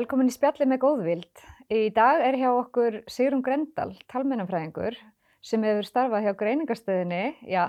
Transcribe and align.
Velkomin 0.00 0.30
í 0.30 0.32
spjalli 0.32 0.64
með 0.64 0.78
góðvild. 0.80 1.40
Í 1.68 1.90
dag 1.92 2.22
er 2.24 2.38
hjá 2.40 2.48
okkur 2.54 3.02
Sigrun 3.10 3.42
Grendal, 3.44 3.90
talmennafræðingur, 4.08 4.94
sem 5.44 5.64
hefur 5.66 5.84
starfað 5.84 6.24
hjá 6.24 6.30
greiningarstöðinni, 6.40 7.34
já, 7.44 7.66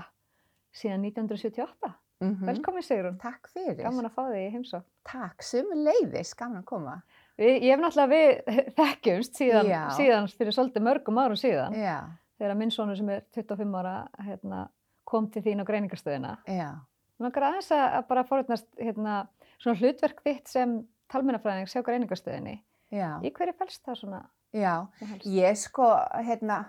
síðan 0.71 1.03
1978. 1.09 1.89
Mm 2.21 2.29
-hmm. 2.29 2.45
Velkomin 2.47 2.85
Sigrun. 2.87 3.17
Takk 3.19 3.49
fyrir. 3.51 3.81
Gaman 3.81 4.07
að 4.07 4.15
fá 4.15 4.21
þig 4.29 4.45
í 4.45 4.53
heimsókn. 4.53 4.87
Takk, 5.11 5.43
sömu 5.43 5.75
leiðis, 5.75 6.31
gaman 6.39 6.61
að 6.61 6.69
koma. 6.69 6.93
Við, 7.37 7.51
ég 7.65 7.75
hef 7.75 7.83
náttúrulega 7.83 8.13
við 8.13 8.55
þekkjumst 8.79 9.35
síðan, 9.35 9.73
síðan 9.97 10.31
fyrir 10.37 10.55
svolítið 10.55 10.87
mörgum 10.87 11.19
árum 11.19 11.35
síðan. 11.35 11.75
Já, 11.75 11.99
Þegar 12.39 12.55
minn 12.55 12.71
sonur 12.71 12.97
sem 12.97 13.09
er 13.09 13.25
25 13.35 13.75
ára 13.75 14.07
hérna, 14.23 14.69
kom 15.03 15.27
til 15.29 15.43
þín 15.43 15.61
á 15.61 15.65
greiningarstöðina. 15.67 16.37
já, 16.47 16.79
langar 17.19 17.43
aðeins 17.43 17.71
að 17.71 17.99
að 17.99 18.07
bara 18.07 18.23
forutnast 18.23 18.67
hérna, 18.79 19.27
svona 19.59 19.79
hlutverk 19.79 20.23
þitt 20.23 20.47
sem 20.47 20.87
talmennafræðings 21.11 21.73
hjá 21.75 21.83
greiningarstöðinni. 21.85 22.57
já, 22.91 23.09
Í 23.23 23.31
hverju 23.35 23.55
fælst 23.59 23.83
það 23.85 23.99
svona? 24.01 24.21
já. 24.53 24.75
Ég 25.23 25.57
sko, 25.59 25.87
hérna, 26.25 26.63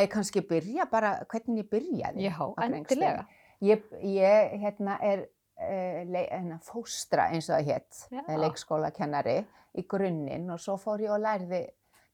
ég 0.00 0.10
kannski 0.10 0.42
byrja 0.48 0.86
bara 0.90 1.16
hvernig 1.30 1.64
ég 1.64 1.70
byrjaði? 1.70 2.24
Já, 2.26 2.36
endilega. 2.66 3.26
Ég, 3.64 3.84
ég, 4.02 4.56
hérna, 4.60 4.98
er 5.00 5.26
uh, 5.60 6.00
hérna, 6.14 6.58
fóstra 6.62 7.28
eins 7.32 7.48
og 7.48 7.58
það 7.60 7.70
hétt, 7.70 8.02
leikskólakennari 8.42 9.38
í 9.78 9.86
grunninn 9.88 10.50
og 10.50 10.60
svo 10.60 10.76
fór 10.78 11.02
ég 11.02 11.14
og 11.14 11.22
lærði 11.22 11.64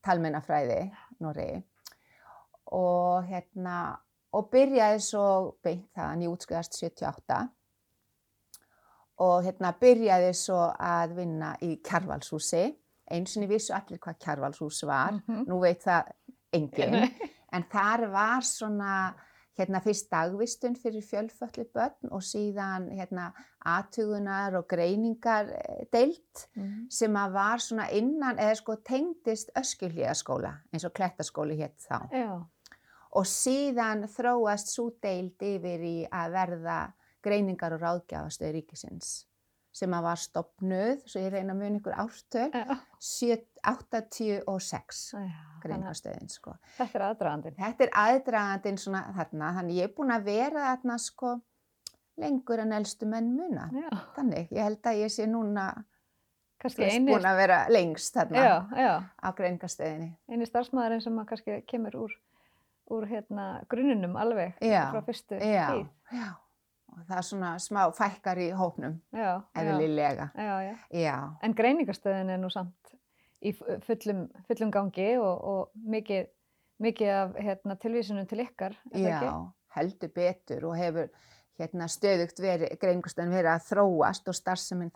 talmennafræði, 0.05 0.91
Noregi. 1.21 1.63
Og 2.77 3.25
hérna, 3.27 3.97
og 4.37 4.47
byrjaði 4.53 5.01
svo 5.03 5.25
beint 5.65 5.89
þaðan, 5.97 6.23
ég 6.23 6.31
útskriðast 6.37 6.77
78 6.79 7.41
og 9.21 9.43
hérna 9.45 9.73
byrjaði 9.81 10.31
svo 10.35 10.61
að 10.81 11.15
vinna 11.19 11.55
í 11.63 11.75
Kjarvalshúsi. 11.85 12.63
Eins 13.11 13.37
og 13.37 13.49
vissu 13.51 13.75
allir 13.77 13.99
hvað 13.99 14.19
Kjarvalshús 14.23 14.85
var, 14.87 15.13
Mhm. 15.27 15.45
nú 15.49 15.61
veit 15.61 15.83
það 15.85 16.13
enginn. 16.53 17.11
En 17.53 17.65
þar 17.65 18.11
var 18.13 18.41
svona 18.43 19.15
hérna 19.59 19.81
fyrst 19.83 20.09
dagvistun 20.11 20.77
fyrir 20.79 21.03
fjölföllu 21.05 21.67
börn 21.75 22.09
og 22.13 22.23
síðan 22.23 22.89
hérna 22.97 23.33
aðtugunar 23.67 24.55
og 24.57 24.69
greiningar 24.69 25.51
deilt 25.93 26.47
Mhm. 26.57 26.87
sem 26.91 27.13
að 27.15 27.33
var 27.33 27.59
svona 27.59 27.91
innan 27.93 28.37
eða 28.39 28.57
sko 28.57 28.77
tengdist 28.77 29.51
öskjuhlíðaskóla 29.57 30.55
eins 30.73 30.85
og 30.85 30.93
klettaskóli 30.95 31.59
hétt 31.59 31.77
þá. 31.91 32.09
Já, 32.13 32.47
Og 33.13 33.25
síðan 33.25 34.07
þróast 34.07 34.69
svo 34.71 34.93
deild 35.03 35.37
yfir 35.43 35.81
í 35.83 36.09
að 36.09 36.31
verða 36.33 36.93
greiningar 37.25 37.75
og 37.77 37.83
ráðgjafastöð 37.85 38.55
ríkisins 38.59 39.11
sem 39.73 39.93
að 39.95 40.03
var 40.03 40.19
stopnuð, 40.19 41.03
svo 41.07 41.21
ég 41.23 41.31
reyna 41.31 41.55
að 41.55 41.61
muni 41.61 41.79
ykkur 41.79 41.95
ártöl, 42.03 42.49
já, 42.51 42.79
86 44.11 45.13
já. 45.15 45.21
Þannig 45.21 45.37
að 45.37 45.61
greiningarstöðin 45.63 46.31
sko. 46.33 46.55
þetta 46.79 46.99
er 46.99 47.05
aðdragandinn. 47.11 47.57
Þetta 47.59 47.85
er 47.87 47.93
aðdragandinn 48.03 48.81
svona 48.81 49.03
þarna, 49.17 49.51
þannig 49.59 49.79
ég 49.79 49.89
er 49.89 49.95
búin 49.97 50.13
að 50.15 50.27
vera 50.27 50.65
þarna 50.73 50.97
sko 51.05 51.33
lengur 52.21 52.63
en 52.65 52.75
elstu 52.77 53.07
menn 53.09 53.31
muna. 53.37 53.69
Já, 53.73 53.89
Þannig, 54.17 54.51
ég 54.53 54.67
held 54.67 54.91
að 54.91 54.99
ég 55.05 55.15
sé 55.15 55.27
núna 55.31 55.69
veist, 56.65 56.83
búin 57.07 57.31
að 57.31 57.39
vera 57.41 57.61
lengst 57.73 58.17
þarna 58.19 58.43
já, 58.45 58.55
já, 58.77 58.93
á 59.23 59.29
greiningarstöðinni. 59.39 60.11
eini 60.29 60.49
starfsmæðurinn 60.51 61.05
sem 61.07 61.23
kannski 61.31 61.61
kemur 61.71 61.97
úr, 62.05 62.19
úr 62.91 63.07
hérna 63.09 63.47
grunnunum 63.71 64.19
alveg 64.21 64.59
Já, 64.67 64.89
frá 64.93 65.01
fyrstu 65.07 65.39
Já, 65.41 65.69
tíð. 65.77 65.87
já. 66.13 66.29
Og 66.93 67.05
það 67.07 67.17
er 67.21 67.27
svona 67.29 67.51
smá 67.63 67.83
fækkar 67.95 68.39
í 68.43 68.49
hópnum, 68.57 68.97
Já, 69.13 69.43
já, 69.55 69.63
eðlilega. 69.63 70.31
já, 70.35 70.57
já. 70.67 70.75
Já, 70.91 71.17
En 71.43 71.55
greiningarstöðin 71.55 72.31
er 72.35 72.39
nú 72.43 72.51
samt 72.51 72.95
í 73.43 73.53
fu- 73.57 73.79
fullum, 73.87 74.25
fullum 74.49 74.71
gangi 74.75 75.17
og, 75.19 75.45
og 75.45 75.71
mikið, 75.87 76.27
mikið 76.81 77.09
af 77.15 77.35
hérna, 77.41 77.77
tilvísunum 77.81 78.27
til 78.29 78.41
ykkar, 78.45 78.75
er 78.93 78.99
það 78.99 79.07
já, 79.07 79.17
ekki? 79.21 79.53
heldur 79.77 80.13
betur 80.15 80.65
og 80.67 80.77
hefur 80.77 81.09
hérna 81.61 81.87
stöðugt 81.93 82.41
verið, 82.43 82.75
greiningarstöðin 82.81 83.35
verið 83.37 83.53
að 83.55 83.67
þróast 83.71 84.29
og 84.29 84.35
starfseminn 84.35 84.93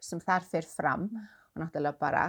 sem 0.00 0.20
þar 0.20 0.42
fer 0.50 0.62
fram 0.76 1.08
Mm. 1.10 1.26
og 1.56 1.62
náttúrulega 1.64 1.98
bara 1.98 2.24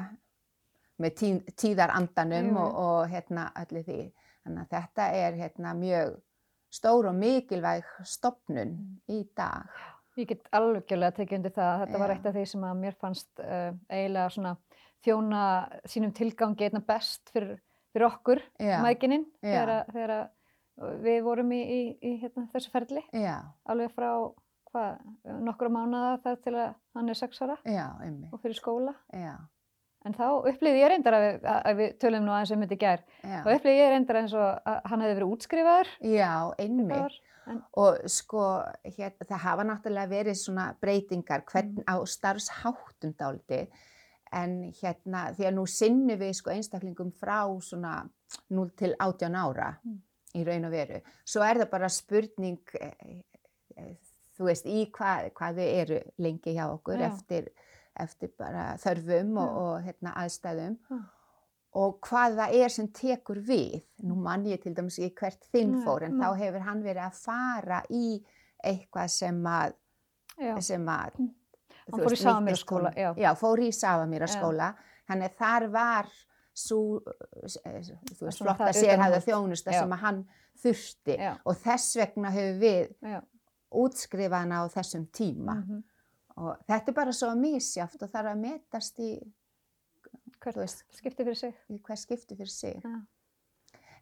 með 1.02 1.14
tí, 1.20 1.28
tíðarandanum 1.58 2.48
Jú, 2.48 2.54
jú. 2.54 2.58
og, 2.58 2.76
og 2.76 3.10
hérna 3.10 3.52
öllu 3.60 3.84
því. 3.86 4.00
Þannig 4.46 4.62
að 4.64 4.72
þetta 4.76 5.06
er 5.14 5.34
hérna 5.38 5.74
mjög 5.78 6.16
stór 6.72 7.10
og 7.12 7.16
mikilvæg 7.20 7.84
stopnun 8.08 8.76
í 9.12 9.22
dag. 9.38 9.68
Ég 10.20 10.28
get 10.28 10.48
algjörlega 10.56 11.16
tekið 11.18 11.38
undir 11.40 11.54
það. 11.56 11.86
Þetta 11.86 12.00
var 12.02 12.12
Já. 12.12 12.16
eitt 12.18 12.26
af 12.30 12.36
því 12.36 12.46
sem 12.52 12.64
að 12.68 12.80
mér 12.82 12.98
fannst 13.00 13.40
uh, 13.44 13.72
eiginlega 13.90 14.30
svona 14.36 14.56
þjóna 15.06 15.44
sínum 15.90 16.12
tilgangi 16.14 16.68
einna 16.68 16.82
best 16.86 17.32
fyrir, 17.34 17.56
fyrir 17.94 18.08
okkur, 18.10 18.42
mækininn, 18.86 19.26
þegar, 19.42 19.72
að- 19.80 19.94
þegar 19.96 20.14
að 20.18 21.00
við 21.06 21.18
vorum 21.26 21.52
í, 21.56 21.62
í, 21.62 21.80
í 22.02 22.12
hérna, 22.22 22.48
þessu 22.54 22.72
ferli, 22.74 23.02
Já, 23.14 23.38
alveg 23.70 23.92
frá 23.96 24.12
hvað, 24.72 25.02
nokkra 25.48 25.70
mánuða 25.74 26.12
þar 26.24 26.38
til 26.46 26.54
að 26.56 26.70
hann 26.96 27.10
er 27.12 27.18
sex 27.20 27.42
ára 27.44 27.58
já, 27.68 27.88
og 28.32 28.40
fyrir 28.42 28.56
skóla. 28.60 28.94
En 30.06 30.16
þá 30.18 30.24
upplýði 30.50 30.80
ég 30.82 30.90
reyndar 30.90 31.14
að 31.14 31.24
við, 31.28 31.44
að 31.54 31.76
við 31.78 31.92
tölum 32.02 32.24
nú 32.26 32.32
aðeins 32.34 32.52
um 32.56 32.64
þetta 32.66 32.74
í 32.78 32.82
já. 33.22 33.42
Þá 33.46 33.50
upplýði 33.54 33.78
ég 33.78 33.92
reyndar 33.94 34.18
eins 34.22 34.34
og 34.34 34.48
að 34.72 34.80
hann 34.90 35.04
hefði 35.06 35.18
verið 35.20 35.34
útskrifaður. 35.36 35.92
Já, 36.10 36.32
var. 36.90 37.18
En, 37.52 37.62
Og 37.84 37.98
sko, 38.10 38.42
hér, 38.98 39.14
það 39.22 39.44
hafa 39.46 39.64
náttúrulega 39.68 40.12
verið 40.12 40.38
svona 40.42 40.68
breytingar 40.82 41.44
hvern, 41.50 41.82
á 41.86 41.96
starfsháttum 42.06 43.14
dálítið. 43.18 43.68
En 44.32 44.72
hérna, 44.80 45.26
því 45.36 45.48
að 45.50 45.56
nú 45.58 45.66
sinnum 45.68 46.20
við 46.22 46.34
sko 46.38 46.54
einstaklingum 46.54 47.12
frá 47.20 47.42
svona 47.62 47.98
0 48.50 48.70
til 48.80 48.94
18 48.98 49.36
ára 49.36 49.74
Mm. 49.84 50.00
í 50.36 50.46
raun 50.48 50.66
og 50.66 50.72
veru. 50.72 51.02
Svo 51.26 51.44
er 51.44 51.58
það 51.60 51.70
bara 51.70 51.90
spurning, 51.90 52.60
eh, 52.80 52.94
eh, 53.78 53.96
þú 54.38 54.46
veist, 54.48 54.66
í 54.66 54.86
hvað, 54.90 55.32
hvað 55.34 55.58
þau 55.60 55.68
eru 55.82 56.00
lengi 56.18 56.54
hjá 56.56 56.66
okkur 56.72 56.98
Já. 57.02 57.10
eftir, 57.12 57.50
eftir 58.00 58.32
bara 58.38 58.78
þörfum 58.78 59.38
og, 59.38 59.58
og 59.58 59.82
hérna, 59.86 60.14
aðstæðum. 60.24 60.78
Og 61.74 62.00
hvað 62.04 62.36
það 62.36 62.56
er 62.64 62.70
sem 62.70 62.88
tekur 62.88 63.40
við. 63.48 63.82
Nú 64.04 64.16
mann 64.20 64.44
ég 64.46 64.62
til 64.62 64.74
dæmis 64.76 64.98
í 65.00 65.10
hvert 65.16 65.44
þinn 65.54 65.78
fór, 65.86 66.04
en 66.04 66.18
þá 66.20 66.34
hefur 66.38 66.60
hann 66.68 66.82
verið 66.84 67.06
að 67.06 67.20
fara 67.24 67.82
í 67.90 68.24
eitthvað 68.66 69.08
sem 69.10 69.44
að, 69.48 69.74
sem 70.62 70.86
að 70.88 71.12
Mm. 71.22 71.30
Hann 71.92 72.00
fór 72.06 72.14
í 72.14 72.24
honum- 72.24 72.96
já. 72.96 73.14
Já, 73.18 73.32
fór 73.36 73.58
í 73.60 73.72
Safamýra 73.74 74.28
Já. 74.28 74.36
skóla. 74.38 74.76
Þannig 75.10 75.34
þar 75.36 75.66
var 75.72 76.06
svo, 76.54 77.02
þú 77.02 78.26
veist, 78.28 78.38
flotta 78.38 78.68
það 78.68 78.78
sérhæða 78.78 79.20
þjónusta 79.26 79.72
Já. 79.74 79.80
sem 79.82 79.90
að 79.92 79.98
hann 80.00 80.26
þurfti. 80.62 81.18
já, 81.18 81.38
Og 81.46 81.56
þess 81.56 81.96
vegna 81.98 82.30
hefur 82.32 82.60
við 82.62 82.96
útskrifað 83.74 84.40
hann 84.40 84.52
á 84.52 84.62
þessum 84.70 85.08
tíma. 85.12 85.56
mhm. 85.66 85.84
Og 86.40 86.60
þetta 86.68 86.92
er 86.92 86.98
bara 86.98 87.16
svo 87.16 87.32
misjáft 87.36 88.02
og 88.04 88.12
þarf 88.12 88.34
að 88.34 88.44
metast 88.46 89.00
í, 89.04 89.16
Hvert 90.42 90.58
veist, 90.58 90.86
skipti 90.96 91.22
fyrir 91.24 91.38
sig. 91.38 91.58
í 91.70 91.78
hver 91.78 92.00
skipti 92.00 92.36
fyrir 92.36 92.50
sig. 92.50 92.80
Já. 92.82 93.02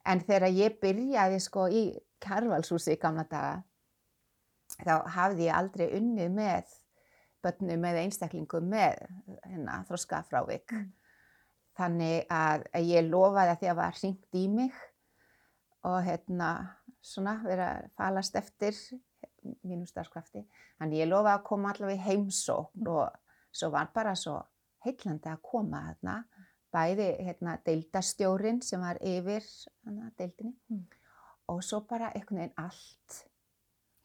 En 0.08 0.22
þegar 0.24 0.54
ég 0.56 0.78
byrjaði 0.80 1.40
sko 1.44 1.66
í 1.68 1.82
Karvalshúsi 2.24 2.96
í 2.96 3.00
gamla 3.02 3.26
daga, 3.28 3.64
þá 4.80 4.94
hafði 5.16 5.50
ég 5.50 5.58
aldrei 5.58 5.90
unnið 5.98 6.32
með 6.38 6.78
börnum 7.44 7.86
eða 7.90 8.06
einstaklingum 8.06 8.72
með 8.72 9.04
hérna, 9.44 9.82
þroskafrávik. 9.90 10.72
Mm. 10.76 10.88
Þannig 11.80 12.32
að 12.36 12.66
að 12.76 12.90
ég 12.92 13.08
lofaði 13.08 13.54
að 13.54 13.60
því 13.62 13.70
að 13.72 13.80
var 13.80 14.00
hringt 14.00 14.40
í 14.40 14.48
mig 14.52 14.80
og 15.88 16.02
hérna 16.04 16.50
svona 17.00 17.38
vera 17.46 17.70
að 17.78 17.86
falast 18.00 18.36
eftir 18.36 18.76
mínum 19.64 19.86
starfskrafti. 19.88 20.44
Þannig 20.80 21.02
ég 21.04 21.10
lofaði 21.10 21.36
að 21.40 21.44
koma 21.50 21.72
allavega 21.74 22.00
í 22.02 22.06
heimsókn 22.08 22.88
og 22.88 23.10
svo 23.52 23.70
var 23.74 23.90
bara 23.94 24.16
svo 24.16 24.38
heillandi 24.86 25.30
að 25.32 25.42
koma 25.42 25.82
þarna. 25.88 26.18
Bæði 26.74 27.08
hérna 27.26 27.58
deildastjórin 27.66 28.62
sem 28.62 28.82
var 28.82 29.00
yfir 29.02 29.44
hana, 29.86 30.12
deildinni 30.18 30.54
Mm. 30.70 30.86
og 31.50 31.64
svo 31.64 31.80
bara 31.82 32.12
einhvern 32.14 32.38
veginn 32.38 32.54
allt. 32.58 33.26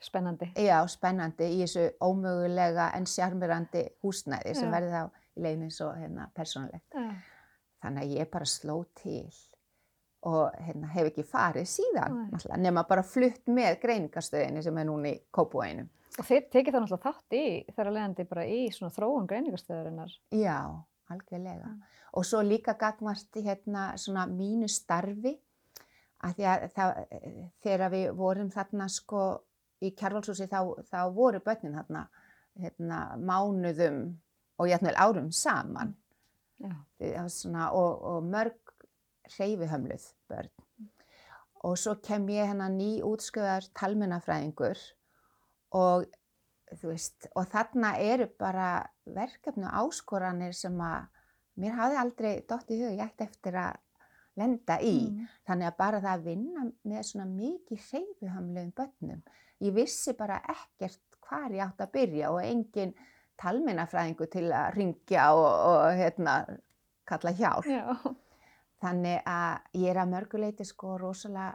Spennandi. 0.04 0.50
Já, 0.56 0.82
spennandi 0.88 1.44
í 1.44 1.62
þessu 1.62 1.90
ómögulega 2.00 2.90
en 2.96 3.06
sjarmirandi 3.06 3.86
húsnæði 4.02 4.54
sem 4.54 4.69
Já. 4.69 4.72
verði 4.75 4.90
þá 4.92 5.10
í 5.36 5.42
leiðin 5.42 5.70
og 5.86 5.96
hérna, 5.96 6.26
persónulegt. 6.36 6.94
Já. 6.94 7.14
Þannig 7.84 8.02
að 8.02 8.16
ég 8.19 8.31
bara 8.31 8.44
sló 8.44 8.84
til 8.94 9.31
og 10.25 10.55
hérna, 10.65 10.88
hef 10.94 11.11
ekki 11.11 11.25
farið 11.29 11.69
síðan, 11.69 12.19
Nei. 12.32 12.61
nema 12.65 12.85
bara 12.88 13.05
flutt 13.06 13.50
með 13.50 13.79
greiningastöðinni 13.82 14.62
sem 14.65 14.79
er 14.81 14.88
núna 14.88 15.12
í 15.12 15.21
Kópúæinu. 15.35 15.87
Og 16.15 16.29
þið 16.29 16.44
tekið 16.53 16.76
það 16.76 16.85
náttúrulega 16.85 17.11
þátt 17.11 17.37
í, 17.37 17.47
þar 17.75 17.91
að 17.91 17.97
leiðandi 17.97 18.26
bara 18.31 18.44
í 18.47 18.61
svona 18.73 18.94
þróun 18.94 19.31
greiningarstöðarinnar. 19.31 20.15
Já, 20.38 20.59
algjörlega. 21.11 21.73
Mm. 21.73 21.97
Og 22.15 22.29
svo 22.29 22.43
líka 22.47 22.76
gagvart 22.79 23.41
hérna 23.43 23.88
svona 23.99 24.29
mínu 24.31 24.69
starfi 24.71 25.35
að 26.25 26.37
því 26.38 26.47
að 26.50 26.67
það, 26.77 27.00
þegar 27.67 27.93
við 27.93 28.06
vorum 28.19 28.53
þarna 28.55 28.87
sko 28.93 29.25
í 29.85 29.91
Kjarvalshúsi 29.99 30.47
þá, 30.49 30.61
þá 30.88 31.00
voru 31.12 31.41
börnin 31.44 31.77
þarna 31.77 32.06
hérna, 32.61 33.00
mánuðum 33.19 34.00
og 34.62 34.70
jætnvel 34.70 34.94
árum 34.97 35.31
saman 35.35 35.94
Já. 36.62 37.27
svona, 37.29 37.73
og, 37.75 37.99
og 38.06 38.29
mörg 38.31 38.63
hreyfihömluð 39.37 40.11
börn. 40.29 40.50
Og 41.65 41.79
svo 41.81 41.97
kem 42.05 42.26
ég 42.29 42.50
hennar 42.50 42.73
ný 42.73 43.00
útskjöðar 43.06 43.71
talmennafræðingur 43.79 44.81
og 45.75 46.05
veist, 46.82 47.29
og 47.35 47.49
þarna 47.53 47.94
eru 48.03 48.29
bara 48.41 48.85
verkefni 49.06 49.67
og 49.69 49.87
áskoranir 49.87 50.55
sem 50.56 50.76
að 50.82 51.09
mér 51.61 51.79
hafði 51.79 52.00
aldrei 52.00 52.32
dótt 52.49 52.73
í 52.75 52.81
hug, 52.82 52.93
ég 52.99 53.05
ætti 53.05 53.26
eftir 53.29 53.59
að 53.61 53.81
lenda 54.41 54.79
í. 54.82 54.97
Mm. 55.11 55.32
Þannig 55.47 55.70
að 55.70 55.79
bara 55.79 56.03
það 56.03 56.12
að 56.12 56.29
vinna 56.29 56.67
með 56.91 57.09
svona 57.09 57.27
mikið 57.31 57.88
hreyfihamluðum 57.88 58.73
börnum. 58.77 59.25
Ég 59.62 59.77
vissi 59.77 60.15
bara 60.19 60.41
ekkert 60.50 61.20
hvar 61.25 61.55
ég 61.55 61.65
átt 61.65 61.85
að 61.85 61.94
byrja 61.94 62.32
og 62.35 62.43
engin 62.43 62.94
talmennafræðingu 63.41 64.29
til 64.31 64.49
að 64.55 64.75
ringja 64.79 65.31
og, 65.37 65.49
og 65.70 65.87
hérna, 65.99 66.37
kalla 67.09 67.35
hjálp. 67.38 67.70
Já. 67.70 68.15
Þannig 68.84 69.22
að 69.25 69.81
ég 69.81 69.90
er 69.94 70.00
að 70.02 70.10
mörguleiti 70.12 70.64
sko 70.69 70.96
rosalega 71.00 71.54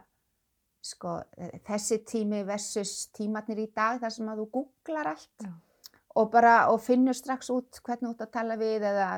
sko 0.82 1.18
þessi 1.68 1.98
tími 2.08 2.40
versus 2.48 3.10
tímatnir 3.14 3.58
í 3.62 3.66
dag 3.76 3.98
þar 4.00 4.14
sem 4.14 4.30
að 4.32 4.38
þú 4.40 4.46
googlar 4.56 5.10
allt 5.12 5.44
Já. 5.44 5.50
og 6.16 6.30
bara 6.32 6.54
og 6.72 6.80
finnur 6.82 7.14
strax 7.14 7.50
út 7.52 7.80
hvernig 7.84 8.08
þú 8.08 8.14
ert 8.16 8.24
að 8.26 8.32
tala 8.38 8.56
við 8.56 8.86
eða 8.88 9.08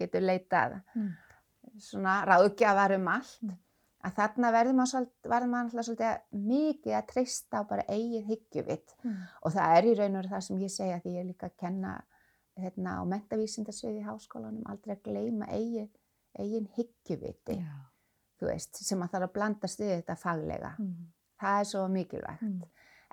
getur 0.00 0.24
leitað 0.24 0.78
Mm. 0.96 1.10
svona 1.78 2.24
ráðgjafar 2.26 2.96
um 2.96 3.08
allt 3.12 3.38
Mm. 3.42 3.52
að 4.04 4.14
þarna 4.16 4.52
verður 4.56 4.74
maður, 4.80 5.06
alltaf 5.28 5.84
svolítið 5.86 6.18
mikið 6.32 6.94
að 6.98 7.06
treysta 7.12 7.60
á 7.60 7.68
bara 7.68 7.82
eigið 7.88 8.24
hyggjuvitt 8.32 8.94
Mm. 9.04 9.16
og 9.44 9.52
það 9.52 9.76
er 9.76 9.84
í 9.84 9.94
raun 9.98 10.16
og 10.16 10.22
veru 10.22 10.34
það 10.34 10.42
sem 10.42 10.58
ég 10.58 10.70
segja 10.70 11.00
því 11.04 11.12
ég 11.14 11.20
er 11.20 11.28
líka 11.32 11.46
að 11.50 11.56
kenna 11.60 12.00
hérna, 12.58 12.96
á 12.98 13.02
mentavísindasviði 13.06 14.00
í 14.00 14.06
háskólanum 14.08 14.64
aldrei 14.66 14.96
að 14.96 15.02
gleyma 15.04 15.46
eigin, 15.52 15.90
eigin 16.38 16.68
hyggjuviti 16.76 17.58
veist, 18.40 18.76
sem 18.86 19.00
að 19.02 19.10
þarf 19.14 19.28
að 19.28 19.32
blandast 19.34 19.80
við 19.82 19.94
þetta 19.96 20.14
faglega. 20.16 20.74
Mm. 20.78 21.06
Það 21.40 21.60
er 21.60 21.64
svo 21.64 21.84
mikilvægt. 21.88 22.42
Mm. 22.42 22.60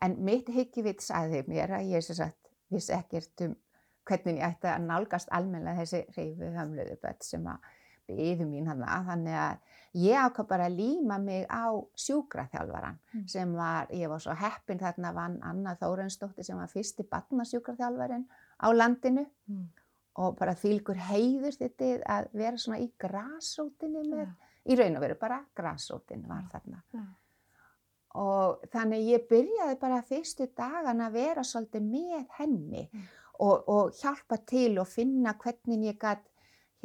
En 0.05 0.17
mitt 0.27 0.49
hyggjuvit 0.49 1.01
sagði 1.01 1.43
mér 1.47 1.71
að 1.79 1.89
ég 1.95 2.03
sagt 2.05 2.51
vissi 2.69 2.93
ekkert 2.93 3.41
um 3.45 3.55
hvernig 4.05 4.37
ég 4.37 4.43
ætti 4.51 4.69
að 4.69 4.83
nálgast 4.85 5.31
almennilega 5.33 5.81
þessi 5.81 6.03
reyfu 6.17 6.51
hömluðu 6.53 6.97
börn 7.01 7.21
sem 7.25 7.47
að 7.49 7.57
byðu 8.05 8.45
mín 8.45 8.67
hana. 8.69 8.99
Þannig 9.07 9.37
að 9.41 9.57
ég 9.97 10.19
ákvað 10.27 10.47
bara 10.51 10.65
að 10.69 10.75
líma 10.77 11.17
mig 11.23 11.47
á 11.49 11.65
sjúkraþjálfaran 11.97 12.99
Mm. 13.15 13.27
sem 13.27 13.53
var, 13.55 13.87
ég 13.89 14.09
var 14.09 14.19
svo 14.19 14.35
heppin 14.35 14.77
þarna 14.79 15.13
vann 15.13 15.39
Anna 15.41 15.75
Þórensdóttir 15.75 16.43
sem 16.45 16.57
var 16.57 16.67
fyrsti 16.67 17.03
barnasjúkraþjálfarin 17.09 18.27
á 18.61 18.67
landinu 18.73 19.25
Mm. 19.49 19.69
Og 20.15 20.37
bara 20.39 20.55
þýlgur 20.55 20.99
heiður 21.09 21.57
þetta 21.59 21.91
að 22.15 22.27
vera 22.39 22.57
svona 22.61 22.79
í 22.79 22.87
grásrótinni 23.01 24.03
með, 24.07 24.25
Já. 24.25 24.49
í 24.71 24.77
raun 24.79 24.95
og 24.95 25.01
veru 25.03 25.17
bara 25.19 25.41
grásrótin 25.57 26.27
var 26.29 26.45
þarna. 26.51 26.81
Já. 26.95 27.03
Og 28.15 28.61
þannig 28.71 29.09
ég 29.11 29.25
byrjaði 29.27 29.79
bara 29.81 30.01
fyrstu 30.07 30.47
dagan 30.55 31.01
að 31.03 31.17
vera 31.19 31.43
svolítið 31.43 31.89
með 31.89 32.27
henni 32.37 32.89
Mm. 32.93 33.01
og, 33.39 33.69
og 33.69 33.91
hjálpa 33.99 34.37
til 34.47 34.79
og 34.79 34.87
finna 34.87 35.33
hvernig 35.33 35.83
ég 35.89 35.97
gætt 35.99 36.23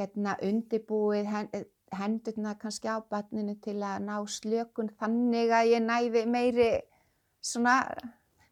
hérna 0.00 0.34
undibúið 0.42 1.26
hen, 1.30 1.48
hendurna 1.92 2.54
kannski 2.58 2.88
á 2.90 2.98
barninu 3.10 3.54
til 3.62 3.76
að 3.82 4.02
ná 4.08 4.16
slökun 4.26 4.90
þannig 4.98 5.50
að 5.54 5.70
ég 5.70 5.82
næði 5.86 6.24
meiri 6.26 6.70
svona 7.42 7.76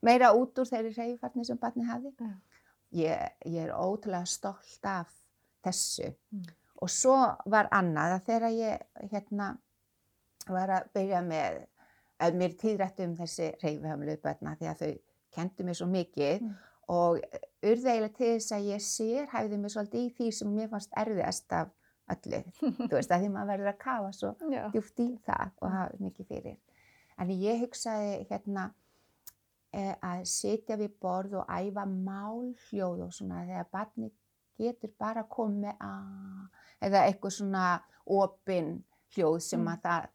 meira 0.03 0.31
út 0.35 0.59
úr 0.59 0.69
þeirri 0.71 0.95
reyfarni 0.95 1.45
sem 1.45 1.59
barni 1.59 1.85
hafi. 1.85 2.13
Ég, 2.97 3.33
ég 3.45 3.59
er 3.67 3.75
ótrúlega 3.77 4.25
stolt 4.27 4.87
af 4.89 5.11
þessu. 5.67 6.13
Mm. 6.33 6.47
Og 6.83 6.91
svo 6.91 7.17
var 7.51 7.69
annað 7.75 8.15
að 8.17 8.25
þegar 8.29 8.55
ég 8.55 9.11
hérna 9.13 9.49
var 10.49 10.71
að 10.79 10.89
byrja 10.95 11.21
með 11.27 11.59
að 12.23 12.39
mér 12.39 12.55
tíðrætti 12.59 13.05
um 13.07 13.17
þessi 13.19 13.51
reyfihömluð 13.63 14.21
börna 14.23 14.55
því 14.59 14.71
að 14.71 14.81
þau 14.83 14.93
kentu 15.37 15.67
mér 15.67 15.77
svo 15.79 15.87
mikið 15.91 16.41
Mm. 16.43 16.55
og 16.89 17.19
urði 17.63 17.91
eiginlega 17.91 18.15
til 18.17 18.31
þess 18.39 18.53
að 18.57 18.69
ég 18.71 18.85
sérhæfði 18.87 19.59
mig 19.61 19.71
svolítið 19.75 20.07
í 20.07 20.13
því 20.17 20.29
sem 20.33 20.55
mér 20.57 20.71
fannst 20.73 20.95
erfiðast 20.97 21.53
af 21.53 21.69
öllu. 22.15 22.41
Þú 22.89 22.95
veist 22.95 23.13
að 23.13 23.21
því 23.27 23.29
maður 23.35 23.51
verður 23.53 23.71
að 23.75 23.79
kafa 23.83 24.13
svo 24.17 24.31
djúft 24.73 25.03
í 25.05 25.09
það 25.27 25.51
og 25.61 25.75
hafa 25.75 26.01
mikið 26.01 26.31
fyrir. 26.33 26.57
En 27.19 27.31
ég 27.35 27.61
hugsaði 27.67 28.15
hérna 28.31 28.71
að 30.03 30.25
sitja 30.25 30.77
við 30.81 30.95
borð 31.03 31.35
og 31.41 31.47
æfa 31.49 31.85
málhljóð 31.87 33.03
og 33.07 33.13
svona 33.13 33.45
þegar 33.47 33.69
barni 33.73 34.11
getur 34.59 34.91
bara 34.99 35.23
komið 35.31 35.61
með 35.65 35.77
a 35.81 35.93
eða 36.89 37.05
eitthvað 37.09 37.35
svona 37.39 37.67
opin 38.07 38.85
hljóð 39.15 39.39
sem 39.41 39.61
Mm. 39.61 39.69
að 39.69 39.81
það 39.83 40.09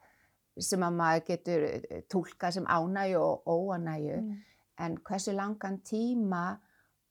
sem 0.59 0.79
að 0.85 0.93
maður 0.93 1.25
getur 1.27 1.61
tólkað 2.13 2.51
sem 2.53 2.65
ánægju 2.65 3.19
og 3.19 3.47
óanægju 3.47 4.17
Mm. 4.21 4.35
en 4.79 4.97
hversu 4.97 5.31
langan 5.33 5.77
tíma 5.81 6.57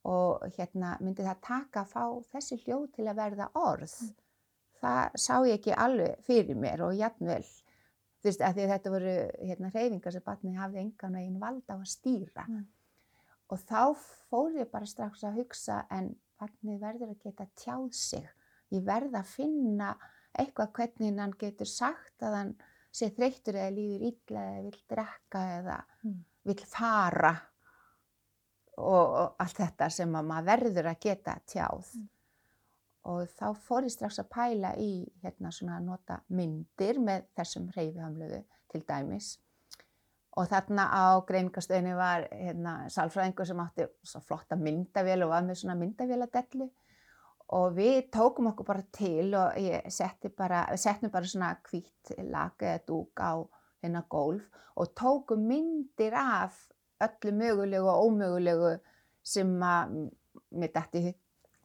og 0.04 0.42
hérna 0.58 0.96
myndi 1.00 1.22
það 1.22 1.40
taka 1.42 1.80
að 1.80 1.92
fá 1.92 2.04
þessi 2.32 2.56
hljóð 2.64 2.92
til 2.92 3.04
að 3.06 3.16
verða 3.16 3.48
orð 3.54 3.94
Mm. 4.02 4.14
það 4.82 5.10
sá 5.16 5.34
ég 5.46 5.54
ekki 5.58 5.74
alveg 5.76 6.16
fyrir 6.26 6.56
mér 6.56 6.80
og 6.82 6.94
jafnvel 6.98 7.44
þú 8.22 8.28
veist 8.30 8.40
að 8.46 8.54
því 8.56 8.64
að 8.66 8.72
þetta 8.72 8.90
voru 8.94 9.14
hérna 9.42 9.70
hreyfingar 9.74 10.12
sem 10.16 10.22
barnið 10.26 10.58
hafði 10.62 10.78
engan 10.84 11.16
veginn 11.18 11.40
vald 11.42 11.64
á 11.68 11.74
að 11.76 11.88
stýra 11.90 12.44
Mm. 12.48 12.66
og 13.50 13.58
þá 13.58 13.80
fór 14.30 14.58
ég 14.60 14.70
bara 14.70 14.86
strax 14.86 15.24
að 15.24 15.40
hugsa 15.42 15.86
en 15.90 16.14
barnið 16.40 16.80
verður 16.80 17.10
að 17.12 17.22
geta 17.26 17.46
tjáð 17.56 17.92
sig 17.94 18.28
ég 18.72 18.84
verð 18.86 19.14
að 19.14 19.24
finna 19.36 19.96
eitthvað 20.38 20.72
hvernig 20.72 21.18
hann 21.20 21.34
getur 21.38 21.66
sagt 21.68 22.22
að 22.22 22.34
hann 22.38 22.54
sé 22.92 23.10
þreyttur 23.10 23.54
eða 23.56 23.74
líður 23.76 24.06
illa 24.08 24.40
eða 24.40 24.62
vill 24.62 24.82
drekka 24.88 25.42
eða 25.58 25.80
Mm. 26.04 26.24
vill 26.44 26.64
fara 26.66 27.34
og, 28.78 29.06
og 29.20 29.34
allt 29.38 29.56
þetta 29.60 29.90
sem 29.90 30.14
að 30.16 30.24
maður 30.26 30.46
verður 30.48 30.88
að 30.90 31.00
geta 31.04 31.34
tjáð. 31.46 31.90
Mm. 31.96 32.08
Og 33.10 33.24
þá 33.34 33.48
fór 33.58 33.82
ég 33.82 33.90
strax 33.90 34.20
að 34.22 34.28
pæla 34.30 34.74
í 34.78 34.90
hérna 35.24 35.50
svona 35.50 35.78
að 35.80 35.86
nota 35.88 36.20
myndir 36.30 37.00
með 37.02 37.24
þessum 37.36 37.64
hreyfihamluðu 37.74 38.44
til 38.70 38.82
dæmis. 38.86 39.32
Og 40.38 40.46
þarna 40.48 40.84
á 40.88 41.04
greiningastöðinni 41.28 41.96
var 41.98 42.28
hérna 42.30 42.76
sálfræðingur 42.94 43.48
sem 43.50 43.58
átti 43.60 43.88
svo 44.06 44.22
flotta 44.24 44.56
myndavél 44.56 45.26
og 45.26 45.32
var 45.34 45.42
með 45.44 45.58
svona 45.60 45.76
myndavéladellu. 45.80 46.70
Og 47.52 47.74
við 47.76 47.98
tókum 48.14 48.46
okkur 48.48 48.64
bara 48.70 48.84
til 48.96 49.34
og 49.36 49.58
ég 49.60 49.90
setti 49.92 50.30
bara, 50.32 50.62
settum 50.80 51.10
bara 51.12 51.28
svona 51.28 51.50
hvít 51.68 52.14
lag 52.30 52.54
eða 52.64 52.80
dúk 52.88 53.20
á 53.20 53.34
hérna 53.82 54.06
gólf 54.08 54.46
og 54.78 54.94
tókum 54.96 55.42
myndir 55.50 56.14
af 56.16 56.54
öllu 57.02 57.34
mögulegu 57.34 57.90
og 57.90 58.06
ómögulegu 58.06 58.78
sem 59.22 59.52
að 59.60 60.10
mér 60.54 60.72
dætti 60.72 61.02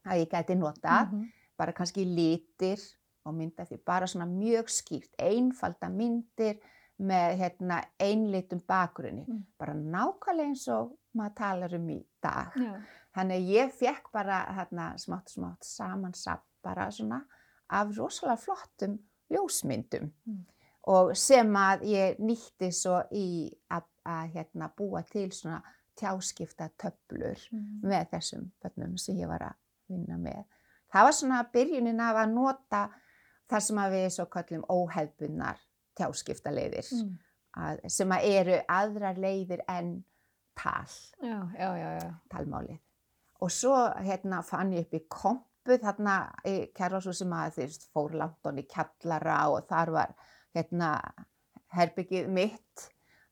að 0.08 0.26
ég 0.26 0.30
gæti 0.32 0.56
notað, 0.56 1.12
Mhm. 1.12 1.26
Bara 1.58 1.74
kannski 1.74 2.06
litir 2.06 2.80
og 3.26 3.34
mynda 3.36 3.66
því 3.66 3.78
bara 3.86 4.08
svona 4.08 4.26
mjög 4.30 4.70
skýrt, 4.72 5.12
einfalda 5.20 5.90
myndir 5.90 6.60
með 7.00 7.38
hérna 7.38 7.82
einlitum 8.00 8.60
bakgrunni, 8.68 9.26
Mm. 9.28 9.44
bara 9.60 9.74
nákvæmlega 9.74 10.48
eins 10.48 10.68
og 10.68 10.98
maður 11.16 11.36
talar 11.36 11.74
um 11.76 11.90
í 11.90 12.04
dag. 12.24 12.52
Já. 12.56 12.82
Þannig 13.16 13.48
ég 13.50 13.72
fekk 13.74 14.12
bara 14.14 14.46
hérna 14.56 14.94
smátt 14.98 15.30
smátt 15.30 15.64
samansapp 15.64 16.44
bara 16.64 16.88
svona 16.92 17.22
af 17.70 17.88
rosalega 17.98 18.38
flottum 18.38 19.00
ljósmyndum 19.32 20.12
Mm. 20.28 20.46
og 20.88 21.16
sem 21.18 21.54
að 21.54 21.82
ég 21.84 22.20
nýtti 22.20 22.72
svo 22.72 23.04
í 23.12 23.52
að, 23.70 23.84
að 24.06 24.32
hérna 24.34 24.72
búa 24.78 25.04
til 25.12 25.30
svona 25.32 25.62
tjáskipta 25.98 26.70
töflur 26.78 27.38
Mm. 27.52 27.82
með 27.84 28.10
þessum 28.10 28.52
börnum 28.64 28.98
sem 28.98 29.16
ég 29.18 29.28
var 29.28 29.40
að 29.40 29.54
vinna 29.90 30.18
með. 30.18 30.46
Það 30.94 31.08
var 31.08 31.16
svona 31.18 31.44
byrjunin 31.54 32.00
af 32.04 32.16
að 32.24 32.34
nota 32.34 32.82
það 33.50 33.64
sem 33.68 33.80
að 33.84 33.96
við 33.96 34.10
svo 34.16 34.26
kallum 34.32 34.66
óhefbunnar 34.72 35.60
tjáskipta 35.98 36.52
leiðir 36.54 36.88
Mm. 36.94 37.18
að, 37.58 37.80
sem 37.90 38.12
að 38.12 38.26
eru 38.32 38.58
aðrar 38.70 39.18
leiðir 39.18 39.64
en 39.68 40.04
tal 40.56 40.88
Já, 41.22 41.40
já, 41.58 41.70
já, 41.78 42.14
talmálið. 42.30 42.80
Og 43.42 43.52
svo 43.52 43.76
hérna 44.02 44.42
fann 44.44 44.74
ég 44.74 44.86
upp 44.88 44.94
í 44.94 45.04
kompu 45.10 45.78
þarna 45.82 46.18
í 46.46 46.56
kærlású 46.74 47.14
sem 47.14 47.34
að 47.34 47.58
þeir 47.60 47.78
fór 47.94 48.14
langt 48.18 48.40
honni 48.46 48.64
kjallara 48.64 49.50
og 49.52 49.68
þar 49.70 49.92
var 49.92 50.14
hérna 50.56 50.92
herbyggið 51.76 52.30
mitt 52.34 52.88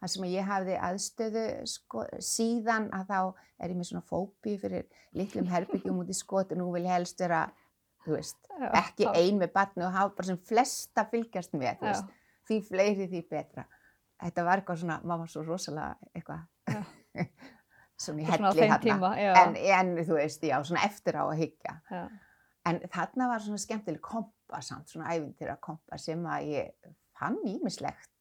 þar 0.06 0.12
sem 0.14 0.26
ég 0.30 0.46
hafði 0.46 0.76
aðstöðu 0.86 1.44
sko, 1.70 2.04
síðan 2.22 2.92
að 2.94 3.08
þá 3.10 3.20
er 3.58 3.72
ég 3.72 3.78
með 3.80 3.88
svona 3.90 4.06
fóbi 4.06 4.54
fyrir 4.62 4.86
litlum 5.18 5.48
herbyggjum 5.50 6.02
út 6.04 6.12
í 6.14 6.18
skoti 6.18 6.58
nú 6.60 6.68
vil 6.76 6.84
ég 6.86 6.94
helst 6.94 7.24
vera 7.24 7.48
þú 8.06 8.14
veist, 8.20 8.38
ekki 8.70 9.08
ein 9.10 9.42
með 9.42 9.54
barni 9.56 9.88
og 9.88 9.96
hafa 9.96 10.14
bara 10.20 10.30
sem 10.30 10.38
flesta 10.46 11.08
fylgjast 11.10 11.56
með 11.58 11.82
þú 11.82 11.90
veist, 11.90 12.14
því 12.46 12.60
fleiri 12.68 13.10
því 13.10 13.24
betra. 13.32 13.66
Þetta 14.22 14.46
var 14.46 14.62
eitthvað 14.62 14.82
svona, 14.84 15.00
maður 15.02 15.24
var 15.24 15.32
svo 15.34 15.44
rosalega 15.48 16.12
eitthvað 16.14 16.44
svona 18.06 18.22
í 18.22 18.28
helli 18.30 18.70
þarna. 18.70 19.12
en, 19.42 19.58
en 19.80 19.94
þú 20.06 20.20
veist, 20.20 20.46
já, 20.46 20.60
svona 20.62 20.86
eftir 20.86 21.18
á 21.18 21.24
að 21.26 21.40
hyggja. 21.42 21.78
Já. 21.90 22.04
en 22.70 22.84
þarna 22.94 23.32
var 23.34 23.42
svona 23.42 23.62
skemmtileg 23.66 24.06
kompa 24.06 24.62
samt, 24.62 24.92
svona 24.94 25.10
ævintýra 25.18 25.58
kompa 25.62 25.98
sem 26.02 26.22
að 26.30 26.52
ég 26.54 26.94
fann 27.18 27.42
ímislegt 27.50 28.12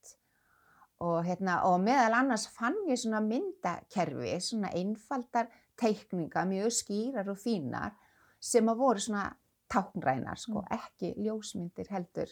og, 1.04 1.24
hérna, 1.26 1.58
og 1.68 1.80
meðal 1.84 2.14
annars 2.22 2.46
fann 2.48 2.76
ég 2.88 2.98
svona 3.00 3.20
myndakerfi, 3.24 4.34
svona 4.40 4.70
einfaldar 4.78 5.48
teikninga, 5.80 6.44
mjög 6.48 6.72
skýrar 6.80 7.28
og 7.32 7.36
fínar 7.42 7.92
sem 8.40 8.66
að 8.70 8.78
voru 8.80 9.02
svona 9.02 9.26
táknrænar, 9.72 10.38
sko, 10.38 10.62
Mm. 10.62 10.78
ekki 10.78 11.14
ljósmyndir 11.26 11.88
heldur 11.90 12.28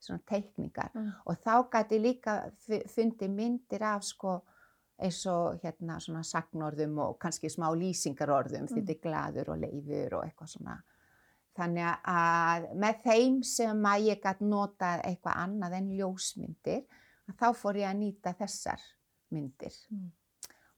svona 0.00 0.20
teikningar 0.26 0.90
Mm. 0.94 1.12
og 1.26 1.36
þá 1.44 1.70
gæti 1.70 1.98
líka 2.00 2.50
fu- 2.66 2.86
fundið 2.88 3.30
myndir 3.30 3.82
af 3.82 4.02
sko 4.04 4.42
eins 4.98 5.26
og 5.26 5.60
hérna 5.62 5.98
svona 6.00 6.22
sagnorðum 6.24 6.98
og 6.98 7.18
kannski 7.20 7.48
smá 7.50 7.68
lýsingarorðum 7.76 8.62
Mm. 8.62 8.68
því 8.68 8.86
þetta 8.86 8.90
er 8.90 9.02
gladur 9.02 9.48
og 9.52 9.58
leiður 9.60 10.12
og 10.18 10.24
eitthvað 10.24 10.48
svona 10.56 10.82
þannig 11.58 11.96
að 12.04 12.74
með 12.76 13.02
þeim 13.04 13.42
sem 13.44 13.82
að 13.82 14.06
ég 14.08 14.20
gæti 14.22 14.44
notað 14.44 15.02
eitthvað 15.04 15.36
annað 15.36 15.72
en 15.72 15.90
ljósmyndir 15.98 16.84
þá 17.34 17.48
fór 17.58 17.80
ég 17.82 17.90
að 17.90 18.00
nýta 18.04 18.32
þessar 18.38 18.82
myndir. 19.34 19.74
Mm. 19.90 20.12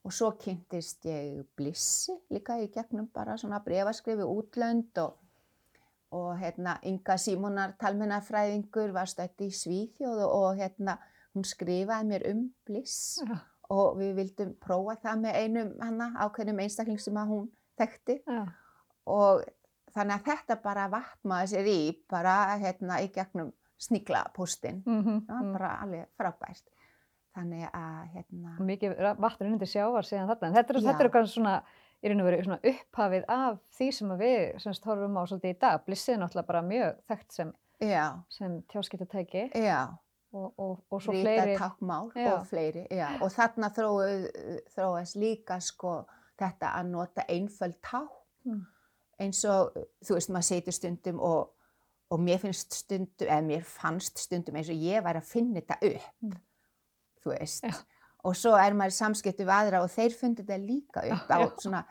og 0.09 0.15
svo 0.15 0.31
kynntist 0.41 1.05
ég 1.05 1.43
blissi 1.59 2.15
líka 2.33 2.57
í 2.63 2.71
gegnum 2.73 3.11
bara 3.13 3.37
svona 3.37 3.59
brefaskrifi 3.61 4.25
útlönd 4.25 4.97
og 5.03 5.19
og 6.11 6.39
hérna 6.41 6.79
Inga 6.83 7.17
Símonar 7.17 7.75
talmennafræðingur 7.81 8.93
var 8.93 9.09
stödd 9.11 9.43
í 9.45 9.51
Svíþjóð 9.53 10.23
og, 10.25 10.33
og 10.33 10.57
hérna 10.57 10.97
hún 11.37 11.45
skrifaði 11.45 12.09
mér 12.09 12.25
um 12.31 12.47
bliss. 12.67 13.21
Já, 13.21 13.37
og 13.69 13.99
við 13.99 14.15
vildum 14.17 14.55
prófa 14.63 14.97
það 15.03 15.23
með 15.27 15.39
einum 15.43 15.75
hana 15.83 16.09
ákveðnum 16.25 16.63
einstakling 16.65 17.01
sem 17.03 17.21
að 17.21 17.35
hún 17.35 17.47
þekkti. 17.81 18.19
Já, 18.25 18.41
og 19.09 19.45
þannig 19.93 20.15
að 20.17 20.27
þetta 20.31 20.59
bara 20.65 20.89
vatmaði 20.93 21.53
sér 21.53 21.71
í 21.73 21.81
bara 22.09 22.37
hérna 22.63 23.03
í 23.05 23.11
gegnum 23.13 23.53
sníklapústin 23.79 24.83
mhm, 24.87 25.21
það 25.29 25.35
var 25.37 25.45
mm. 25.45 25.53
bara 25.57 25.71
alveg 25.85 26.09
frábært 26.19 26.65
þannig 27.39 27.69
að 27.71 28.01
hérna 28.15 28.55
mikið 28.67 28.97
vatn 29.23 29.53
undir 29.53 29.71
sjávar 29.71 30.07
síðan 30.07 30.27
þarna. 30.33 30.49
En 30.49 30.57
þetta 30.57 30.75
er, 30.75 30.81
þetta 30.89 31.05
er 31.05 31.11
kannski 31.15 31.37
svona, 31.37 31.53
í 32.03 32.11
raun 32.11 32.23
og 32.25 32.27
veru 32.27 32.43
svona 32.49 32.59
upphafið 32.73 33.29
af 33.31 33.61
því 33.79 33.89
sem 33.95 34.15
við 34.19 34.43
semst 34.65 34.89
horfum 34.89 35.19
á 35.19 35.23
svolítið 35.31 35.55
í 35.55 35.59
dag. 35.63 35.85
Blissið 35.87 36.19
náttúrulega 36.19 36.51
bara 36.51 36.63
mjög 36.67 36.99
þekkt 37.13 37.37
sem, 37.39 37.53
sem 38.35 38.59
tjáskiptatæki 38.73 39.45
já 39.55 39.81
og, 40.33 40.53
og, 40.59 40.81
og 40.91 41.03
svo 41.03 41.15
rita 41.15 41.31
fleiri. 41.31 41.57
tákmál 41.57 42.11
Já. 42.17 42.33
og 42.35 42.47
fleiri 42.47 42.87
já. 42.91 43.07
og 43.23 43.31
þarna 43.33 43.71
þróast 44.75 45.17
líka 45.17 45.57
sko 45.65 46.03
þetta 46.39 46.75
að 46.79 46.91
nota 46.93 47.25
einföld 47.29 47.79
tákn 47.83 48.17
Mm. 48.47 48.63
eins 49.19 49.45
og 49.45 49.75
þú 50.07 50.15
veist 50.15 50.31
maður 50.31 50.47
setur 50.47 50.73
stundum 50.73 51.19
og, 51.21 51.51
og 52.11 52.21
mér 52.21 52.39
finnst 52.41 52.73
stundum 52.73 53.29
eða 53.29 53.43
mér 53.45 53.65
fannst 53.65 54.19
stundum 54.19 54.57
eins 54.57 54.69
og 54.73 54.77
ég 54.81 55.03
var 55.05 55.15
að 55.21 55.25
finna 55.29 55.61
þetta 55.61 55.79
upp 55.83 56.13
Mm. 56.23 56.33
þú 57.25 57.35
veist 57.39 57.65
Já. 57.65 57.75
og 58.25 58.35
svo 58.37 58.55
er 58.57 58.73
maður 58.75 58.95
í 58.95 58.99
samskiptu 58.99 59.45
við 59.45 59.55
aðra 59.59 59.83
og 59.83 59.91
þeir 59.91 60.15
fundi 60.17 60.43
þetta 60.43 60.67
líka 60.67 61.01
upp 61.13 61.29
Já, 61.29 61.37
á 61.37 61.39
svona 61.61 61.85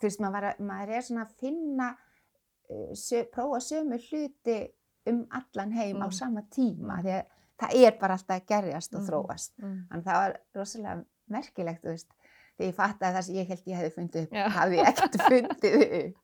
þú 0.00 0.02
veist 0.08 0.20
maður, 0.20 0.44
að, 0.52 0.58
maður 0.60 0.88
er 0.96 1.02
svona 1.02 1.24
að 1.26 1.34
finna 1.40 1.88
uh, 2.70 2.92
sö, 2.94 3.24
prófa 3.32 3.60
sömu 3.60 3.98
hluti 4.08 4.58
um 5.06 5.26
allan 5.30 5.72
heim 5.72 5.96
á 6.02 6.06
Mm. 6.08 6.12
sama 6.12 6.42
tíma 6.50 6.96
Mm. 6.98 7.02
því 7.04 7.12
að 7.18 7.24
það 7.58 7.74
er 7.86 7.98
bara 8.00 8.14
alltaf 8.14 8.40
að 8.40 8.46
gerjast 8.46 8.94
og 8.94 9.00
Mhm. 9.00 9.08
þróast 9.10 9.50
Mm. 9.62 9.86
en 9.90 10.02
það 10.02 10.14
var 10.14 10.40
rosalega 10.54 11.04
merkilegt 11.28 11.82
þú 11.82 11.88
veist 11.90 12.08
þegar 12.58 12.68
ég 12.72 12.74
fattaði 12.74 13.14
það 13.16 13.22
sem 13.24 13.34
ég 13.34 13.46
held 13.48 13.64
ég 13.66 13.76
hefði 13.76 13.94
fundið 13.94 14.22
upp 14.22 14.52
hafði 14.52 14.76
ég 14.78 14.86
ekkert 14.86 15.20
fundið 15.28 16.06
upp 16.06 16.16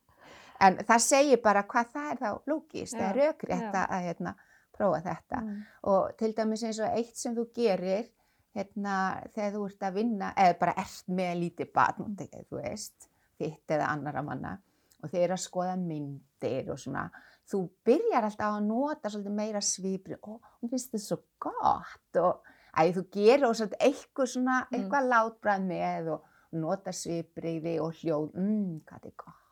en 0.66 0.76
það 0.88 1.02
segir 1.06 1.40
bara 1.44 1.62
hvað 1.70 1.92
það 1.94 2.10
er 2.14 2.20
þá 2.24 2.50
lógist, 2.50 2.96
það 2.96 3.06
er 3.10 3.20
raukrétt 3.22 3.70
að 3.70 3.84
að, 3.84 4.04
hérna, 4.08 4.34
prófa 4.74 5.00
þetta. 5.04 5.40
Mm. 5.40 5.58
og 5.92 6.16
til 6.18 6.32
dæmis 6.34 6.62
eins 6.66 6.80
og 6.82 6.96
eitt 6.98 7.16
sem 7.20 7.34
þú 7.36 7.44
gerir 7.54 8.08
hérna, 8.54 8.94
þegar 9.34 9.52
þú 9.56 9.64
ert 9.68 9.84
að 9.88 9.98
vinna 9.98 10.32
eða 10.38 10.56
bara 10.58 10.74
ert 10.82 11.08
með 11.10 11.34
lítið 11.42 11.72
barn 11.74 12.16
þú 12.16 12.58
veist, 12.60 13.08
þitt 13.38 13.74
eða 13.76 13.90
annara 13.92 14.22
manna 14.22 14.56
og 15.02 15.10
þeir 15.12 15.24
eru 15.26 15.36
að 15.36 15.42
skoða 15.44 15.76
myndir 15.76 16.70
og 16.72 16.78
svona, 16.80 17.04
þú 17.50 17.60
byrjar 17.84 18.24
alltaf 18.24 18.54
að 18.56 18.66
nota 18.70 19.10
svolítið 19.12 19.34
meira 19.36 19.60
svipri 19.60 20.16
og 20.22 20.38
hún 20.62 20.70
finnst 20.72 20.94
þetta 20.94 21.04
svo 21.04 21.18
gott. 21.44 22.20
Og 22.22 22.52
æ, 22.72 22.82
þú 22.96 23.02
gerir 23.12 23.44
og 23.50 23.56
svolítið 23.58 23.84
eitthvað 23.90 24.30
svona, 24.32 24.56
Mm. 24.64 24.78
eitthvað 24.78 25.10
látbrað 25.12 25.66
með 25.68 26.08
og 26.14 26.24
nota 26.52 26.90
svipriði 26.94 27.80
og 27.84 27.92
hljóð, 28.00 28.30
mmm, 28.32 28.80
hvað 28.88 29.10
er 29.10 29.14
gott 29.16 29.43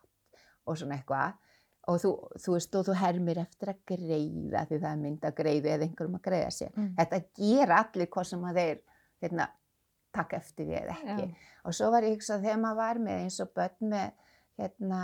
og 0.67 0.79
svona 0.79 0.99
eitthvað 0.99 1.39
og 1.91 1.97
þú, 1.99 2.11
þú 2.39 2.53
veist, 2.55 2.77
og 2.79 2.85
þú 2.87 2.95
hermir 3.01 3.39
eftir 3.43 3.73
að 3.73 3.79
greiða 3.91 4.61
því 4.69 4.77
það 4.79 4.91
er 4.93 5.01
mynd 5.03 5.25
að 5.27 5.35
greiða 5.41 5.73
eða 5.73 5.87
einhverjum 5.89 6.19
að 6.21 6.25
greiða 6.29 6.51
sér. 6.55 6.71
Mm. 6.77 6.91
Þetta 7.01 7.19
gera 7.41 7.79
allir 7.83 8.11
hvað 8.15 8.29
sem 8.29 8.45
að 8.47 8.61
þeir 8.61 8.83
hérna, 9.25 9.47
taka 10.15 10.39
eftir 10.39 10.69
því 10.69 10.77
eða 10.79 10.95
ekki. 10.99 11.27
Já. 11.27 11.49
Og 11.67 11.75
svo 11.79 11.89
var 11.95 12.07
ég 12.07 12.15
hugsað 12.15 12.45
þegar 12.47 12.61
maður 12.63 12.79
var 12.83 13.01
með 13.03 13.25
eins 13.25 13.41
og 13.43 13.51
börn 13.59 13.91
með 13.91 14.13
hérna, 14.63 15.01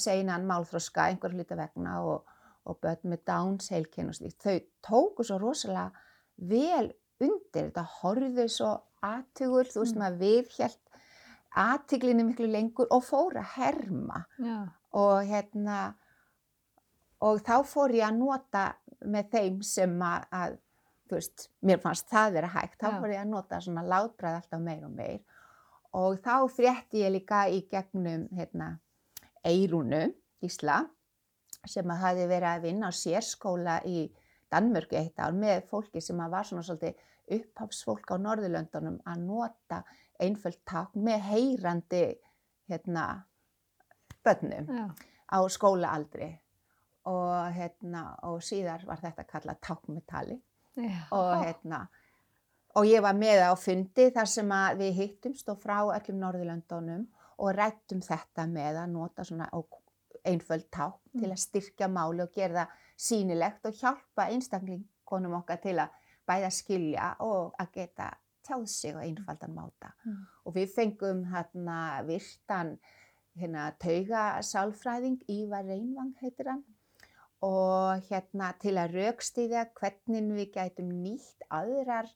seinan 0.00 0.46
málþróska 0.48 1.08
einhver 1.10 1.36
hluta 1.36 1.58
vegna 1.58 1.98
og, 2.06 2.32
og 2.64 2.80
börn 2.80 3.12
með 3.12 3.24
Downs 3.28 3.68
heilkinn 3.74 4.08
og 4.12 4.16
slíkt. 4.16 4.40
Þau 4.40 4.56
tóku 4.86 5.26
svo 5.28 5.36
rosalega 5.42 5.90
vel 6.36 6.94
undir 7.20 7.66
þetta, 7.68 7.84
horfðu 8.00 8.46
svo 8.48 8.70
aðtugur, 9.04 9.68
þú 9.68 9.84
veist 9.84 9.96
Mm. 9.96 10.00
maður 10.00 10.20
viðhjælt 10.24 10.89
aðtiglinni 11.58 12.24
miklu 12.28 12.46
lengur 12.50 12.90
og 12.94 13.02
fór 13.04 13.38
að 13.40 13.54
herma 13.56 14.24
Já. 14.38 14.58
og 14.96 15.24
hérna 15.26 15.78
og 17.26 17.40
þá 17.44 17.56
fór 17.66 17.94
ég 17.98 18.06
að 18.06 18.20
nota 18.20 18.64
með 19.00 19.32
þeim 19.34 19.58
sem 19.66 19.96
að, 20.04 20.26
að 20.30 20.54
þú 21.10 21.18
veist, 21.18 21.48
mér 21.66 21.82
fannst 21.82 22.08
það 22.12 22.36
vera 22.38 22.52
hægt 22.54 22.78
þá 22.78 22.86
Já. 22.86 22.94
fór 23.00 23.14
ég 23.14 23.24
að 23.24 23.34
nota 23.34 23.60
svona 23.64 23.86
látbræð 23.88 24.38
alltaf 24.38 24.64
meir 24.64 24.86
og 24.86 24.94
meir 24.94 25.20
og 25.98 26.20
þá 26.22 26.34
frétti 26.54 27.02
ég 27.02 27.14
líka 27.16 27.44
í 27.50 27.64
gegnum 27.70 28.28
hérna, 28.36 28.76
Eirúnu 29.42 30.06
Gísla 30.40 30.84
sem 31.68 31.90
að 31.90 32.02
hafi 32.04 32.26
verið 32.30 32.50
að 32.52 32.66
vinna 32.68 32.88
á 32.88 32.92
sérskóla 32.94 33.80
í 33.88 34.06
Danmörku 34.50 34.96
eitt 34.98 35.18
ár 35.22 35.34
með 35.36 35.66
fólki 35.70 36.02
sem 36.02 36.18
að 36.22 36.32
var 36.34 36.46
svona 36.46 36.64
svolítið 36.66 37.02
upphafsfólk 37.36 38.10
á 38.12 38.16
Norðurlöndunum 38.20 39.00
að 39.08 39.24
nota 39.26 39.82
einföld 40.20 40.58
tákn 40.68 41.04
með 41.06 41.20
heyrandi 41.30 42.02
hérna, 42.70 43.04
börnum 44.24 44.68
Já. 44.68 44.84
á 45.32 45.38
skólaaldri 45.48 46.30
og, 47.08 47.52
hérna, 47.56 48.04
og 48.28 48.42
síðar 48.44 48.84
var 48.86 49.00
þetta 49.00 49.24
kallað 49.30 49.60
táknmetali 49.66 50.36
Já. 50.76 51.06
og, 51.10 51.30
hérna, 51.44 51.86
og 52.76 52.86
ég 52.86 53.02
var 53.02 53.16
með 53.18 53.46
á 53.48 53.54
fundi 53.58 54.10
þar 54.14 54.28
sem 54.28 54.52
við 54.78 54.92
hittumst 55.00 55.48
og 55.48 55.58
frá 55.62 55.80
öllum 55.88 56.20
Norðurlöndunum 56.20 57.06
og 57.40 57.54
rættum 57.56 58.02
þetta 58.04 58.44
með 58.46 58.82
að 58.82 58.92
nota 58.92 59.24
svona 59.24 59.48
einföld 60.24 60.68
tákn 60.70 60.98
Mm. 61.10 61.20
til 61.22 61.30
að 61.32 61.40
styrkja 61.42 61.86
máli 61.90 62.22
og 62.22 62.30
gera 62.34 62.54
það 62.60 62.74
sýnilegt 63.02 63.64
og 63.66 63.72
hjálpa 63.74 64.28
einstaklingunum 64.30 65.32
okkar 65.40 65.58
til 65.62 65.72
að 65.82 65.88
bæða 66.30 66.50
skilja 66.54 67.10
og 67.26 67.54
að 67.60 67.72
geta 67.80 68.10
tjáð 68.46 68.66
sig 68.70 68.94
á 68.96 69.02
einfaldan 69.04 69.54
máta. 69.58 69.92
Mm. 70.06 70.22
Og 70.46 70.54
við 70.56 70.72
fengum 70.78 71.24
hérna 71.34 71.78
virtan 72.08 72.76
hérna 73.40 73.70
taugasálfræðing, 73.78 75.20
Ívar 75.30 75.64
Reynvang 75.68 76.14
heitir 76.20 76.48
hann, 76.50 76.64
og 77.42 78.02
hérna 78.10 78.50
til 78.60 78.74
að 78.80 78.96
raukstýðja 78.98 79.66
hvernig 79.78 80.26
við 80.36 80.50
gætum 80.56 80.90
nýtt 81.04 81.46
aðrar 81.50 82.08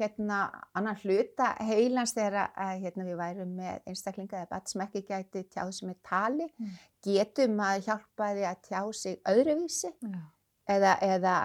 hérna 0.00 0.38
annan 0.74 0.96
hluta 1.02 1.50
heilans 1.60 2.14
þegar 2.16 2.52
að 2.56 2.80
hérna, 2.86 3.04
við 3.04 3.18
værum 3.20 3.50
með 3.58 3.82
einstaklinga 3.90 4.38
eða 4.40 4.50
bat 4.54 4.70
sem 4.70 4.84
ekki 4.86 5.02
gæti 5.10 5.42
tjáð 5.52 5.72
sig 5.76 5.88
með 5.90 5.98
tali, 6.08 6.48
Mm. 6.58 6.70
getum 7.04 7.60
að 7.60 7.82
hjálpa 7.86 8.30
því 8.32 8.46
að 8.48 8.62
tjá 8.68 8.80
sig 8.92 9.20
öðruvísi 9.28 9.92
Já. 10.00 10.20
eða, 10.68 10.92
eða 11.02 11.36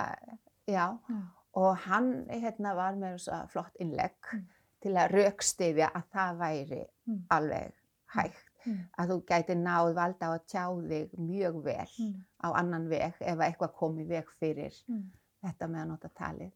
já, 0.67 0.86
Já. 1.09 1.19
Og 1.58 1.78
hann 1.88 2.12
hérna 2.30 2.76
var 2.78 2.94
með 3.00 3.26
flott 3.52 3.74
innlegg 3.82 4.18
Mm. 4.34 4.44
til 4.82 4.92
að 4.94 5.12
raukstýðja 5.16 5.88
að 5.98 6.04
það 6.14 6.38
væri 6.42 6.84
Mm. 7.08 7.24
alveg 7.32 7.74
hægt 8.16 8.44
Mm. 8.66 8.80
að 9.00 9.10
þú 9.10 9.18
gæti 9.26 9.56
náð 9.56 9.94
valda 9.96 10.26
á 10.28 10.32
að 10.38 10.46
tjá 10.52 10.66
þig 10.90 11.10
mjög 11.18 11.64
vel 11.64 11.88
Mm. 12.00 12.24
á 12.44 12.48
annan 12.60 12.90
veg 12.90 13.14
ef 13.22 13.38
eitthvað 13.40 13.74
kom 13.74 13.98
í 13.98 14.06
veg 14.08 14.26
fyrir 14.40 14.74
Mm. 14.90 15.10
þetta 15.44 15.68
með 15.68 15.82
að 15.82 15.88
nota 15.88 16.10
talið. 16.10 16.52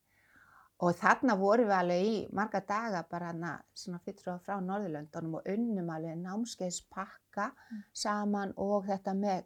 Og 0.83 0.95
þarna 0.95 1.37
vorum 1.37 1.67
við 1.67 1.77
alveg 1.79 2.05
í 2.05 2.33
marga 2.33 2.59
daga 2.67 3.03
bara 3.09 3.25
hana, 3.27 3.61
svona 3.75 3.99
fyrir 3.99 4.39
frá 4.41 4.59
Norðurlöndunum 4.61 5.35
og 5.35 5.43
unnum 5.45 5.89
alveg 5.89 6.17
námskeiðspakka 6.17 7.51
Mm. 7.71 7.83
saman 7.93 8.53
og 8.57 8.85
þetta 8.85 9.13
með 9.13 9.43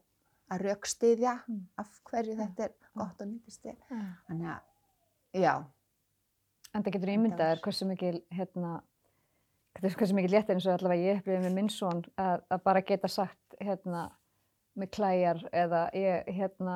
að 0.52 0.62
raukstyðja 0.62 1.44
Mm. 1.48 1.62
af 1.78 2.00
hverju 2.06 2.36
þetta 2.38 2.60
er 2.64 2.72
gott 2.96 3.22
og 3.22 3.28
nýtist 3.28 3.62
þér. 3.64 3.76
Já. 3.92 4.16
Þannig 4.30 4.48
að, 4.48 4.60
já, 5.36 5.56
En 6.75 6.84
það 6.84 6.92
getur 6.92 7.08
Þetta 7.08 7.15
ímyndað 7.15 7.39
var- 7.48 7.56
er 7.56 7.62
hversu 7.63 7.86
mikil, 7.88 8.18
hérna, 8.36 8.72
hversu 9.80 10.15
mikil 10.18 10.32
létt 10.34 10.50
eins 10.51 10.65
og 10.68 10.74
allavega 10.75 11.06
ég 11.08 11.20
upplifið 11.22 11.46
með 11.46 11.54
minn 11.56 11.70
son 11.72 12.01
að, 12.20 12.42
að 12.51 12.63
bara 12.65 12.82
geta 12.82 13.08
sagt, 13.08 13.56
hérna, 13.62 14.01
mig 14.75 14.89
klæjar 14.92 15.39
eða 15.56 15.86
ég, 15.96 16.25
hérna, 16.36 16.74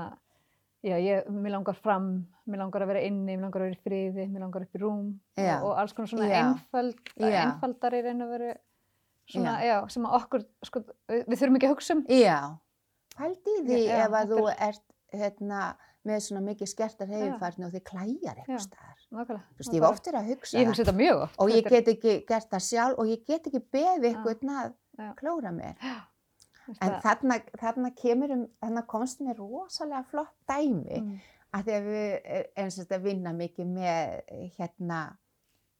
já, 0.87 0.95
ég, 1.03 1.27
mér 1.27 1.51
langar 1.57 1.75
fram, 1.75 2.07
mér 2.47 2.61
langar 2.63 2.85
að 2.85 2.91
vera 2.93 3.01
inni, 3.09 3.35
mér 3.35 3.43
langar 3.49 3.59
að 3.65 3.67
vera 3.67 3.75
í 3.75 3.83
friði, 3.83 4.27
mér 4.31 4.45
langar 4.45 4.63
upp 4.63 4.79
í 4.79 4.81
rúm 4.85 5.03
Já. 5.35 5.57
og, 5.63 5.73
alls 5.81 5.91
konar 5.97 6.07
svona 6.13 6.29
Já. 6.31 6.45
einfaldar 7.43 7.97
í 7.99 8.01
raun 8.07 8.21
og 8.23 8.31
veru 8.37 8.53
svona, 9.27 9.57
Já. 9.67 9.75
sem 9.91 10.07
að 10.07 10.15
okkur, 10.21 10.45
sko, 10.63 10.83
við, 11.11 11.25
við 11.27 11.41
þurfum 11.43 11.59
ekki 11.59 11.67
að 11.67 11.75
hugsa 11.75 11.97
um. 11.97 12.05
Já, 12.07 12.39
pældi 13.19 13.57
í 13.59 13.65
því 13.67 13.81
ef 13.99 14.15
að 14.23 14.31
þú 14.31 14.47
ert 14.55 14.85
hérna, 15.11 15.65
með 16.09 16.19
svona 16.25 16.41
mikið 16.49 16.71
skertar 16.73 17.07
Já. 17.09 17.15
hefifærni 17.23 17.65
og 17.69 17.73
þið 17.77 17.83
klæjar 17.91 18.41
eitthvað 18.43 18.61
staðar. 18.65 18.99
Þú 19.09 19.39
veist, 19.59 19.73
ég 19.73 19.79
hef 19.81 19.89
oft 19.89 20.05
verið 20.09 20.19
að 20.21 20.29
hugsa 20.33 20.59
Ég 20.59 20.67
hugsa 20.69 20.83
þetta 20.83 20.97
mjög 20.99 21.23
oft. 21.25 21.39
og 21.39 21.49
ég 21.55 21.69
get 21.69 21.87
ekki 21.93 22.13
gert 22.29 22.49
það 22.53 22.65
sjálf 22.67 22.99
og 23.03 23.09
ég 23.13 23.25
get 23.29 23.47
ekki 23.49 23.61
beðið 23.73 24.07
eitthvað 24.09 24.47
að 24.49 25.15
klóra 25.21 25.51
mér. 25.55 25.75
En 26.69 26.75
það- 26.91 27.01
þarna, 27.01 27.35
þarna 27.57 27.89
kemur 27.97 28.31
um, 28.35 28.43
þarna 28.61 28.81
komst 28.85 29.21
mér 29.25 29.37
rosalega 29.41 30.03
flott 30.11 30.35
dæmi 30.47 30.99
Mm. 31.01 31.15
að 31.53 31.63
því 31.65 31.73
að 31.79 31.87
við 31.89 32.11
erum 32.55 32.69
sérst 32.75 32.91
að 32.93 33.01
vinna 33.07 33.31
mikið 33.33 33.65
með 33.65 34.51
hérna 34.59 34.99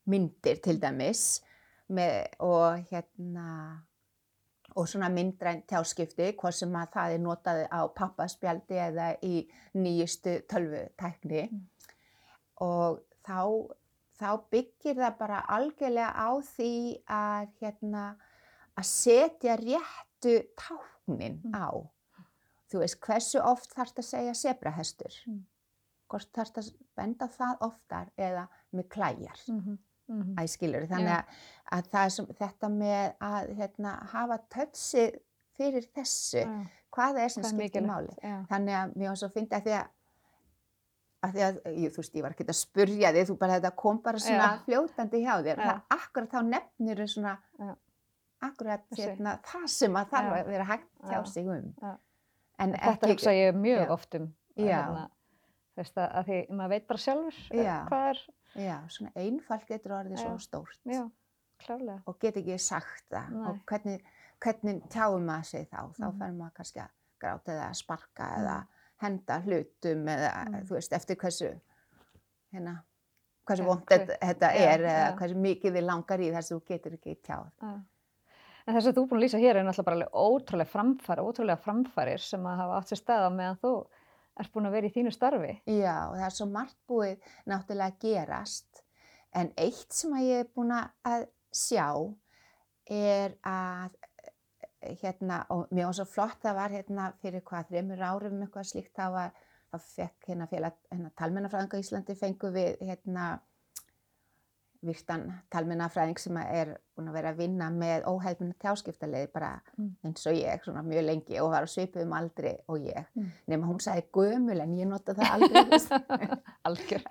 myndir 0.07 0.61
til 0.63 0.79
dæmis 0.81 1.41
með, 1.89 2.25
og 2.39 2.79
hérna 2.89 3.83
og 4.75 4.87
svona 4.87 5.09
myndræn 5.09 5.63
tjáskipti 5.67 6.31
hvort 6.37 6.53
sem 6.55 6.73
að 6.75 6.91
það 6.93 7.13
er 7.15 7.19
notað 7.23 7.59
á 7.71 7.81
pappaspjaldi 7.95 8.77
eða 8.87 9.07
í 9.23 9.47
nýjustu 9.75 10.41
tölvutækni 10.49 11.49
Mm. 11.51 11.61
og 12.61 12.99
þá, 13.25 13.39
þá 14.19 14.29
byggir 14.51 14.95
það 14.99 15.17
bara 15.19 15.41
algjörlega 15.47 16.11
á 16.15 16.29
því 16.41 16.71
að 17.09 17.47
hérna 17.61 18.03
að 18.77 18.85
setja 18.85 19.55
réttu 19.57 20.35
táknin 20.55 21.41
Mm. 21.43 21.53
á 21.55 21.69
þú 22.71 22.79
veist 22.83 22.99
hversu 23.01 23.39
oft 23.41 23.73
þarf 23.73 23.93
að 23.97 24.03
segja 24.05 24.33
sebrahestur 24.33 25.13
Mm. 25.27 25.45
hvort 26.09 26.31
þarf 26.33 26.57
að 26.57 26.71
benda 26.95 27.27
það 27.27 27.57
oftar 27.61 28.07
eða 28.17 28.47
með 28.73 28.87
klæjar 28.89 29.39
Mhm, 29.47 29.77
mhm. 30.09 30.33
Æ, 30.39 30.43
skilur, 30.51 30.87
þannig 30.89 31.13
Já. 31.13 31.19
að, 31.19 31.45
að 31.77 31.91
það 31.93 32.09
sem, 32.15 32.27
þetta 32.41 32.71
með 32.73 33.13
að 33.29 33.53
hérna, 33.59 33.93
hafa 34.13 34.39
tötsi 34.55 35.05
fyrir 35.59 35.87
þessu, 35.95 36.43
Já, 36.43 36.59
hvað 36.95 37.21
er 37.23 37.33
sem 37.35 37.47
skiptir 37.47 37.85
máli. 37.85 38.13
já. 38.23 38.37
Þannig 38.49 38.77
að 38.79 38.93
mér 39.01 39.17
svo 39.19 39.29
fyndi 39.33 39.57
að 39.57 39.67
því 39.67 39.75
að, 39.77 39.91
að 41.27 41.35
því 41.35 41.45
að, 41.49 41.59
ég, 41.75 41.93
þú 41.93 42.01
veist, 42.01 42.15
ég 42.15 42.25
var 42.25 42.35
ekki 42.35 42.47
að 42.47 42.59
spurja 42.61 43.13
þig, 43.15 43.27
þú 43.29 43.37
bara 43.41 43.59
þetta 43.59 43.73
kom 43.83 44.01
bara 44.05 44.23
svona 44.23 44.49
Já. 44.49 44.63
fljótandi 44.65 45.23
hjá 45.25 45.33
þér. 45.43 45.55
Já. 45.59 45.69
Það 45.69 45.99
akkurat 45.99 46.33
þá 46.33 46.41
nefnir 46.53 47.05
svona, 47.11 47.35
Já. 47.59 47.71
akkurat 48.49 48.85
hérna, 48.97 49.37
það 49.51 49.67
sem 49.75 49.99
að 49.99 50.13
þarf 50.15 50.31
Já. 50.31 50.39
að 50.39 50.53
vera 50.55 50.69
hægt 50.71 50.89
hjá 51.03 51.17
Já. 51.19 51.23
sig 51.33 51.53
um. 51.57 51.73
Já. 51.83 51.95
En 52.59 52.75
Þetta 52.75 53.07
hugsa 53.13 53.31
ég 53.35 53.55
mjög 53.55 53.85
Já. 53.85 53.91
oft 53.95 54.15
um. 54.19 54.33
Já. 54.59 55.09
Veist 55.79 55.95
að, 55.97 56.09
að 56.19 56.25
því 56.29 56.37
maður 56.59 56.69
veit 56.75 56.87
bara 56.89 56.99
sjálfur 57.05 57.37
eh, 57.55 57.63
Já. 57.63 57.75
hvað 57.87 58.07
er, 58.11 58.21
já, 58.65 58.77
svona 58.91 59.11
einfalt 59.23 59.67
getur 59.69 59.93
orðið 59.95 60.17
svo 60.19 60.31
Já. 60.35 60.41
stórt 60.43 60.79
já, 60.91 61.03
klárlega. 61.63 62.01
og 62.09 62.17
get 62.19 62.39
ekki 62.41 62.57
sagt 62.59 63.05
það 63.13 63.29
Nei. 63.35 63.45
og 63.51 63.61
hvernig, 63.69 64.01
hvernig 64.43 64.81
tjáum 64.91 65.25
maður 65.29 65.45
sig 65.53 65.69
þá, 65.69 65.79
þá 65.95 66.05
Mhm. 66.09 66.17
fer 66.19 66.35
maður 66.41 66.53
kannski 66.59 66.83
að 66.83 66.89
gráta 67.19 67.51
eða 67.55 67.69
sparka 67.75 68.27
Mm. 68.27 68.41
eða 68.43 68.57
henda 68.99 69.39
hlutum 69.45 70.05
eða 70.15 70.31
Mm. 70.49 70.63
þú 70.67 70.75
veist 70.75 70.93
eftir 70.93 71.15
hversu 71.15 71.53
hérna 72.53 72.75
hversu 73.47 73.63
Já, 73.63 73.67
vond 73.67 73.85
hver- 73.85 74.17
þetta, 74.21 74.49
er 74.53 74.79
eða 74.79 75.05
já. 75.09 75.15
hversu 75.17 75.35
mikið 75.35 75.73
þið 75.77 75.85
langar 75.87 76.19
í 76.19 76.31
þess 76.33 76.51
að 76.51 76.55
þú 76.59 76.65
getur 76.67 76.91
ekki 76.99 77.15
tjáð. 77.23 77.51
Já. 77.61 77.81
En 78.67 78.75
þess 78.75 78.87
að 78.91 78.93
þú 78.99 79.07
búin 79.09 79.19
að 79.19 79.23
lýsa 79.23 79.39
hér 79.39 79.55
er 79.55 79.63
náttúrulega 79.63 79.85
bara 79.85 80.09
ótrúlega 80.13 80.67
framfæri, 80.69 81.23
ótrúlega 81.25 81.57
framfærir 81.63 82.19
sem 82.19 82.43
að 82.43 82.57
hafa 82.57 82.77
átt 82.81 82.91
sér 82.91 82.99
stað 83.01 83.25
á 83.25 83.29
meðan 83.33 83.57
þú 83.63 83.87
ert 84.39 84.53
búin 84.53 84.69
að 84.69 84.77
vera 84.77 84.89
í 84.89 84.93
þínu 84.95 85.11
starfi. 85.15 85.55
Já, 85.67 85.95
það 86.13 86.25
er 86.27 86.35
svo 86.35 86.47
margt 86.51 86.77
búið 86.89 87.31
náttúrulega 87.49 87.95
að 87.95 87.99
gerast 88.05 88.83
en 89.37 89.51
eitt 89.57 89.93
sem 89.93 90.13
að 90.17 90.27
ég 90.27 90.43
er 90.43 90.51
búin 90.55 90.73
að 90.73 91.27
sjá 91.53 91.89
er 92.89 93.35
að 93.45 93.97
eh, 94.81 94.95
hérna, 95.01 95.43
og 95.53 95.69
mér 95.73 95.89
var 95.89 95.99
svo 95.99 96.07
flott 96.09 96.41
það 96.43 96.57
var 96.57 96.73
hérna 96.73 97.11
fyrir 97.21 97.45
hvað, 97.45 97.69
þreymur 97.69 98.01
árum 98.05 98.41
eitthvað 98.45 98.69
slíkt, 98.71 98.95
þá 98.97 99.05
var, 99.13 99.35
þá 99.69 99.77
fekk 99.85 100.31
hérna 100.31 100.49
hérna 100.49 101.13
talmennafræðinga 101.19 101.83
Íslandi 101.83 102.17
fengu 102.17 102.53
við 102.55 102.81
hérna 102.89 103.31
virtan 104.81 105.25
talmennafræðing 105.51 106.17
sem 106.19 106.37
er 106.37 106.77
búin 106.97 107.09
að 107.09 107.13
vera 107.17 107.31
að 107.33 107.37
vinna 107.41 107.69
með 107.69 108.05
óhefnum 108.07 108.53
tjáskiptaleið 108.63 109.31
bara 109.33 109.61
Mm. 109.77 109.95
eins 110.05 110.25
og 110.27 110.33
ég, 110.33 110.63
svona 110.63 110.81
mjög 110.83 111.05
lengi 111.05 111.39
og 111.41 111.51
var 111.51 111.63
að 111.63 111.69
svipa 111.73 112.01
um 112.01 112.13
aldri 112.13 112.57
og 112.67 112.77
ég 112.79 113.05
Mm. 113.15 113.31
nema 113.47 113.67
hún 113.67 113.79
sagði 113.79 114.03
gömul 114.13 114.61
en 114.61 114.75
ég 114.77 114.87
nota 114.87 115.13
það 115.13 115.31
aldrei 115.33 115.63
algjör, 116.69 117.03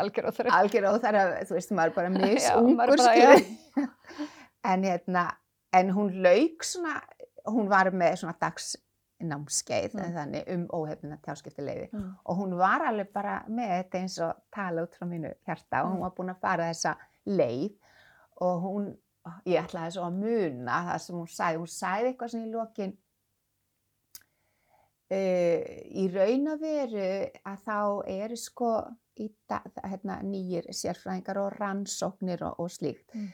algjör 0.00 0.26
og 0.28 0.34
þurr. 0.34 0.50
algjör 0.50 0.88
og 0.94 1.00
er 1.04 1.44
þú 1.44 1.54
veist, 1.54 1.70
maður 1.72 1.90
er 1.90 1.94
bara 1.94 2.08
bara, 2.76 2.96
skilur 2.96 3.44
en 4.64 4.82
hérna 4.84 5.30
en 5.72 5.90
hún 5.90 6.22
lauk 6.22 6.64
svona 6.64 7.00
hún 7.46 7.68
var 7.68 7.90
með 7.92 8.16
svona 8.16 8.34
dagsnámskeið 8.40 9.94
Mm. 9.94 10.14
þannig 10.16 10.48
um 10.54 10.66
óhefnina 10.68 11.18
tjáskiptileiði 11.20 11.88
Mm. 11.92 12.14
og 12.24 12.36
hún 12.38 12.56
var 12.56 12.80
alveg 12.88 13.12
bara 13.12 13.44
með 13.48 13.68
þetta 13.84 13.98
eins 14.00 14.18
og 14.20 14.34
tala 14.52 14.82
út 14.86 14.94
frá 14.96 15.06
mínu 15.06 15.34
hjarta 15.46 15.82
og 15.84 15.90
hún 15.92 15.96
Mm. 15.96 16.00
var 16.00 16.10
búin 16.10 16.30
að 16.34 16.40
fara 16.40 16.70
þessa 16.70 16.96
leið 17.26 17.74
og 18.40 18.62
hún, 18.64 18.86
ég 19.46 19.64
ætlaði 19.64 19.92
svo 19.96 20.04
að 20.06 20.18
muna 20.22 20.78
það 20.88 20.98
sem 21.04 21.16
hún 21.16 21.28
sagði, 21.28 21.58
hún 21.58 21.66
sagði 21.74 22.08
eitthvað 22.12 22.30
svona 22.32 22.46
í 22.46 22.52
lokin 22.54 22.94
uh, 25.10 25.62
í 26.02 26.06
raun 26.14 26.48
og 26.54 26.60
veru 26.62 27.06
að 27.50 27.62
þá 27.66 27.78
eru 28.14 28.38
sko 28.40 28.72
hérna, 29.20 30.20
nýjir 30.24 30.70
sérfræðingar 30.72 31.40
og 31.42 31.56
rannsóknir 31.60 32.42
og, 32.48 32.60
og 32.64 32.70
slíkt 32.72 33.12
Mm. 33.14 33.28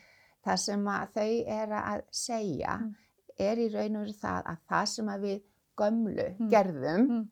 það 0.47 0.57
sem 0.63 0.87
að 0.91 1.13
þau 1.15 1.33
er 1.61 1.75
að 1.79 2.03
segja 2.11 2.77
Mm. 2.81 2.95
er 3.39 3.57
í 3.57 3.69
raun 3.75 3.97
og 3.97 4.03
veru 4.07 4.17
það 4.23 4.43
að 4.53 4.59
það 4.71 4.87
sem 4.95 5.07
að 5.15 5.21
við 5.21 5.43
gömlu 5.77 6.27
Mm. 6.39 6.49
gerðum 6.51 7.07
Mm. 7.11 7.29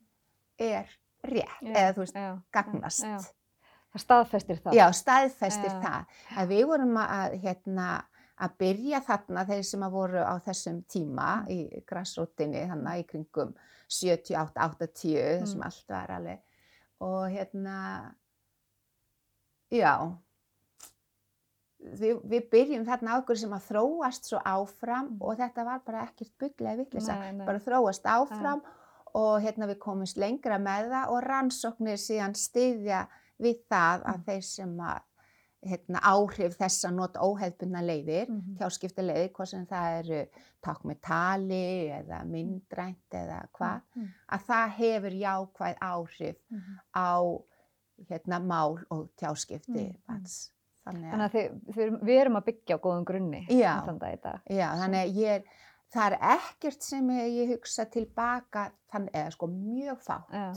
er 0.59 0.85
rétt 1.23 1.61
Já, 1.61 1.73
eða 1.73 1.93
þú 1.93 1.99
veist, 1.99 2.15
já, 2.15 2.41
gagnast. 2.53 3.01
Það 3.03 3.31
staðfestir 4.01 4.59
það. 4.63 4.73
Já, 4.77 4.85
staðfestir 4.91 5.71
Já. 5.71 5.79
það. 5.81 6.05
Að 6.41 6.47
við 6.53 6.65
vorum 6.67 6.97
að, 6.97 7.37
hérna, 7.43 7.87
að 8.37 8.57
byrja 8.59 8.99
þarna 9.07 9.45
þeir 9.47 9.63
sem 9.63 9.85
að 9.87 9.91
voru 9.91 10.19
á 10.23 10.35
þessum 10.43 10.83
tíma 10.91 11.29
Mm. 11.45 11.47
í 11.49 11.85
grassrótinni, 11.85 12.65
þannig 12.67 12.99
í 12.99 13.07
kringum 13.07 13.53
78, 13.87 14.57
80, 14.57 15.39
þessum 15.41 15.59
Mm. 15.61 15.65
allt 15.65 15.85
var 15.89 16.07
alveg. 16.07 16.39
Og 17.01 17.29
hérna, 17.29 18.15
já, 19.71 19.93
við, 21.99 22.21
við 22.25 22.47
byrjum 22.51 22.85
þarna 22.87 23.19
okkur 23.21 23.37
sem 23.39 23.53
að 23.55 23.67
þróast 23.69 24.29
svo 24.29 24.39
áfram 24.45 25.09
Mm. 25.11 25.21
og 25.21 25.37
þetta 25.37 25.65
var 25.65 25.79
bara 25.85 26.05
ekkert 26.07 26.31
bygglega 26.39 26.77
vittlisa 26.77 27.15
Nei, 27.19 27.31
nei. 27.31 27.45
bara 27.45 27.59
þróast 27.59 28.03
áfram 28.03 28.61
og 29.15 29.41
hérna 29.41 29.67
við 29.69 29.77
komumst 29.79 30.17
lengra 30.17 30.57
með 30.59 30.89
það 30.91 31.09
og 31.13 31.23
rannsóknir 31.23 31.97
síðan 32.01 32.35
styðja 32.35 33.07
við 33.41 33.59
það 33.71 34.03
að 34.03 34.15
Mm. 34.17 34.23
þeir 34.25 34.43
sem 34.43 34.77
að 34.77 35.01
hérna, 35.65 35.99
áhrif 36.05 36.57
þess 36.59 36.85
að 36.85 36.93
nota 36.93 37.19
óhefbundna 37.25 37.81
leiðir, 37.81 38.27
mm 38.29 38.35
Mhm. 38.35 38.57
tjáskipta 38.59 39.01
leiðir, 39.01 39.31
hvað 39.33 39.47
sem 39.47 39.65
það 39.65 39.99
eru 39.99 40.27
takk 40.61 40.83
með 40.83 40.99
tali 41.01 41.89
eða 41.89 42.19
myndrænt 42.25 43.09
eða 43.11 43.47
hvað, 43.51 43.81
Mm. 43.95 44.09
að 44.29 44.41
það 44.45 44.69
hefur 44.69 45.11
jákvæð 45.11 45.77
áhrif 45.81 46.35
Mhm. 46.51 46.79
á 46.95 47.41
hérna, 48.09 48.39
mál 48.45 48.83
og 48.91 49.09
tjáskipti 49.17 49.95
Mm, 50.07 50.15
mm. 50.15 50.23
Þannig 50.85 51.11
Þannig 51.11 51.31
að 51.31 51.31
þið, 51.33 51.73
þið, 51.73 52.01
við 52.03 52.19
erum 52.21 52.35
að 52.35 52.45
byggja 52.45 52.75
á 52.77 52.79
góðum 52.79 53.03
grunni 53.05 53.47
Já. 53.49 53.81
Já, 54.49 54.69
þannig 54.75 55.01
að 55.01 55.15
ég 55.15 55.27
er, 55.27 55.43
það 55.91 56.11
er 56.11 56.17
ekkert 56.37 56.83
sem 56.83 57.07
ég, 57.09 57.49
hugsa 57.49 57.85
tilbaka, 57.89 58.71
þannig, 58.93 59.11
eða 59.13 59.31
sko 59.31 59.47
mjög 59.47 59.97
fátt, 60.03 60.29
Já, 60.31 60.53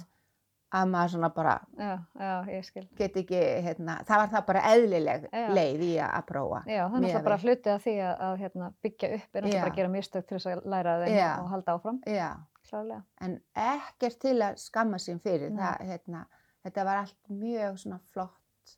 að 0.69 0.89
maður 0.93 1.13
svona 1.15 1.29
bara 1.33 1.55
já, 1.79 1.93
já, 2.21 2.83
get 2.99 3.15
ekki, 3.17 3.39
hérna, 3.65 3.95
það 4.09 4.21
var 4.23 4.33
það 4.35 4.47
bara 4.51 4.63
eðlileg 4.73 5.23
Já. 5.33 5.45
leið 5.57 5.85
í 5.87 5.93
að, 6.05 6.25
prófa. 6.29 6.61
Já, 6.69 6.83
það 6.83 6.97
er 6.99 7.05
náttúrulega 7.05 7.23
bara 7.29 7.39
við. 7.39 7.47
hluti 7.47 7.73
af 7.73 7.87
því 7.87 7.95
að, 8.05 8.13
að 8.27 8.35
hérna, 8.43 8.69
byggja 8.85 9.11
upp 9.17 9.23
er 9.23 9.47
náttúrulega 9.47 9.63
bara 9.63 9.73
að 9.73 9.79
gera 9.81 9.93
mistök 9.95 10.27
til 10.29 10.37
þess 10.37 10.51
að 10.53 10.69
læra 10.75 10.97
þeim 11.05 11.23
og 11.31 11.49
halda 11.55 11.77
áfram, 11.79 12.03
Já, 12.13 12.29
klárlega. 12.69 13.01
en 13.25 13.39
ekkert 13.65 14.21
til 14.27 14.37
að 14.45 14.61
skamma 14.61 15.01
sín 15.01 15.23
fyrir, 15.25 15.57
það, 15.57 15.89
hérna, 15.89 16.23
þetta 16.67 16.87
var 16.91 17.03
allt 17.07 17.33
mjög 17.33 17.81
svona 17.85 18.01
flott 18.13 18.77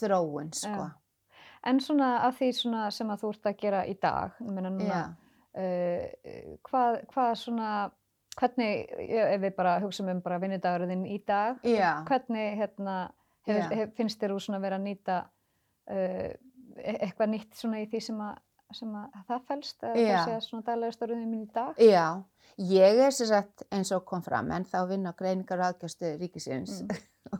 þróun, 0.00 0.52
sko. 0.58 0.90
En 1.70 1.78
svona 1.78 2.12
af 2.26 2.40
því 2.40 2.52
svona 2.58 2.86
sem 2.90 3.10
að 3.14 3.22
þú 3.22 3.34
ert 3.36 3.50
að 3.52 3.58
gera 3.62 3.86
í 3.86 3.94
dag, 4.02 4.38
ég 4.42 4.54
meina 4.56 4.72
núna, 4.74 5.02
uh, 5.54 6.56
hvað, 6.66 7.02
hvað 7.12 7.34
svona, 7.38 7.74
hvernig, 8.38 8.86
ef 9.08 9.40
við 9.42 9.56
bara 9.56 9.74
hugsaum 9.82 10.08
um 10.12 10.22
bara 10.24 10.40
vinnudagurinn 10.42 11.04
í 11.06 11.18
dag, 11.26 11.58
Já. 11.66 12.04
hvernig 12.08 12.56
hérna, 12.60 12.96
hefur, 13.46 13.60
Já. 13.60 13.76
hef, 13.80 13.92
finnst 13.98 14.22
þér 14.22 14.34
þú 14.34 14.40
svona 14.46 14.62
vera 14.62 14.78
að 14.80 14.86
nýta 14.88 15.18
uh, 15.90 16.32
e- 16.78 16.98
eitthvað 16.98 17.32
nýtt 17.34 17.58
svona 17.58 17.82
í 17.82 17.88
því 17.92 18.02
sem 18.08 18.24
að 18.24 18.40
sem 18.72 18.92
að 18.96 19.16
það 19.28 19.46
fælst 19.48 19.82
eða 19.84 20.00
Já. 20.00 20.10
það 20.16 20.28
sé 20.30 20.48
svona 20.48 20.64
daglega 20.64 20.96
störðum 20.96 21.24
mín 21.28 21.44
í 21.44 21.48
dag? 21.52 21.80
Já, 21.82 22.06
ég 22.72 23.00
er 23.06 23.14
sem 23.14 23.28
sagt 23.28 23.64
eins 23.68 23.92
og 23.92 24.04
kom 24.08 24.22
fram 24.24 24.50
en 24.56 24.64
þá 24.64 24.78
vinn 24.88 25.08
á 25.08 25.12
greiningar 25.16 25.60
og 25.60 25.66
aðgjöstu 25.66 26.14
ríkisins 26.20 26.82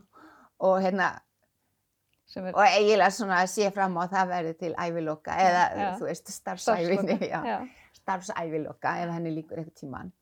og 0.66 0.80
hérna 0.84 1.14
er 2.36 2.48
og 2.52 2.62
eiginlega 2.64 3.10
svona 3.12 3.42
að 3.42 3.50
sé 3.52 3.70
fram 3.74 3.96
á 3.96 4.04
að 4.04 4.14
það 4.14 4.32
verði 4.32 4.52
til 4.60 4.72
æviloka 4.76 5.36
eða 5.46 5.62
Já. 5.72 5.88
þú 5.98 6.08
veist 6.08 6.32
Já. 7.32 7.56
starfsæviloka 8.02 8.96
ef 9.02 9.14
henni 9.16 9.34
líkur 9.36 9.62
eitthvað 9.62 9.80
tíman. 9.80 10.12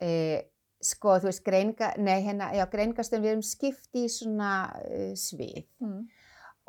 E, 0.00 0.42
sko 0.80 1.16
þú 1.18 1.26
veist 1.26 1.42
greininga, 1.44 1.92
nei 1.98 2.20
hérna, 2.22 2.52
já 2.54 2.64
greiningastöðum 2.70 3.24
við 3.24 3.30
erum 3.32 3.42
skipt 3.42 3.94
í 3.98 4.04
svona 4.08 4.50
uh, 4.84 5.14
svið 5.18 5.64
Mm. 5.80 6.04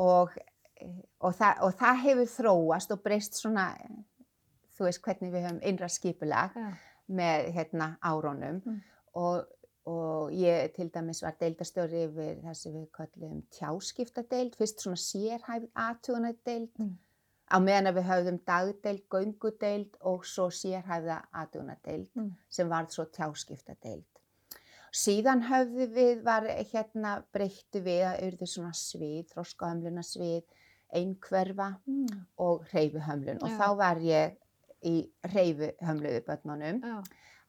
og, 0.01 0.31
eh, 0.81 0.95
og, 1.21 1.33
það, 1.37 1.61
og 1.67 1.73
það 1.77 2.01
hefur 2.05 2.31
þróast 2.33 2.91
og 2.95 3.03
breyst 3.03 3.33
svona, 3.37 3.67
þú 4.77 4.87
veist 4.87 5.01
hvernig 5.05 5.31
við 5.33 5.45
höfum 5.45 5.61
innra 5.61 5.89
skipulag 5.91 6.55
Já. 6.55 6.71
með 7.09 7.51
hérna 7.53 7.97
árónum 8.01 8.61
Mm. 8.65 8.81
og, 9.13 9.45
og 9.85 10.31
ég 10.31 10.73
til 10.75 10.89
dæmis 10.89 11.21
var 11.23 11.35
deildastjóri 11.39 12.03
yfir 12.07 12.41
það 12.43 12.53
sem 12.55 12.73
við 12.73 12.87
kallum 12.91 13.43
tjáskiptadeild, 13.51 14.55
fyrst 14.57 14.81
svona 14.81 14.97
sérhæfð 14.97 15.69
aðtugunadeild 15.75 16.69
Mm. 16.79 16.97
Á 17.49 17.57
meðan 17.59 17.93
við 17.95 18.05
höfðum 18.09 18.39
dagdeild, 18.45 19.03
göngudeild 19.09 19.95
og 20.01 20.25
svo 20.25 20.49
sérhæfða 20.49 21.21
aðtugunadeild 21.33 22.07
Mm. 22.15 22.35
sem 22.49 22.69
varð 22.69 22.89
svo 22.93 23.05
tjáskiptadeild. 23.05 24.05
Síðan 24.93 25.43
höfðu 25.45 25.87
við, 25.93 26.23
var 26.23 26.43
hérna 26.43 27.23
breyttu 27.33 27.81
við 27.85 28.03
að 28.09 28.21
urðu 28.27 28.47
svona 28.47 28.71
svið, 28.73 29.27
þroskahömluna 29.33 30.01
svið, 30.03 30.43
einhverfa 30.93 31.75
Mm. 31.87 32.25
og 32.37 32.63
hreyfuhömlun 32.71 33.41
og 33.43 33.49
Já. 33.49 33.57
þá 33.57 33.75
var 33.77 33.95
ég 33.97 34.37
í 34.83 35.09
hreyfuhömluðu 35.23 36.23
börnunum 36.25 36.81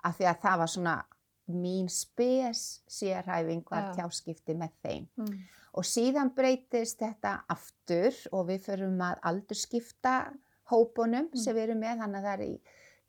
af 0.05 0.19
því 0.19 0.25
að 0.27 0.41
það 0.43 0.59
var 0.59 0.67
svona 0.67 1.05
mín 1.49 1.89
spes 1.91 2.83
sérhæfing 2.89 3.65
var 3.71 3.83
Já. 3.83 3.95
tjáskipti 3.97 4.55
með 4.55 4.71
þeim. 4.85 5.09
Mm. 5.17 5.39
Og 5.75 5.85
síðan 5.85 6.33
breytist 6.35 6.99
þetta 6.99 7.45
aftur 7.49 8.17
og 8.33 8.49
við 8.49 8.65
förum 8.67 8.99
að 9.07 9.21
aldurskipta 9.23 10.33
hópunum 10.71 11.29
Mm. 11.31 11.37
sem 11.39 11.55
við 11.57 11.63
erum 11.69 11.79
með, 11.81 11.99
þannig 11.99 12.17
að 12.17 12.25
það 12.25 12.33
er 12.41 12.45
í 12.47 12.61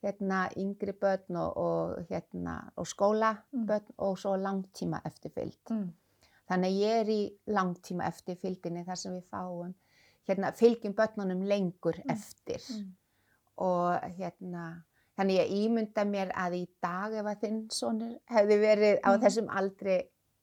hérna, 0.02 0.38
yngri 0.56 0.92
börn 0.92 1.36
og, 1.36 1.56
og, 1.56 2.06
hérna, 2.10 2.70
og 2.76 2.86
skólabörn 2.86 3.92
og 3.98 4.16
svo 4.18 4.36
langtíma 4.36 5.00
eftirfylgd. 5.04 5.70
Mm. 5.70 5.92
Þannig 6.50 6.70
að 6.72 6.80
ég 6.82 7.00
er 7.00 7.06
í 7.06 7.32
langtíma 7.48 8.06
eftirfylgdinni 8.10 8.84
þar 8.84 8.96
sem 8.98 9.12
við 9.12 9.24
fáum, 9.30 9.74
hérna, 10.28 10.52
fylgjum 10.52 10.94
börnunum 10.94 11.44
lengur 11.46 11.94
Mm. 12.04 12.10
eftir 12.10 12.60
Mm. 12.70 12.92
og 13.58 14.00
hérna, 14.18 14.82
þannig 15.18 15.38
ég 15.38 15.50
ímynda 15.68 16.04
mér 16.04 16.32
að 16.34 16.52
í 16.62 16.68
dag 16.82 17.12
ef 17.14 17.24
að 17.26 17.40
þinn 17.40 17.68
sonur 17.70 18.18
hefði 18.30 18.58
verið 18.60 19.00
á 19.02 19.10
Mhm. 19.16 19.22
þessum 19.22 19.48
aldri, 19.48 20.02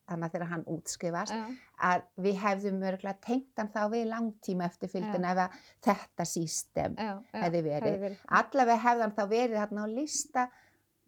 þannig 0.10 0.26
að 0.30 0.32
þegar 0.36 0.48
hann 0.54 0.64
útskrifast, 0.76 1.34
Já. 1.34 1.46
að 1.90 2.02
við 2.26 2.36
hefðum 2.44 2.82
örgulega 2.90 3.20
tengt 3.22 3.58
hann 3.62 3.70
þá 3.74 3.82
við 3.94 4.08
langtíma 4.10 4.66
eftirfylgdina 4.70 5.32
ef 5.32 5.38
að 5.38 5.60
þetta 5.90 6.26
sístem 6.26 6.96
hefði 6.98 7.62
verið. 7.64 7.84
Hefði 7.88 8.00
verið. 8.06 8.18
Allavega 8.42 8.80
hefði 8.88 9.02
hann 9.08 9.16
þá 9.20 9.24
verið 9.30 9.58
þarna 9.64 9.86
á 9.86 9.88
lista 9.94 10.50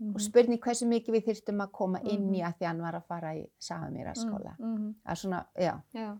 Mhm. 0.02 0.16
og 0.16 0.22
spurning 0.22 0.60
hversu 0.60 0.86
mikið 0.90 1.14
við 1.14 1.26
þyrftum 1.28 1.60
að 1.62 1.72
koma 1.72 2.00
inn 2.02 2.34
í 2.34 2.40
Mhm. 2.42 2.48
að 2.48 2.56
því 2.58 2.66
hann 2.68 2.82
var 2.82 2.94
að 2.94 3.04
fara 3.06 3.34
í 3.36 3.48
Safamýra 3.60 4.14
skóla. 4.16 4.56
Mm. 4.58 4.78
Mm. 4.78 4.96
Er 5.06 5.16
svona, 5.16 5.46
já. 5.56 5.82
Já. 5.94 6.18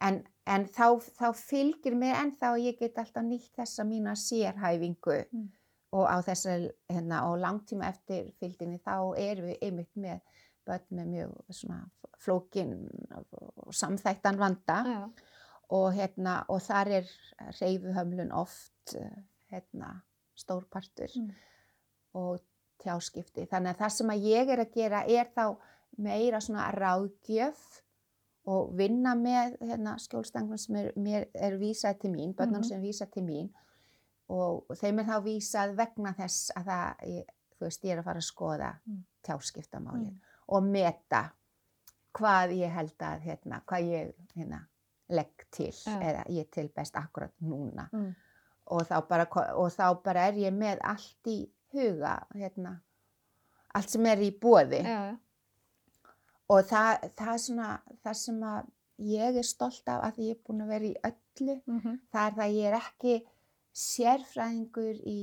En, 0.00 0.26
en 0.46 0.64
þá, 0.64 0.96
þá 1.18 1.32
fylgir 1.36 1.92
mér 1.94 2.14
ennþá 2.14 2.54
að 2.54 2.62
ég 2.64 2.78
get 2.78 2.94
alltaf 2.94 3.22
nýtt 3.24 3.50
þessa 3.58 3.84
mína 3.84 4.14
sérhæfingu 4.16 5.24
Mm. 5.32 5.48
og 5.92 6.06
á 6.08 6.22
þessar 6.22 6.70
hérna, 6.90 7.22
og 7.24 7.38
langtíma 7.40 7.84
eftir 7.88 8.32
fylgdinni 8.40 8.78
þá 8.80 9.14
erum 9.18 9.46
við 9.48 9.58
einmitt 9.62 9.94
með 9.96 10.20
börn 10.68 10.84
með 10.98 11.06
mjög 11.14 11.80
flókin 12.24 12.72
og 13.16 13.74
samþættan 13.74 14.38
vanda 14.40 14.78
Já. 14.86 15.00
og, 15.70 15.88
hérna, 15.96 16.44
og 16.48 16.60
þar 16.64 16.90
er 17.00 17.10
reyfuhömlun 17.60 18.32
oft 18.32 18.94
eh, 18.96 19.22
hérna, 19.52 20.00
stórpartur 20.38 21.10
Mm. 21.16 21.30
og 22.14 22.40
tjáskipti. 22.82 23.46
Þannig 23.50 23.74
að 23.74 23.78
það 23.82 23.92
sem 23.96 24.10
að 24.14 24.24
ég 24.28 24.48
er 24.54 24.60
að 24.62 24.72
gera 24.74 25.00
er 25.08 25.30
þá 25.34 25.56
meira 25.98 26.38
svona 26.40 26.68
ráðgjöf 26.72 27.62
og 28.48 28.70
vinna 28.78 29.14
með 29.18 29.56
hérna, 29.60 29.96
skjólstangum 29.98 30.58
sem 30.58 30.76
er, 30.76 31.26
er 31.34 31.58
vísað 31.60 31.98
til 32.00 32.10
mín, 32.14 32.34
börnum 32.34 32.60
Mhm. 32.62 32.68
sem 32.68 32.78
er 32.80 32.86
vísað 32.86 33.10
til 33.12 33.22
mín 33.24 33.50
og 34.28 34.66
þeim 34.78 35.00
er 35.00 35.04
þá 35.04 35.18
vísað 35.24 35.74
vegna 35.76 36.12
þess 36.14 36.50
að 36.56 36.64
það, 36.64 37.04
ég, 37.08 37.24
þú 37.58 37.66
veist, 37.66 37.82
ég 37.84 37.92
er 37.92 37.98
að 37.98 38.04
fara 38.04 38.18
að 38.20 38.30
skoða 38.30 38.70
Mm. 38.86 39.04
tjáskiptamálið 39.24 40.10
Mm. 40.12 40.20
Og 40.48 40.62
meta 40.64 41.30
hvað 42.18 42.52
ég 42.56 42.72
held 42.72 42.98
að, 43.04 43.20
hérna, 43.26 43.60
hvað 43.68 43.90
ég 43.92 44.14
hérna, 44.36 44.62
legg 45.08 45.44
til 45.50 45.70
Já. 45.72 45.98
eða 46.00 46.24
ég 46.28 46.50
til 46.50 46.68
best 46.68 46.96
akkurat 46.96 47.32
núna 47.42 47.88
Mm. 47.92 48.14
og 48.66 48.82
þá, 48.88 49.00
bara, 49.08 49.26
og 49.56 49.70
þá 49.72 50.02
bara 50.04 50.26
er 50.28 50.32
ég 50.32 50.52
með 50.52 50.78
allt 50.82 51.26
í 51.26 51.50
huga, 51.72 52.26
hérna, 52.34 52.80
allt 53.74 53.88
sem 53.90 54.06
er 54.06 54.16
í 54.18 54.30
bóði 54.40 54.82
Já. 54.84 55.16
og 56.50 56.64
það, 56.64 57.10
það 57.16 57.38
svona 57.44 57.80
það 58.04 58.14
sem 58.14 58.40
að 58.42 58.66
ég 58.98 59.36
er 59.38 59.42
stolt 59.46 59.88
af 59.88 60.02
að 60.08 60.16
ég 60.18 60.30
er 60.36 60.42
búin 60.46 60.62
að 60.64 60.68
vera 60.68 60.84
í 60.84 60.94
öllu 61.04 61.60
Mhm. 61.66 61.98
það 62.12 62.26
er 62.26 62.32
það 62.32 62.44
að 62.44 62.54
ég 62.56 62.64
er 62.72 62.80
ekki 62.80 63.26
sérfræðingur 63.74 64.96
í 65.06 65.18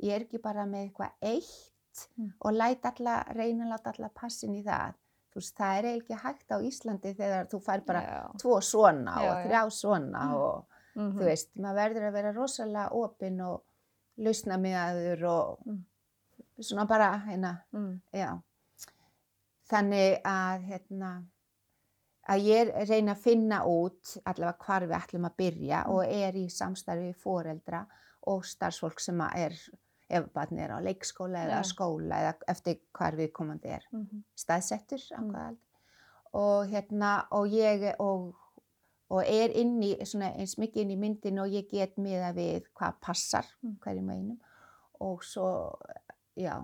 ég 0.00 0.12
er 0.14 0.20
ekki 0.26 0.40
bara 0.42 0.64
með 0.66 0.88
eitthvað 0.90 1.12
eitt 1.22 1.72
Mm. 2.18 2.32
og 2.40 2.52
læt 2.52 2.84
alla, 2.84 3.24
reyna 3.34 3.64
að 3.64 3.72
láta 3.72 3.92
alla 3.96 4.08
passin 4.14 4.54
í 4.54 4.64
það 4.64 4.94
þú 5.32 5.34
veist, 5.40 5.54
það 5.56 5.78
er 5.78 5.84
eiginlega 5.84 6.02
ekki 6.02 6.22
hægt 6.22 6.50
á 6.50 6.56
Íslandi 6.70 7.14
þegar 7.14 7.46
þú 7.52 7.60
fær 7.62 7.84
bara 7.86 8.00
Já. 8.02 8.32
tvo 8.42 8.60
svona 8.60 9.14
Já, 9.22 9.30
og 9.30 9.36
já. 9.36 9.44
þrjá 9.46 9.62
svona 9.70 10.22
Mm. 10.24 10.34
og 10.34 10.64
Mhm. 10.96 11.18
þú 11.18 11.24
veist, 11.24 11.48
maður 11.56 11.76
verður 11.82 12.08
að 12.08 12.12
vera 12.12 12.32
rosalega 12.32 12.92
opinn 12.92 13.40
og 13.40 13.62
lausna 14.18 14.56
miðaður 14.58 15.22
og 15.28 15.58
Mm. 15.66 15.84
svona 16.60 16.86
bara, 16.88 17.18
hérna, 17.26 17.62
Mm. 17.72 18.00
já. 18.14 18.40
Þannig 19.70 20.22
að, 20.24 20.62
hérna, 20.64 21.10
að 22.28 22.40
ég 22.46 22.88
reyna 22.88 23.14
að 23.14 23.22
finna 23.22 23.58
út 23.64 24.16
allavega 24.26 24.58
hvar 24.64 24.86
við 24.88 24.96
ætlum 25.02 25.26
að 25.28 25.36
byrja 25.36 25.84
Mm. 25.84 25.90
og 25.90 26.04
er 26.04 26.32
í 26.32 26.46
samstarfi 26.48 27.12
við 27.12 27.16
foreldra 27.16 27.86
og 28.26 28.42
starfsfólk 28.44 29.00
sem 29.00 29.20
er, 29.20 29.52
ef 30.10 30.24
barnið 30.34 30.64
er 30.64 30.72
á 30.72 30.78
leikskóla 30.80 31.44
eða 31.46 31.60
Já. 31.60 31.68
skóla 31.68 32.20
eða 32.22 32.34
eftir 32.48 32.78
hvar 32.96 33.16
við 33.16 33.32
komandi 33.32 33.68
er 33.76 33.84
Mhm. 33.92 34.22
staðsettur 34.36 35.02
á 35.12 35.20
Mm. 35.20 35.56
Og 36.34 36.66
hérna, 36.68 37.26
og 37.32 37.46
ég, 37.48 37.94
og, 37.98 38.34
og 39.10 39.22
er 39.26 39.48
inn 39.56 39.80
í, 39.82 39.96
svona 40.04 40.34
eins 40.36 40.56
mikið 40.58 40.76
inn 40.82 40.90
í 40.90 40.96
myndin 40.98 41.38
og 41.40 41.48
ég 41.48 41.68
get 41.70 41.96
miða 41.96 42.34
við 42.34 42.64
hvað 42.76 43.00
passar 43.00 43.44
Mm. 43.62 43.78
hverjum 43.80 44.10
einum. 44.10 44.38
Og 45.00 45.22
svo, 45.24 45.78
já, 46.36 46.58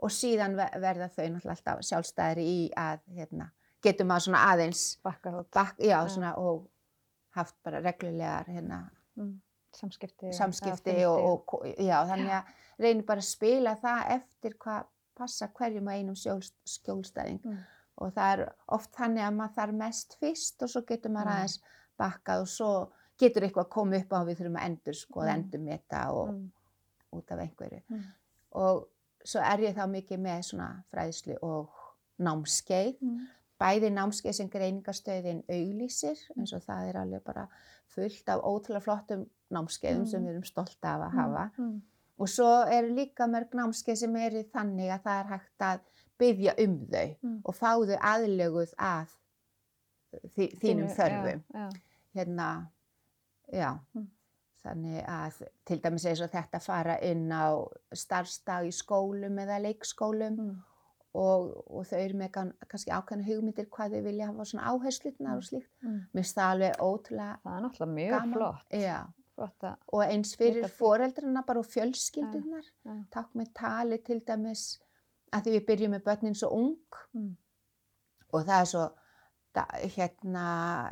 og 0.00 0.10
síðan 0.10 0.56
ver- 0.56 0.80
verða 0.80 1.08
þau 1.08 1.28
náttúrulega 1.30 1.50
alltaf 1.50 1.78
sjálfstæðri 1.80 2.44
í 2.44 2.70
að, 2.76 3.00
hérna, 3.14 3.50
getur 3.82 4.04
maður 4.06 4.20
svona 4.32 4.44
aðeins, 4.52 4.96
Bakka 5.04 5.30
já, 5.78 6.02
Já. 6.02 6.08
svona, 6.08 6.36
og 6.38 6.68
haft 7.30 7.54
bara 7.64 7.80
reglulegar, 7.82 8.46
hérna, 8.46 8.90
Mm. 9.16 9.40
Samskipti. 9.74 10.32
samskipti 10.32 11.04
og, 11.06 11.44
og, 11.54 11.66
já, 11.78 11.98
þannig 12.06 12.30
að 12.30 12.44
reynir 12.78 13.06
bara 13.06 13.20
að 13.20 13.28
spila 13.28 13.76
það 13.82 14.10
eftir 14.18 14.54
hvað 14.58 14.84
passa 15.16 15.48
hverjum 15.48 15.86
og 15.88 15.94
einum 15.94 16.16
sjól, 16.18 16.40
skjólstæðing 16.66 17.40
Mm. 17.44 17.58
og 17.98 18.12
það 18.14 18.32
er 18.38 18.52
oft 18.68 18.92
þannig 18.92 19.22
að 19.28 19.34
maður 19.36 19.54
þarf 19.58 19.74
mest 19.74 20.16
fyrst 20.20 20.62
og 20.62 20.68
svo 20.68 20.82
getur 20.86 21.10
maður 21.10 21.26
Mm. 21.30 21.36
aðeins 21.36 21.58
bakkað 21.98 22.40
og 22.40 22.48
svo 22.48 22.70
getur 23.18 23.42
eitthvað 23.42 23.68
komið 23.70 24.00
upp 24.00 24.10
á 24.12 24.18
að 24.18 24.26
við 24.28 24.38
þurfum 24.40 24.58
að 24.58 24.66
endur 24.66 24.94
skoða, 24.94 25.30
Mm. 25.30 25.34
endur 25.44 25.60
meta 25.60 26.10
og 26.12 26.28
Mm. 26.34 26.50
út 27.12 27.30
af 27.30 27.38
einhverju 27.38 27.82
Mm. 27.90 28.02
og 28.52 28.88
svo 29.24 29.40
er 29.40 29.58
ég 29.58 29.74
þá 29.74 29.86
mikið 29.90 30.18
með 30.20 30.42
svona 30.44 30.84
fræðslu 30.92 31.36
og 31.42 31.70
námskeið 32.20 33.00
Mm. 33.00 33.26
bæði 33.60 33.90
námskeið 33.92 34.34
sem 34.34 34.48
greiningastöðin 34.50 35.44
auglýsir 35.48 36.18
eins 36.36 36.52
og 36.52 36.62
það 36.62 36.88
er 36.88 36.96
alveg 37.00 37.24
bara 37.24 37.46
fullt 37.88 38.28
af 38.28 38.40
ótrúlega 38.42 38.82
flottum 38.82 39.30
námskeiðum 39.54 40.06
sem 40.06 40.20
Mm. 40.22 40.26
við 40.26 40.32
erum 40.34 40.44
stolt 40.44 40.78
af 40.82 41.00
að 41.00 41.12
Mm. 41.12 41.18
hafa 41.20 41.50
Mm. 41.58 41.82
og 42.18 42.28
svo 42.28 42.50
eru 42.70 42.88
líka 42.94 43.26
mörg 43.26 43.50
námskeið 43.54 43.96
sem 43.96 44.16
eru 44.16 44.42
þannig 44.54 44.90
að 44.90 45.02
það 45.02 45.20
er 45.20 45.28
hægt 45.32 45.58
að 45.60 45.80
byggja 46.18 46.54
um 46.64 46.78
þau 46.86 47.16
Mm. 47.22 47.40
og 47.44 47.54
fá 47.54 47.70
þau 47.78 47.98
aðlöguð 47.98 48.74
að 48.78 49.06
þi, 50.36 50.46
þínum 50.60 50.88
Þínu- 50.88 50.96
þörfum. 50.96 51.42
Já, 51.54 51.60
já. 51.60 51.70
Hérna, 52.14 52.66
já, 53.52 53.78
Mm. 53.96 54.06
þannig 54.64 55.06
að 55.06 55.42
til 55.66 55.78
dæmis 55.80 56.04
eins 56.06 56.20
og 56.22 56.30
þetta 56.30 56.60
fara 56.62 56.98
inn 57.02 57.28
á 57.32 57.66
starfstag 57.92 58.66
í 58.68 58.72
skólum 58.72 59.36
eða 59.42 59.58
leikskólum 59.60 60.38
Mm. 60.38 60.56
og, 61.14 61.64
og 61.70 61.84
þau 61.86 61.98
eru 61.98 62.14
með 62.18 62.30
kann, 62.32 62.52
kannski 62.68 62.90
ákveðna 62.90 63.24
hugmyndir 63.26 63.66
hvað 63.68 63.90
þau 63.92 64.02
vilja 64.04 64.26
hafa 64.26 64.44
svona 64.44 64.64
áherslutnar 64.70 65.36
og 65.36 65.42
slíkt. 65.42 65.68
Mm. 65.82 66.00
Mér 66.14 66.22
finnst 66.22 66.36
það 66.36 66.50
alveg 66.54 66.76
ótrúlega 66.78 67.38
Það 67.42 67.56
er 67.58 67.62
náttúrulega 67.66 67.94
mjög 67.94 68.10
gaman. 68.10 68.32
flott. 68.34 68.70
Já, 68.70 69.06
og 69.38 70.02
eins 70.04 70.36
fyrir 70.38 70.68
foreldrana 70.70 71.42
bara 71.46 71.58
og 71.58 71.66
fjölskyldunar. 71.66 72.64
já, 72.86 73.04
Takk 73.10 73.34
með 73.34 73.52
tali 73.54 73.98
til 73.98 74.20
dæmis 74.26 74.80
að 75.32 75.42
því 75.46 75.54
við 75.56 75.66
byrjum 75.66 75.90
með 75.96 76.04
börnin 76.04 76.34
svo 76.38 76.48
ung 76.54 76.76
mm, 77.14 77.32
og 78.32 78.44
það 78.46 78.60
er 78.60 78.64
svo 78.70 78.84
da, 79.54 79.64
hérna 79.96 80.46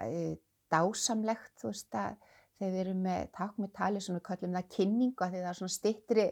e, 0.07 0.37
dásamlegt 0.73 1.53
þú 1.63 1.71
veist 1.71 1.95
að 1.95 2.17
þegar 2.59 2.73
við 2.73 2.81
erum 2.85 3.03
með 3.03 3.31
takk 3.37 3.57
með 3.59 3.73
tali 3.79 3.99
við 3.99 4.23
kallum 4.23 4.53
það 4.59 4.69
kynningu 4.77 5.25
að 5.25 5.31
því 5.33 5.43
það 5.43 5.51
er 5.53 5.59
svona 5.61 5.77
stittri 5.79 6.27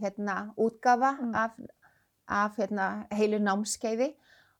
hérna 0.00 0.54
útgafa 0.56 1.12
Mm. 1.20 1.34
af, 1.34 1.50
af 2.28 2.56
hérna 2.56 3.06
heilu 3.12 3.38
námskeiði 3.38 4.14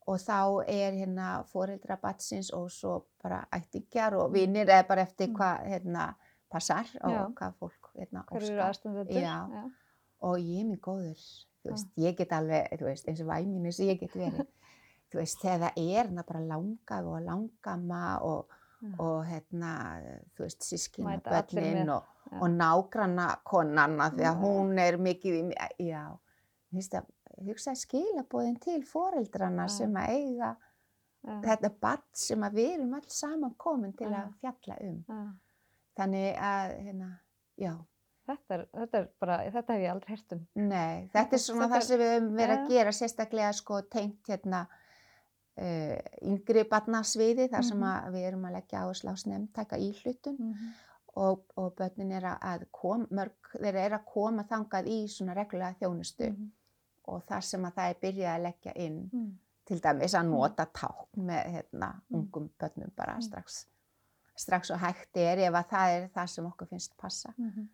og 0.07 0.19
þá 0.19 0.65
er 0.69 0.93
hérna 0.93 1.45
foreldra 1.47 1.97
batsins 1.97 2.51
og 2.53 2.71
svo 2.71 3.05
bara 3.23 3.47
ættingjar 3.53 4.15
og 4.19 4.33
vinnir 4.35 4.67
eða 4.69 4.87
bara 4.89 5.03
eftir 5.03 5.29
Mm. 5.29 5.37
hvað 5.37 5.67
hérna 5.69 6.15
passar 6.53 6.91
og 7.03 7.17
Já. 7.17 7.23
hvað 7.39 7.57
fólk 7.63 7.95
hérna 7.97 8.27
óskar. 8.29 8.43
og 10.23 10.37
ég 10.39 10.61
er 10.61 10.69
mjög 10.69 10.85
góður 10.87 11.25
veist, 11.71 11.93
ég 12.01 12.17
get 12.19 12.35
alveg, 12.35 12.73
þú 12.79 12.89
veist, 12.89 13.09
eins 13.11 13.23
og 13.23 13.31
væminu 13.31 13.73
sem 13.75 13.93
ég 13.93 14.03
get 14.03 14.17
verið. 14.17 14.43
Þú 15.13 15.21
veist, 15.21 15.43
þegar 15.43 15.59
það 15.61 15.79
er 15.83 15.91
hérna 15.99 16.23
bara 16.25 16.41
langaf 16.49 17.09
og 17.13 17.19
langama 17.27 18.03
og, 18.25 18.55
og 18.97 19.19
hérna, 19.29 19.73
þú 20.33 20.47
veist, 20.47 20.65
sískina 20.65 21.19
börnin 21.21 21.91
og, 21.93 22.07
og 22.39 22.47
nágranna 22.49 23.27
konanna 23.45 24.09
því 24.15 24.25
að 24.25 24.39
Já. 24.39 24.41
hún 24.41 24.81
er 24.81 24.97
mikið 24.97 25.37
í, 25.37 25.43
já, 25.85 26.07
þú 26.71 26.81
veist 26.81 26.97
að 26.97 27.11
hugsa 27.45 27.77
skilabóðin 27.77 28.57
til 28.65 28.79
foreldrana 28.89 29.69
Já. 29.69 29.75
sem 29.77 30.01
að 30.01 30.17
eiga 30.17 30.51
þetta 31.45 31.75
badd 31.85 32.09
sem 32.17 32.49
að 32.49 32.57
við 32.63 32.73
erum 32.79 32.97
alls 32.97 33.21
saman 33.21 33.55
komin 33.61 33.93
til 33.99 34.09
að 34.09 34.33
fjalla 34.41 34.81
um. 34.89 34.99
Þannig 35.97 36.37
að, 36.39 36.77
hérna, 36.87 37.11
já 37.59 37.73
Þetta, 38.27 38.55
er, 38.55 38.61
þetta 38.73 38.99
er 38.99 39.07
bara, 39.21 39.37
þetta 39.51 39.73
hef 39.75 39.81
ég 39.83 39.91
aldrei 39.91 40.11
heyrt 40.15 40.33
um. 40.33 40.43
Nei, 40.55 41.09
þetta 41.13 41.35
er 41.35 41.41
svona 41.43 41.65
þetta 41.67 41.75
það 41.75 41.87
sem 41.89 41.99
við 41.99 42.11
höfum 42.13 42.37
verið 42.37 42.59
að 42.59 42.69
gera 42.71 42.93
sérstaklega 42.93 43.53
sko 43.53 43.81
tengt 43.91 44.29
hérna 44.31 44.61
uh, 45.59 45.99
yngri 46.23 46.63
barnasviði 46.71 47.49
þar 47.53 47.65
sem 47.67 47.79
Mhm. 47.83 48.13
við 48.15 48.27
erum 48.29 48.45
að 48.47 48.53
leggja 48.61 48.85
áherslu 48.85 49.11
á 49.11 49.17
snemntaka 49.17 49.77
íhlutun 49.77 50.39
Mm 50.39 50.73
og, 51.15 51.43
og 51.61 51.75
börnin 51.77 52.13
er 52.17 52.25
að 52.41 52.63
kom, 52.73 53.03
mörg 53.11 53.51
þeir 53.61 53.75
eru 53.77 53.95
að 53.99 54.05
koma 54.07 54.45
þangað 54.49 54.87
í 54.89 55.09
svona 55.13 55.35
reglulega 55.37 55.75
þjónustu 55.83 56.25
-hmm. 56.31 56.47
og 57.05 57.23
þar 57.29 57.41
sem 57.45 57.65
að 57.65 57.75
það 57.75 57.91
er 57.91 57.99
byrjað 58.03 58.35
að 58.37 58.43
leggja 58.43 58.73
inn 58.77 59.11
Mm. 59.13 59.39
til 59.67 59.81
dæmis 59.81 60.15
að 60.15 60.27
nota 60.31 60.65
tákn 60.67 61.27
með 61.27 61.45
hérna 61.53 61.91
Mm. 62.09 62.17
ungum 62.17 62.49
börnum 62.59 62.91
bara 62.97 63.15
Mm. 63.17 63.23
strax 63.23 63.67
strax 64.37 64.71
og 64.71 64.79
hægt 64.83 65.17
er 65.17 65.39
ef 65.49 65.55
að 65.55 65.69
það 65.73 65.95
er 65.97 66.09
það 66.15 66.27
sem 66.35 66.47
okkur 66.47 66.69
finnst 66.71 66.97
passa. 66.97 67.35
Mhm. 67.39 67.69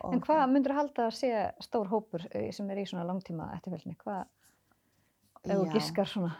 Og, 0.00 0.14
En 0.14 0.20
hvað 0.20 0.48
myndur 0.50 0.72
þú 0.72 0.76
halda 0.80 1.06
að 1.06 1.12
sé 1.14 1.28
stór 1.62 1.86
hópur 1.88 2.24
eh, 2.32 2.50
sem 2.52 2.70
er 2.70 2.80
í 2.82 2.86
svona 2.88 3.04
langtíma 3.06 3.52
eftirfylgni? 3.54 3.94
Hvað, 4.00 4.24
ef 5.44 5.52
þú 5.52 5.66
Já. 5.66 5.72
giskar 5.72 6.06
svona? 6.10 6.34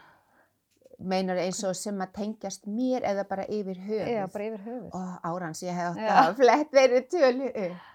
meinar 0.99 1.39
eins 1.41 1.59
og 1.67 1.75
sem 1.75 1.97
að 2.03 2.11
tengjast 2.15 2.67
mér 2.71 3.03
eða 3.03 3.25
bara 3.27 3.45
yfir 3.51 3.79
höfuð. 3.83 4.11
Já, 4.13 4.27
bara 4.31 4.45
yfir 4.49 4.61
höfuð. 4.63 4.91
Ó, 4.95 5.01
árans, 5.27 5.63
ég 5.65 5.75
hef 5.75 5.97
átt 5.97 6.21
að 6.21 6.35
flett 6.39 6.75
verið 6.75 7.09
tölu 7.11 7.49
upp. 7.49 7.89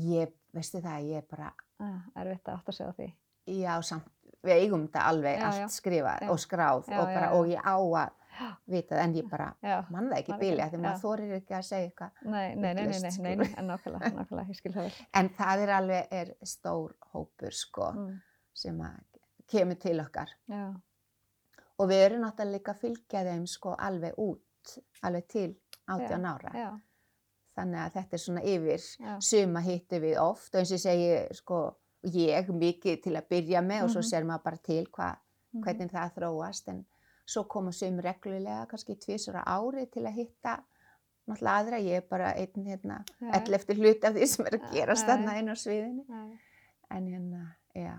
Ég, 0.00 0.32
veistu 0.56 0.80
það, 0.84 1.08
ég 1.10 1.20
er 1.20 1.26
bara, 1.30 1.50
Já, 1.80 1.90
erfitt 2.22 2.48
að 2.48 2.56
átta 2.56 2.72
sig 2.72 2.86
á 2.86 2.92
því. 2.94 3.08
já, 3.50 3.74
samt, 3.82 4.08
við 4.44 4.62
eigum 4.62 4.86
þetta 4.86 5.04
alveg 5.10 5.38
Já, 5.38 5.46
allt 5.46 5.60
já. 5.60 5.68
skrifað 5.68 6.22
Já. 6.22 6.30
og 6.30 6.38
skráð 6.38 6.88
og, 6.88 7.06
bara, 7.10 7.30
og 7.36 7.46
ég 7.50 7.60
á 7.60 7.76
að 7.76 8.10
Já. 8.40 8.50
vita 8.66 8.94
það, 8.96 9.02
en 9.04 9.14
ég 9.14 9.28
bara 9.30 9.48
mann 9.90 10.08
það 10.10 10.18
ekki 10.18 10.32
ekki, 10.32 10.70
því 10.72 10.80
maður 10.80 11.00
þorir 11.04 11.32
ekki 11.36 11.54
að 11.58 11.64
segja 11.68 11.88
eitthvað. 11.90 12.10
nei, 12.22 12.54
nei, 12.54 12.74
nei, 12.74 12.86
nei, 12.86 12.98
nei, 13.00 13.10
sko. 13.10 13.22
nei, 13.22 13.54
en 13.58 13.66
nákvæmlega, 13.70 14.12
nákvæmlega, 14.20 14.48
ég 14.48 14.56
skil 14.56 14.72
það 14.72 14.86
vel. 14.88 14.92
En 15.20 15.28
það 15.28 15.64
er 15.66 15.72
alveg, 15.76 16.06
er 16.10 16.34
stór 16.42 16.94
hópur, 17.12 17.52
sko, 17.52 17.90
Mm. 17.92 18.20
sem 18.54 18.82
kemur 19.50 19.78
til 19.80 20.00
okkar. 20.00 20.28
Já, 20.48 20.74
Og 21.80 21.88
við 21.88 22.02
erum 22.06 22.20
náttúrulega 22.20 22.52
líka 22.58 22.72
að 22.74 22.80
fylgja 22.80 23.20
þeim, 23.24 23.46
sko, 23.48 23.74
alveg 23.78 24.14
út, 24.18 24.78
alveg 25.02 25.26
til 25.28 25.56
18 25.88 26.24
ára. 26.28 26.50
já, 26.54 26.70
Þannig 27.56 27.78
að 27.80 27.92
þetta 27.92 28.12
er 28.14 28.18
svona 28.18 28.42
yfir 28.46 28.82
suma 29.20 29.60
hittum 29.60 30.00
við 30.02 30.18
oft 30.22 30.54
og 30.54 30.60
eins 30.60 30.70
og 30.70 30.76
ég 30.76 30.82
segi 30.84 31.34
sko 31.34 31.76
ég 32.04 32.46
mikið 32.48 33.02
til 33.02 33.12
að 33.18 33.26
byrja 33.28 33.60
með 33.64 33.82
og 33.84 33.90
svo 33.90 34.00
Mhm. 34.00 34.10
sér 34.10 34.24
maður 34.24 34.42
bara 34.44 34.56
til 34.56 34.86
hva, 34.86 35.16
mhm, 35.54 35.62
hvernig 35.64 35.90
það 35.90 36.14
þróast 36.14 36.68
en 36.68 36.86
svo 37.30 37.44
koma 37.50 37.72
sum 37.76 38.00
reglulega 38.02 38.66
kannski 38.70 38.98
tvisur 38.98 39.38
á 39.38 39.46
ári 39.54 39.86
til 39.92 40.04
að 40.08 40.18
hitta 40.18 40.58
náttúrulega 41.30 41.56
aðra, 41.62 41.80
ég 41.84 42.00
er 42.00 42.06
bara 42.10 42.34
einn 42.38 42.66
hérna 42.66 43.00
ell 43.20 43.56
eftir 43.56 43.78
hluti 43.78 44.06
af 44.08 44.16
því 44.16 44.28
sem 44.28 44.48
er 44.50 44.58
að 44.90 45.04
þarna 45.06 45.36
já. 45.36 45.40
inn 45.40 45.52
á 45.52 45.56
sviðinu. 45.58 46.04
Já. 46.08 46.22
en 46.90 47.06
hérna, 47.06 47.42
já. 47.74 47.94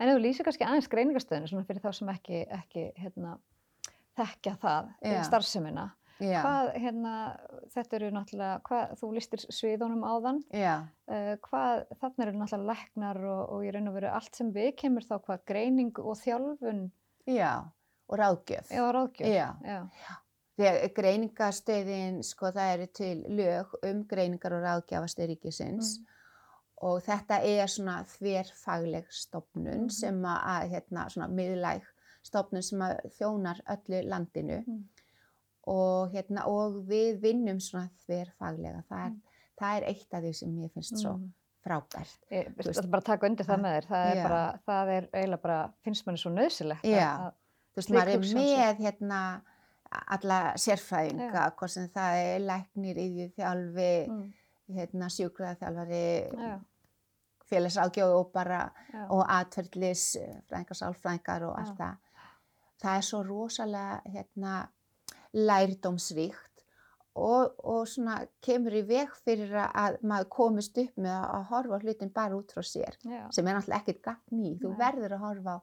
En 0.00 0.08
þú 0.08 0.20
lýsir 0.24 0.46
kannski 0.46 0.64
aðeins 0.64 0.88
greiningarstöðinu, 0.88 1.48
svona 1.50 1.66
fyrir 1.68 1.82
þá 1.84 1.90
sem 1.98 2.12
ekki, 2.14 2.44
ekki 2.56 2.84
hérna, 2.96 3.34
þekkja 4.16 4.54
það, 4.62 4.86
Já. 5.04 5.16
starfsemina, 5.28 5.84
já, 6.24 6.38
hvað, 6.40 6.70
hérna, 6.80 7.16
þetta 7.74 7.98
eru 7.98 8.08
náttúrulega, 8.16 8.62
hvað, 8.64 8.94
þú 9.02 9.10
lýstir 9.16 9.44
sviðunum 9.44 10.06
áðan, 10.08 10.40
uh, 10.56 11.34
hvað, 11.44 11.84
þarna 12.00 12.26
eru 12.26 12.40
náttúrulega 12.40 12.70
læknar 12.70 13.20
og, 13.28 13.42
og 13.44 13.66
í 13.66 13.74
raun 13.76 13.92
og 13.92 13.98
veru 13.98 14.14
allt 14.14 14.40
sem 14.40 14.54
við 14.56 14.72
kemur 14.80 15.04
þá, 15.04 15.14
hvað, 15.26 15.44
greining 15.52 16.00
og 16.00 16.16
þjálfun, 16.22 16.82
já 17.28 17.52
og 18.10 18.18
ráðgjöf 18.18 18.70
eða 18.74 18.92
ráðgjöf. 18.96 19.30
Já. 19.34 19.48
Já, 19.64 20.16
Þegar 20.60 20.90
greiningastöðin, 20.94 22.18
sko 22.26 22.50
það 22.52 22.72
eru 22.74 22.86
til 22.92 23.22
lög 23.38 23.70
um 23.86 24.02
greiningar 24.10 24.52
og 24.58 24.64
ráðgjafastöð 24.66 25.30
ríkisins 25.30 25.94
Mm. 25.98 26.06
og 26.82 27.02
þetta 27.06 27.38
er 27.44 27.66
svona 27.66 28.04
þverfagleg 28.04 29.06
stopnun 29.10 29.86
Mhm. 29.86 29.90
sem 29.90 30.20
að, 30.22 30.38
að, 30.44 30.68
hérna, 30.74 31.06
svona 31.10 31.28
miðlæg 31.28 31.82
stopnun 32.22 32.62
sem 32.62 32.78
að 32.80 33.00
þjónar 33.18 33.60
öllu 33.70 34.02
landinu 34.08 34.64
Mm. 34.66 34.84
og, 35.66 36.10
hérna, 36.12 36.46
og 36.46 36.84
við 36.86 37.20
vinnum 37.22 37.60
svona 37.60 37.88
þverfaglega. 38.06 38.84
Það 38.90 39.10
Mm. 39.10 39.20
það 39.60 39.76
er 39.76 39.84
eitt 39.88 40.14
af 40.14 40.22
því 40.22 40.34
sem 40.34 40.48
mér 40.56 40.70
finnst 40.72 40.96
svo 41.02 41.12
Mhm. 41.18 41.32
frábært. 41.66 42.16
Ég 42.30 42.54
þetta 42.56 42.90
bara 42.90 43.02
taka 43.02 43.26
undir 43.26 43.44
það 43.46 43.60
með 43.60 43.80
þér, 43.80 43.86
það 43.86 44.10
er 44.10 44.16
Já. 44.16 44.22
bara, 44.28 44.60
það 44.68 44.88
er 44.88 45.08
eiginlega 45.12 45.42
bara, 45.42 45.72
finnst 45.84 46.06
manni 46.06 46.18
svo 46.18 46.30
nöðsilegt 46.32 46.82
Já. 46.84 47.18
að, 47.18 47.32
Þú 47.70 47.80
veist, 47.80 47.90
maður 47.94 48.12
er 48.14 48.24
með 48.34 48.80
hérna 48.84 49.20
alla 50.16 50.38
sérfræðinga, 50.58 51.44
hvort 51.58 51.70
sem 51.70 51.88
það 51.94 52.18
er 52.24 52.40
læknir, 52.46 52.98
yfirþjálfi, 53.04 53.92
mm, 54.10 54.26
hérna, 54.76 55.08
sjúkraðarþjálfari, 55.16 56.02
já, 56.38 56.58
félagsáðgjóð 57.50 58.12
og 58.18 58.28
bara 58.32 58.60
já, 58.92 59.06
og 59.10 59.24
atverðlis, 59.28 60.04
fræðingar, 60.48 60.78
sálfræðingar 60.78 61.46
og 61.48 61.56
Já. 61.56 61.62
allt 61.64 61.78
það. 61.78 61.96
Það 62.80 62.96
er 63.00 63.06
svo 63.08 63.22
rosalega 63.26 63.96
hérna, 64.14 64.52
lærdómsríkt 65.34 66.64
og, 67.20 67.54
og 67.66 67.82
svona 67.90 68.20
kemur 68.44 68.76
í 68.78 68.82
veg 68.86 69.10
fyrir 69.24 69.50
að- 69.64 69.74
að 69.82 69.98
maður 70.06 70.28
komist 70.36 70.78
upp 70.78 70.96
með 70.96 71.16
að, 71.18 71.44
horfa 71.50 71.80
hlutin 71.82 72.12
bara 72.14 72.36
út 72.38 72.52
frá 72.54 72.62
sér, 72.64 72.96
já, 73.04 73.26
sem 73.34 73.46
er 73.46 73.54
náttúrulega 73.58 73.80
ekkert 73.82 74.02
gagn 74.06 74.44
í. 74.46 74.54
Þú 74.62 74.76
verður 74.78 75.16
að 75.16 75.24
horfa 75.26 75.56
á, 75.58 75.60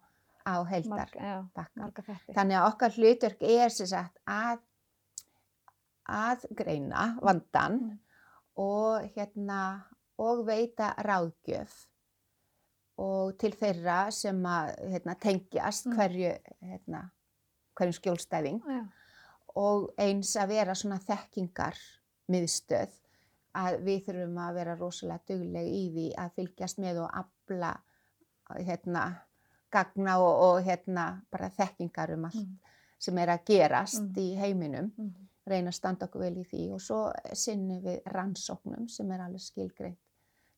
á 0.48 0.56
þetta. 0.70 1.68
Þannig 2.32 2.58
að 2.58 2.68
okkar 2.72 2.96
hlutverk 2.96 3.44
er 3.44 3.74
sem 3.74 3.90
sagt 3.92 4.18
að, 4.32 4.64
að 6.08 6.46
greina 6.56 7.10
vandan 7.22 7.80
Mm. 7.82 8.00
og, 8.58 9.10
hérna, 9.16 9.62
og 10.18 10.46
veita 10.48 10.94
ráðgjöf 11.06 11.74
og 12.98 13.36
til 13.38 13.52
þeirra 13.54 14.08
sem 14.12 14.40
að 14.50 14.72
hérna, 14.90 15.14
tengjast 15.22 15.86
Mm. 15.86 15.98
hverju, 16.00 16.32
hérna, 16.64 17.04
hverjum 17.78 17.94
skjólstæðing 18.00 18.64
Já, 18.66 18.88
og 19.56 19.92
eins 20.00 20.36
að 20.36 20.48
vera 20.56 20.74
svona 20.74 20.98
þekkingar 20.98 21.78
miðstöð 22.32 22.96
að 23.58 23.78
við 23.86 24.06
þurfum 24.08 24.38
að 24.48 24.54
vera 24.56 24.76
rosalega 24.80 25.22
dugleg 25.28 25.68
í 25.68 25.84
því 25.94 26.08
að 26.18 26.34
fylgjast 26.40 26.78
með 26.82 27.04
og 27.04 27.10
afla 27.14 27.76
hérna, 28.58 29.06
gagna 29.72 30.18
og, 30.20 30.40
og 30.48 30.64
hérna, 30.64 31.22
bara 31.32 31.50
þekkingar 31.50 32.14
um 32.14 32.26
allt 32.26 32.36
mm, 32.36 32.58
sem 33.00 33.18
er 33.18 33.28
að 33.28 33.44
gerast 33.46 34.02
Mm. 34.02 34.14
í 34.18 34.36
heiminum, 34.40 34.92
mm, 34.98 35.14
reyna 35.48 35.70
að 35.70 35.74
standa 35.76 36.06
okkur 36.08 36.22
vel 36.22 36.38
í 36.38 36.46
því 36.46 36.74
og 36.74 36.82
svo 36.82 37.12
sinnum 37.34 37.82
við 37.84 38.02
rannsóknum 38.14 38.88
sem 38.90 39.12
er 39.12 39.20
alveg 39.26 39.42
skilgreint 39.42 39.98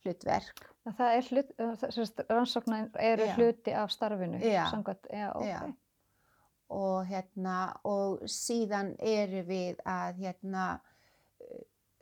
hlutverk. 0.05 0.61
Það 0.97 1.15
er 1.17 1.25
hlut, 1.29 1.49
rannsóknar 2.29 2.89
eru 2.99 3.25
Já. 3.25 3.35
hluti 3.35 3.73
af 3.75 3.91
starfinu, 3.91 4.39
samkvæmt, 4.71 5.07
já, 5.11 5.31
ok. 5.35 5.45
Já. 5.45 5.73
Og, 6.69 7.05
hérna, 7.09 7.57
og 7.83 8.19
síðan 8.29 8.95
eru 8.99 9.43
við 9.43 9.75
að 9.85 10.15
hérna, 10.23 10.79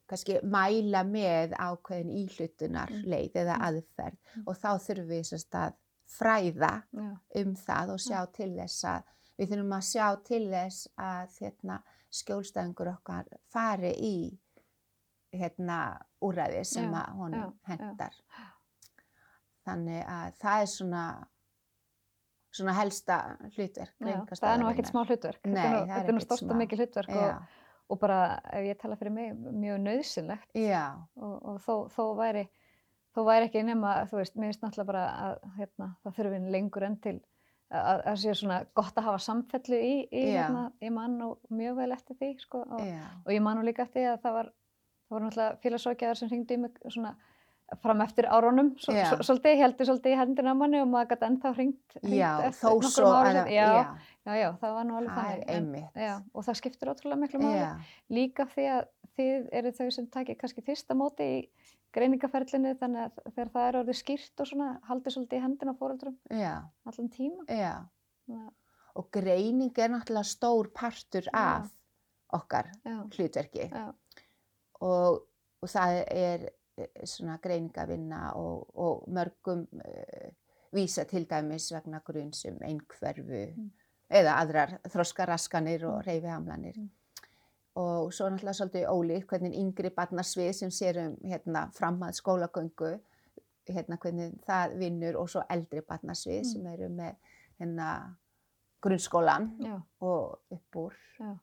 kannski 0.08 0.38
mæla 0.44 1.02
með 1.08 1.54
ákveðin 1.60 2.12
íhlutunar 2.22 2.90
Mm. 2.92 3.04
leið 3.12 3.34
eða 3.42 3.56
Mm. 3.58 3.64
aðferð 3.68 4.18
Mm. 4.36 4.44
og 4.48 4.56
þá 4.56 4.70
þurfum 4.86 5.08
við 5.10 5.24
sérst 5.32 5.52
að 5.56 5.74
fræða 6.08 6.74
Já, 6.96 7.12
um 7.42 7.54
það 7.60 7.94
og 7.94 8.02
sjá 8.02 8.20
til 8.36 8.52
þess 8.56 8.88
að 8.88 9.14
við 9.38 9.54
þurfum 9.54 9.78
að 9.78 9.88
sjá 9.92 10.06
til 10.26 10.44
þess 10.52 10.92
að 10.98 11.40
hérna, 11.42 11.80
skjólstæðingur 12.18 12.92
okkar 12.96 13.32
fari 13.52 13.92
í 14.02 14.18
hérna 15.36 15.80
úræði 16.24 16.64
sem 16.66 16.88
Já, 16.88 17.02
að 17.02 17.18
honum 17.22 17.58
hendar. 17.68 18.16
Þannig 19.68 20.04
að 20.08 20.38
það 20.40 20.62
er 20.64 20.70
svona, 20.72 21.04
svona 22.56 22.76
helsta 22.78 23.18
hlutverk 23.58 24.08
Já, 24.08 24.18
það 24.32 24.50
er 24.54 24.62
nú 24.62 24.70
ekkert 24.72 24.92
smá 24.94 25.02
hlutverk. 25.04 25.42
Nei, 25.44 25.60
þetta 25.60 25.68
er 25.68 25.74
það 25.74 25.82
er 25.82 25.90
þetta 25.92 26.00
er 26.00 26.16
nú 26.16 26.22
ekkert 26.22 26.30
stort 26.30 26.46
og 26.46 26.54
smá. 26.54 26.62
mikið 26.64 26.84
hlutverk 26.84 27.18
og, 27.18 27.58
og 27.92 28.00
bara 28.06 28.22
ef 28.56 28.70
ég 28.72 28.80
tala 28.80 29.00
fyrir 29.02 29.16
mig 29.18 29.36
mjög 29.36 29.84
nöðsynlegt 29.84 30.58
já, 30.64 30.86
og, 31.20 31.36
og 31.52 31.60
þó, 31.68 31.76
þó 31.92 32.04
væri 32.22 32.48
þó 33.18 33.24
væri 33.28 33.50
ekki 33.50 33.64
nema, 33.66 33.96
þú 34.12 34.20
veist, 34.22 34.36
mér 34.38 34.52
finnst 34.54 34.62
náttúrulega 34.64 34.92
bara 34.92 35.06
að 35.26 35.40
hérna, 35.58 35.90
það 36.06 36.18
þurfi 36.20 36.42
lengur 36.54 36.86
enn 36.88 37.00
til 37.04 37.16
að 37.68 38.04
það 38.06 38.20
sé 38.22 38.34
svona 38.40 38.58
gott 38.80 39.00
að 39.02 39.08
hafa 39.10 39.20
samfellu 39.26 39.78
í, 39.84 39.96
í 40.08 40.22
Já. 40.32 40.44
hérna, 40.46 40.68
ég 40.86 40.94
man 40.96 41.18
nú 41.20 41.32
mjög 41.52 41.80
vel 41.82 41.92
eftir 41.98 42.16
því, 42.22 42.30
sko, 42.46 42.62
og, 42.64 42.84
já, 42.88 43.02
og 43.26 43.34
ég 43.36 43.42
man 43.44 43.58
nú 43.60 43.66
líka 43.68 43.84
eftir 43.84 44.06
því 44.06 44.12
að 44.14 44.22
það 44.24 44.38
var, 44.38 44.52
það 45.08 45.16
voru 45.18 45.26
náttúrulega 45.26 45.58
félagsókjaðar 45.66 46.20
sem 46.22 46.30
hringdi 46.32 46.56
í 46.56 46.62
mig 46.64 46.80
svona 46.88 47.12
fram 47.84 48.00
eftir 48.06 48.24
Já. 48.24 49.10
svo, 49.12 49.18
svolítið, 49.28 49.58
heldur 49.60 49.90
svolítið 49.90 50.14
í 50.14 50.20
hendina 50.22 50.54
manni 50.56 50.80
og 50.80 50.88
maður 50.88 51.10
gæti 51.12 51.28
ennþá 51.28 51.50
hringt, 51.58 51.98
já, 52.08 52.30
þó 52.56 52.70
svo 52.88 53.10
að, 53.12 53.40
já, 53.52 53.66
já, 54.24 54.36
já, 54.40 54.48
það 54.62 54.76
var 54.78 54.86
nú 54.88 54.96
alveg 55.02 55.18
það 55.18 55.44
þannig, 55.50 55.84
en- 55.92 56.06
já, 56.08 56.14
og 56.32 56.46
það 56.48 56.60
skiptir 56.62 56.92
ótrúlega 56.94 57.20
miklu 57.26 57.42
máli. 57.44 57.66
Líka 58.16 58.46
því 58.54 58.70
að 58.78 58.88
þið 59.18 59.50
eru 59.60 59.72
þau 59.82 59.90
sem 59.98 60.08
takir 60.16 60.40
kannski 60.40 60.64
fyrsta 60.64 60.96
móti 60.96 61.28
í 61.28 61.50
greiningaferlinu 61.96 62.74
þannig 62.80 63.04
að 63.08 63.22
þegar 63.36 63.52
það 63.54 63.68
er 63.68 63.78
orðið 63.82 64.00
skýrt 64.02 64.42
og 64.44 64.48
svona 64.50 64.68
haldið 64.90 65.14
svolítið 65.16 65.38
í 65.38 65.44
hendina 65.46 65.76
já, 66.32 66.54
allan 66.86 67.10
tíma. 67.10 67.46
já. 67.48 67.76
Já, 68.28 68.50
Og 68.98 69.12
greining 69.14 69.78
er 69.78 69.90
náttúrulega 69.94 70.26
stór 70.26 70.72
partur 70.74 71.28
af 71.34 71.70
okkar 72.34 72.72
hlutverki. 73.16 73.70
og, 74.82 75.22
og 75.62 75.70
það 75.70 76.04
er 76.12 76.50
eh, 76.78 77.06
svona 77.06 77.38
greiningavinna 77.38 78.34
og, 78.36 78.68
og 78.76 79.08
mörgum 79.08 79.64
uh, 79.74 80.32
vísa 80.74 81.06
til 81.06 81.26
dæmis 81.30 81.72
vegna 81.72 82.00
grunnsum 82.06 82.58
einhverfu 82.62 83.54
Mm. 83.56 83.72
eða 84.10 84.34
aðrar 84.42 84.80
þroskaraskanir 84.90 85.84
og 85.86 86.06
reyfihamlanir. 86.08 86.78
Mm. 86.78 86.90
Og 87.78 88.14
svo 88.16 88.26
náttúrulega 88.32 88.58
svolítið 88.58 88.88
ólíkt 88.90 89.28
hvernig 89.30 89.54
yngri 89.60 89.90
barnasvið 89.94 90.52
sem 90.58 90.72
sér 90.74 90.98
um 91.04 91.18
hérna, 91.30 91.68
framhald 91.78 92.18
skólagöngu, 92.18 92.96
hérna, 93.70 93.98
hvernig 94.02 94.38
það 94.48 94.78
vinnur 94.80 95.20
og 95.22 95.30
svo 95.30 95.44
eldri 95.54 95.84
barnasvið 95.86 96.40
Mm. 96.40 96.48
sem 96.52 96.68
eru 96.72 96.88
með 96.90 97.16
hérna, 97.60 97.90
grunnskólan 98.82 99.52
já, 99.60 99.82
og 100.02 100.40
upp 100.52 100.76
úr 100.76 100.94
Já. 101.20 101.38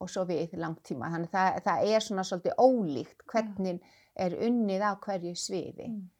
og 0.00 0.08
svo 0.10 0.24
við 0.24 0.54
langtíma. 0.54 1.10
Þannig 1.10 1.30
það, 1.30 1.60
það 1.64 1.84
er 1.94 2.00
svona 2.00 2.24
svolítið 2.24 2.56
ólíkt 2.58 3.26
hvernig 3.26 3.80
er 4.16 4.36
unnið 4.36 4.82
á 4.84 4.92
hverju 5.00 5.34
sviði. 5.36 5.88
Mm. 5.88 6.10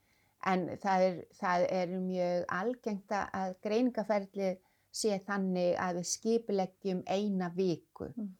En 0.47 0.69
það 0.83 1.01
er, 1.09 1.25
það 1.39 1.67
er 1.71 1.87
mjög 2.01 2.45
algengt 2.49 3.13
að 3.13 3.55
greiningaferðlið 3.63 4.57
sé 4.93 5.19
þannig 5.27 5.77
að 5.79 6.01
við 6.01 6.07
skipuleggjum 6.13 7.03
eina 7.07 7.49
viku. 7.57 8.09
Mm. 8.17 8.33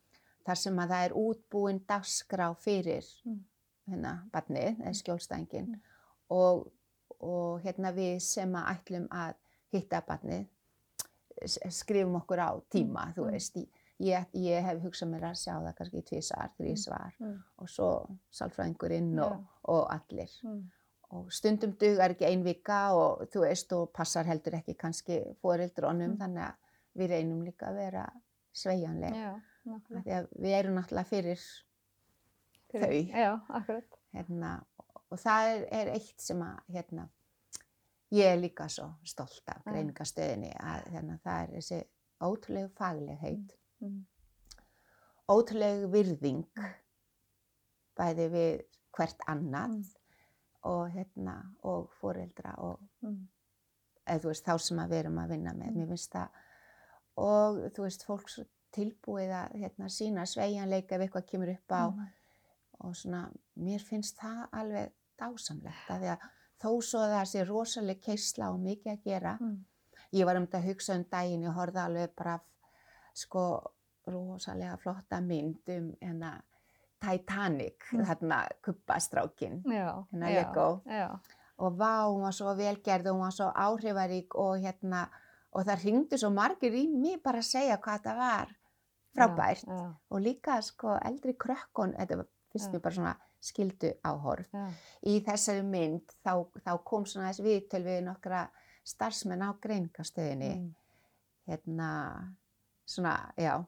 Þar 0.47 0.59
sem 0.59 0.77
að 0.83 0.89
það 0.89 1.05
er 1.07 1.13
útbúin 1.13 1.81
dagskrá 1.87 2.55
fyrir 2.59 3.05
Mm. 3.25 3.45
hérna 3.89 4.31
barnið, 4.33 4.81
eða 4.81 4.95
skjólstængin. 4.95 5.67
Mm. 5.69 5.81
Og, 6.31 6.73
og 7.21 7.61
hérna 7.63 7.93
við 7.95 8.21
sem 8.21 8.53
að 8.55 8.69
ætlum 8.77 9.09
að 9.11 9.35
hitta 9.73 10.01
barnið 10.09 10.47
skrifum 11.71 12.17
okkur 12.21 12.39
á 12.39 12.51
tíma, 12.71 13.13
þú 13.15 13.25
Mm. 13.27 13.31
veist. 13.33 13.57
Ég, 14.01 14.27
ég 14.35 14.63
hef 14.65 14.83
hugsað 14.83 15.09
mér 15.11 15.23
að 15.31 15.37
sjá 15.39 15.55
það 15.63 15.75
kannski 15.77 16.03
tvísar, 16.03 16.51
þrísvar 16.59 17.13
Mm. 17.21 17.43
og 17.59 17.69
svo 17.69 17.89
sálfræðingurinn 18.33 19.19
og, 19.23 19.45
og 19.65 19.87
allir. 19.91 20.31
Mm. 20.43 20.71
Og 21.11 21.31
stundum 21.33 21.73
dugar 21.79 22.11
ekki 22.11 22.25
ein 22.27 22.43
vika 22.43 22.95
og 22.95 23.29
þú 23.31 23.41
veist 23.47 23.73
og 23.73 23.93
passar 23.93 24.25
heldur 24.25 24.55
ekki 24.55 24.75
kannski 24.77 25.37
foreldrónum 25.43 26.13
Mm. 26.13 26.19
þannig 26.19 26.43
að 26.49 26.55
við 26.97 27.09
reynum 27.11 27.45
líka 27.45 27.69
að 27.69 27.75
vera 27.77 28.13
sveigjanleg. 28.55 29.15
Við 29.67 30.53
erum 30.59 30.75
náttúrulega 30.79 31.07
fyrir 31.09 31.41
Fyrir- 32.73 33.11
þau. 33.13 33.19
Já, 33.19 33.33
akkurat. 33.49 33.99
hérna, 34.15 34.65
og 35.11 35.19
það 35.19 35.49
er, 35.55 35.67
er 35.73 35.91
eitt 35.95 36.21
sem 36.21 36.41
að 36.43 36.59
hérna, 36.75 37.09
ég 38.13 38.25
er 38.35 38.39
líka 38.41 38.69
svo 38.69 38.95
stolt 39.05 39.43
af 39.49 39.63
Já. 39.65 39.73
greiningastöðinni 39.73 40.53
að 40.61 40.87
hérna, 40.93 41.19
það 41.25 41.43
er 41.43 41.57
þessi 41.57 41.83
ótrúlegu 42.23 42.71
faglegheit, 42.77 43.57
Mm. 43.83 44.05
ótrúlegu 45.29 45.89
virðing 45.91 46.45
bæði 47.99 48.29
við 48.31 48.63
hvert 48.97 49.19
annað 49.29 49.69
Mm. 49.69 49.85
og, 50.65 50.91
hérna, 50.91 51.37
og 51.65 51.91
foreldra 52.01 52.55
og 52.59 52.81
Mm. 53.03 53.29
þú 54.07 54.29
veist 54.29 54.45
þá 54.45 54.59
sem 54.61 54.77
við 54.79 54.93
erum 54.93 55.19
að 55.19 55.29
vinna 55.29 55.53
með, 55.53 55.71
Mm. 55.71 55.77
mér 55.77 55.89
finnst 55.89 56.11
það 56.13 56.29
og 57.17 57.57
þú 57.73 57.83
veist 57.83 58.05
fólk 58.07 58.29
svo 58.29 58.45
tilbúið 58.73 59.31
að 59.37 59.57
hérna, 59.63 59.89
sína 59.89 60.25
sveigjanleika 60.27 60.95
ef 60.97 61.01
eitthvað 61.07 61.27
kemur 61.31 61.49
upp 61.55 61.73
á 61.73 61.83
Mm. 61.93 62.07
og 62.85 62.95
svona, 62.97 63.31
mér 63.57 63.81
finnst 63.81 64.17
það 64.19 64.49
alveg 64.53 64.93
dásamlegt 65.19 65.91
að 65.91 66.01
því 66.01 66.09
að 66.13 66.19
þó 66.63 66.71
svo 66.83 66.99
að 67.01 67.13
það 67.17 67.27
sé 67.33 67.45
rosaleg 67.49 68.01
keisla 68.03 68.51
og 68.53 68.59
mikið 68.61 68.93
að 68.93 69.03
gera. 69.05 69.37
Mm. 69.41 69.65
Ég 70.13 70.25
var 70.27 70.37
um 70.37 70.47
þetta 70.47 70.59
að 70.59 70.69
hugsa 70.69 70.95
um 70.95 71.05
daginn, 71.05 71.43
ég 71.45 71.55
horfði 71.55 71.81
alveg 71.85 72.15
bara 72.17 72.41
sko 73.15 73.45
rosalega 74.07 74.77
flotta 74.79 75.21
mynd 75.21 75.69
um 75.69 75.93
hérna 76.01 76.43
Titanic, 77.03 77.83
Mm. 77.93 78.05
þarna 78.07 78.49
kuppastrákin 78.63 79.63
Hérna 80.13 80.29
Lego. 80.29 80.83
Og 81.59 81.77
vá, 81.79 82.07
hún 82.09 82.23
var 82.23 82.33
svo 82.33 82.55
velgerð 82.57 83.07
og 83.07 83.15
hún 83.15 83.21
var 83.21 83.31
svo 83.33 83.53
áhrifarík 83.55 84.35
og 84.35 84.59
hérna 84.63 85.09
og 85.53 85.65
það 85.67 85.85
ringdu 85.85 86.17
svo 86.19 86.31
margir 86.31 86.73
í 86.73 86.89
mig 86.89 87.23
bara 87.23 87.39
að 87.39 87.51
segja 87.51 87.77
hvað 87.79 88.03
það 88.03 88.17
var 88.17 88.49
frábært 89.15 89.65
Já, 89.67 89.77
já, 89.77 89.95
og 90.11 90.21
líka 90.25 90.61
sko 90.63 90.97
eldri 91.05 91.35
krökkun, 91.35 91.95
þetta 91.99 92.17
Já. 92.69 92.73
mér 92.73 92.83
bara 92.85 92.95
svona 92.95 93.15
skildu 93.43 93.93
áhorf. 94.05 94.49
Í 95.07 95.21
þessari 95.25 95.63
mynd 95.67 96.13
þá, 96.25 96.47
þá 96.65 96.73
kom 96.85 97.05
svona 97.07 97.31
þessi 97.33 97.43
viðtöl 97.47 97.83
við 97.85 98.03
nokkra 98.07 98.45
starfsmenn 98.85 99.43
á 99.43 99.51
greiningastöðinni, 99.63 100.53
Mm. 100.57 100.75
hérna 101.49 101.89
svona, 102.87 103.33
já, 103.37 103.65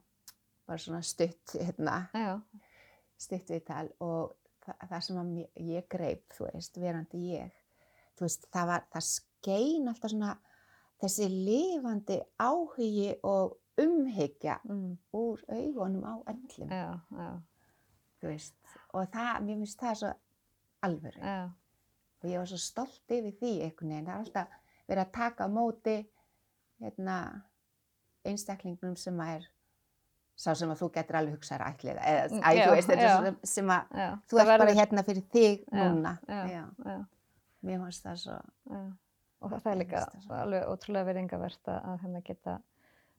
bara 0.66 0.78
svona 0.78 1.02
stutt, 1.02 1.54
hérna, 1.54 2.08
stutt 3.18 3.48
viðtal 3.50 3.88
og 4.00 4.36
það, 4.64 4.88
það 4.90 5.00
sem 5.00 5.36
ég 5.56 5.88
greip, 5.88 6.24
þú 6.34 6.48
veist, 6.52 6.76
verandi 6.78 7.20
ég, 7.34 7.50
þú 8.16 8.20
veist, 8.26 8.46
það 8.52 8.66
var, 8.66 8.86
það 8.94 9.02
skein 9.10 9.88
alltaf 9.88 10.10
svona 10.10 10.38
þessi 11.02 11.28
lifandi 11.28 12.20
áhugi 12.38 13.14
og 13.22 13.56
umhyggja 13.80 14.58
mm. 14.64 14.92
úr 15.16 15.42
augunum 15.48 16.04
á 16.06 16.14
öllum, 16.30 16.70
já, 16.70 17.00
já, 17.10 17.30
og 18.94 19.08
það, 19.12 19.40
mér 19.46 19.62
finnst 19.62 19.80
það 19.80 19.96
svo 20.00 20.12
alvöru. 20.84 21.20
Já, 21.20 21.40
og 22.22 22.30
ég 22.30 22.40
var 22.40 22.50
svo 22.50 22.60
stolt 22.60 23.16
yfir 23.16 23.34
því 23.40 23.54
einhvern 23.66 23.90
veginn, 23.94 24.06
það 24.06 24.14
er 24.14 24.22
alltaf 24.22 24.54
verið 24.88 25.02
að 25.04 25.12
taka 25.16 25.48
á 25.48 25.48
móti, 25.52 25.96
hérna, 26.84 27.18
einstaklingnum 28.24 28.96
sem 29.00 29.20
að 29.20 29.38
er 29.38 29.50
sá 30.34 30.50
sem 30.58 30.70
að 30.72 30.80
þú 30.82 30.90
getur 30.96 31.18
alveg 31.20 31.36
hugsað 31.36 31.64
ætlið, 31.68 31.98
eða, 32.02 32.22
Mm, 32.30 32.40
æ, 32.42 32.48
já, 32.54 32.64
þú 32.64 32.74
veist, 32.74 32.90
þetta 32.90 33.46
sem 33.46 33.70
að 33.70 33.98
þú 34.28 34.40
ert 34.42 34.52
bara 34.58 34.76
hérna 34.80 35.04
fyrir 35.06 35.26
þig 35.34 35.64
núna, 35.70 36.18
mér 37.62 37.82
finnst 37.84 38.06
það 38.06 38.16
svo, 38.24 38.38
Já, 38.70 38.80
og 39.40 39.50
það, 39.52 39.70
er 39.70 39.78
líka 39.82 40.04
alveg 40.40 40.66
ótrúlega 40.72 41.08
verðingavert 41.10 41.68
að, 41.68 41.78
að 41.84 42.00
hérna 42.04 42.22
geta 42.24 42.56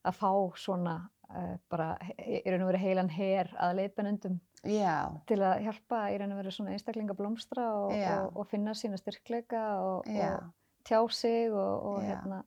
að 0.06 0.18
fá 0.20 0.32
svona 0.60 0.96
uh, 1.30 1.56
bara 1.72 1.94
í 2.20 2.44
raun 2.46 2.66
og 2.66 2.72
veru 2.72 2.82
heilan 2.82 3.12
her 3.14 3.50
að 3.62 3.80
leiðbennundum 3.80 4.40
já, 4.66 4.98
til 5.30 5.40
að 5.42 5.64
hjálpa 5.68 6.02
í 6.14 6.20
raun 6.22 6.36
og 6.36 6.42
veru 6.42 6.54
svona 6.54 6.76
einstaklinga 6.76 7.18
blómstra 7.18 7.70
og, 7.80 7.96
og, 7.96 8.38
og 8.42 8.50
finna 8.52 8.76
sína 8.78 9.00
styrkleika 9.02 9.64
og, 9.84 10.10
og 10.10 10.86
tjá 10.86 11.00
sig 11.12 11.54
og, 11.54 12.04
hérna, 12.04 12.44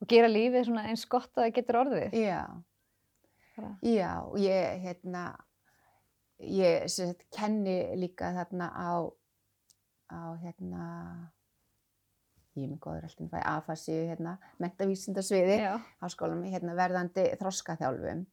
og 0.00 0.08
gera 0.10 0.30
lífið 0.30 0.68
svona 0.68 0.86
eins 0.90 1.04
gott 1.10 1.32
að 1.36 1.46
það 1.46 1.54
getur 1.58 1.80
orðið. 1.82 2.16
já, 2.16 2.40
já, 3.84 4.10
og 4.24 4.38
ég, 4.40 4.80
hérna, 4.84 5.24
ég, 6.40 6.88
sagt, 6.92 7.26
kenni 7.34 7.78
líka 8.00 8.32
þarna 8.36 8.70
á, 8.72 8.92
á, 10.12 10.20
hérna, 10.42 10.86
ég 12.56 12.66
er 12.66 12.72
með 12.72 12.82
góður 12.86 13.06
alltaf 13.08 13.30
fæ 13.32 13.38
afasíu, 13.52 14.02
hérna, 14.10 14.36
mentavísindasviði, 14.62 15.56
já, 15.62 15.72
háskólanum, 16.02 16.50
hérna, 16.52 16.76
verðandi 16.78 17.28
þroskaþjálfum 17.40 18.26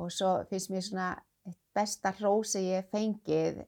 og 0.00 0.10
svo 0.10 0.32
finnst 0.50 0.72
mér 0.72 0.84
svona 0.86 1.08
eitt 1.46 1.60
besta 1.76 2.14
hrósi 2.18 2.64
ég 2.64 2.82
hef 2.82 2.90
fengið 2.94 3.62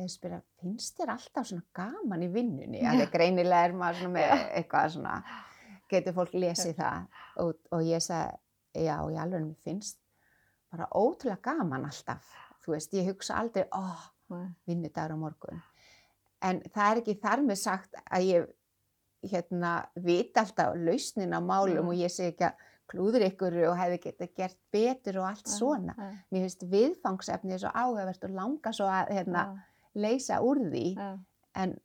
þegar 0.00 0.12
spyrja, 0.14 0.40
finnst 0.60 0.98
þér 0.98 1.14
alltaf 1.14 1.48
svona 1.50 1.66
gaman 1.76 2.24
í 2.24 2.28
vinnunni? 2.32 2.82
Það 2.84 3.06
greinilega 3.14 3.68
er 3.68 3.76
maður 3.76 4.02
svona 4.02 4.14
með 4.16 4.44
eitthvað 4.60 4.92
svona, 4.96 5.16
getur 5.90 6.16
fólk 6.16 6.36
lesið 6.36 6.76
það 6.78 7.18
og, 7.44 7.58
og 7.74 7.84
ég 7.86 8.04
sagði, 8.04 8.38
já, 8.86 8.94
ég 8.96 9.20
alveg 9.24 9.44
mér 9.46 9.66
finnst 9.66 10.00
bara 10.70 10.86
ótrúlega 10.94 11.42
gaman 11.50 11.88
alltaf. 11.88 12.28
Þú 12.62 12.76
veist, 12.76 12.94
ég 12.94 13.08
hugsa 13.10 13.40
aldrei, 13.40 13.64
ó, 13.74 13.82
Nei. 14.30 14.46
vinnudagur 14.68 15.16
á 15.16 15.18
morgun. 15.18 15.62
En 16.46 16.60
það 16.70 16.90
er 16.90 17.00
ekki 17.02 17.16
þar 17.20 17.42
með 17.44 17.58
sagt 17.60 17.96
að 18.06 18.26
ég 18.28 18.50
hérna, 19.22 19.86
vit 20.00 20.36
alltaf 20.40 20.74
lausnin 20.76 21.34
á 21.36 21.40
málum 21.44 21.84
Nei. 21.86 21.90
og 21.92 21.94
ég 22.00 22.10
segi 22.12 22.32
ekki 22.34 22.46
að 22.48 22.66
klúður 22.90 23.22
ykkur 23.28 23.56
og 23.70 23.76
hefði 23.78 23.98
getað 24.02 24.30
gert 24.36 24.56
betur 24.72 25.18
og 25.20 25.28
allt 25.28 25.46
svona. 25.46 25.94
Nei, 25.98 26.16
Mér 26.32 26.46
finnst 26.46 26.64
viðfangsefni 26.72 27.58
svo 27.62 27.70
áhugavert 27.70 28.24
og 28.26 28.30
langa 28.34 28.72
svo 28.74 28.88
að 28.90 29.12
hérna, 29.14 29.44
já, 29.46 29.84
leysa 29.94 30.40
úr 30.42 30.58
því 30.70 30.96
já, 30.96 31.10
en 31.62 31.76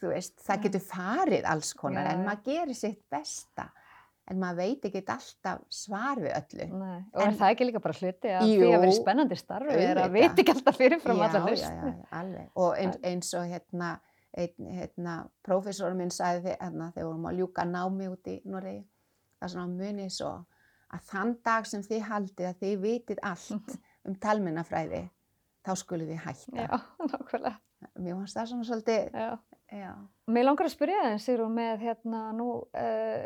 þú 0.00 0.08
veist, 0.12 0.36
það 0.42 0.56
Já. 0.56 0.62
getur 0.66 0.84
farið 0.92 1.44
alls 1.46 1.72
konar 1.78 2.04
Já, 2.06 2.12
en 2.12 2.20
já. 2.22 2.26
maður 2.28 2.44
gerir 2.50 2.74
sitt 2.78 3.02
besta 3.10 3.66
en 4.30 4.38
maður 4.38 4.56
veit 4.62 4.84
ekki 4.86 5.02
alltaf 5.10 5.60
svar 5.68 6.16
við 6.22 6.32
öllu. 6.38 6.66
nei. 6.78 7.04
Og 7.14 7.20
er 7.22 7.26
En- 7.28 7.38
það 7.38 7.50
ekki 7.56 7.66
líka 7.66 7.82
bara 7.82 7.94
hluti 7.98 8.28
að 8.30 8.42
því 8.46 8.54
Jú, 8.54 8.70
að 8.70 8.80
vera 8.80 8.92
spennandi 8.92 9.36
starfi 9.36 9.74
er 9.82 9.96
að 9.96 10.12
veit 10.12 10.38
ekki 10.38 10.52
alltaf 10.54 10.76
fyrirfram 10.78 11.16
já, 11.18 11.24
allar 11.28 11.40
já, 11.42 11.46
lausnir. 11.50 11.94
já, 11.98 12.06
alveg. 12.20 12.48
Og 12.54 12.76
eins, 12.78 12.96
eins 13.02 13.34
og 13.34 13.44
hérna, 13.50 13.90
einn, 14.32 14.68
hérna, 14.72 15.16
prófessorum 15.44 16.00
minn 16.00 16.12
hérna, 16.12 16.90
þegar 16.94 17.08
vorum 17.08 17.28
að 17.28 17.38
ljúka 17.40 17.64
námi 17.68 18.08
út 18.08 18.30
í 18.32 18.38
Noregi, 18.44 18.84
það 19.38 19.48
er 19.48 19.52
svona 19.54 19.76
munið 19.76 20.12
svo 20.16 20.32
að 20.92 21.08
þann 21.08 21.34
dag 21.44 21.66
sem 21.68 21.82
þið 21.82 22.06
haldið 22.08 22.48
að 22.48 22.62
þið 22.62 22.78
vitið 22.82 23.22
allt 23.22 23.76
um 24.08 24.16
talmennafræði, 24.22 25.02
þá 25.64 25.72
skulum 25.80 26.10
við 26.10 26.22
hætta. 26.26 26.66
Já, 26.66 26.80
nákvæmlega. 27.12 27.58
Mér 27.98 28.18
fannst 28.20 28.38
það 28.38 28.50
svona 28.50 28.68
svolítið, 28.68 29.16
Mér 30.32 30.46
langar 30.46 30.68
að 30.68 30.74
spyrja 30.74 31.00
þeim, 31.06 31.20
Sigrún, 31.24 31.54
með 31.56 31.84
hérna 31.86 32.20
nú 32.36 32.46
uh, 32.62 33.22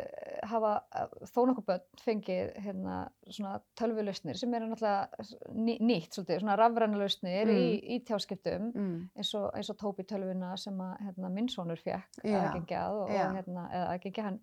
hafa 0.49 0.71
uh, 0.97 1.25
þó 1.29 1.41
nokkuð 1.49 1.65
börn 1.67 2.01
fengið 2.01 2.53
hérna 2.63 2.99
svona 3.25 3.57
tölvulausnir 3.79 4.39
sem 4.39 4.55
eru 4.57 4.69
náttúrulega 4.71 5.27
ný, 5.53 5.75
nýtt 5.83 6.17
svolítið, 6.17 6.41
svona 6.41 6.57
rafræna 6.59 6.99
lausnir 6.99 7.51
í, 7.53 7.65
í 7.95 7.99
tjáskiptum 8.07 8.71
mm, 8.71 8.95
eins 9.19 9.33
og, 9.37 9.49
eins 9.57 9.71
og 9.73 9.79
Tóbi 9.81 10.07
tölvuna 10.09 10.55
sem 10.59 10.79
að 10.83 10.95
hérna, 11.05 11.31
minn 11.35 11.51
sonur 11.53 11.81
fekk 11.83 12.23
Já, 12.23 12.39
aðgengjað 12.41 13.01
og, 13.03 13.11
já. 13.13 13.25
og 13.27 13.37
hérna, 13.41 13.67
eða 13.77 13.91
aðgengja 13.93 14.27
hann 14.31 14.39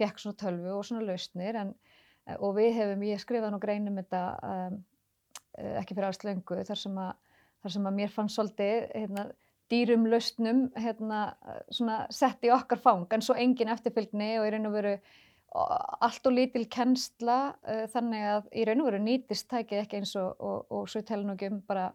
fekk 0.00 0.20
svona 0.20 0.40
tölvu 0.40 0.74
og 0.76 0.84
svona 0.86 1.06
lausnir 1.06 1.58
en, 1.60 1.72
eh, 2.26 2.36
og 2.36 2.56
við 2.58 2.72
hefum, 2.76 3.06
ég 3.08 3.22
skrifaði 3.22 3.54
nú 3.54 3.62
greinum 3.62 3.98
þetta 4.00 4.22
um, 4.52 4.78
eh, 5.58 5.74
ekki 5.80 5.96
fyrir 5.96 6.10
alls 6.10 6.22
löngu 6.24 6.62
þar 6.68 6.82
sem 6.82 7.02
að, 7.02 7.12
þar 7.64 7.76
sem 7.76 7.90
að 7.90 7.98
mér 8.00 8.14
fann 8.14 8.32
svolítið 8.32 8.88
hérna, 8.92 9.26
dýrum 9.72 10.06
lausnum 10.10 10.66
hérna, 10.78 11.20
svona 11.74 12.04
sett 12.14 12.44
í 12.46 12.52
okkar 12.54 12.80
fang 12.82 13.06
en 13.14 13.24
svo 13.24 13.36
engin 13.38 13.72
eftirfylgni 13.72 14.36
og 14.40 14.48
í 14.48 14.52
raun 14.54 14.68
og 14.70 14.76
veru 14.76 14.96
allt 15.56 16.28
og 16.28 16.34
lítil 16.36 16.66
kennsla 16.70 17.38
uh, 17.54 17.84
þannig 17.92 18.26
að 18.32 18.50
í 18.52 18.66
raun 18.68 18.82
og 18.84 18.90
veru 18.90 19.00
nýtist 19.04 19.48
tækið 19.50 19.82
ekki 19.84 20.00
eins 20.00 20.12
og, 20.20 20.34
og, 20.36 20.66
og 20.70 20.90
svo 20.90 21.02
telur 21.06 21.28
nú 21.28 21.36
ekki 21.36 21.50
um 21.52 21.62
bara 21.66 21.88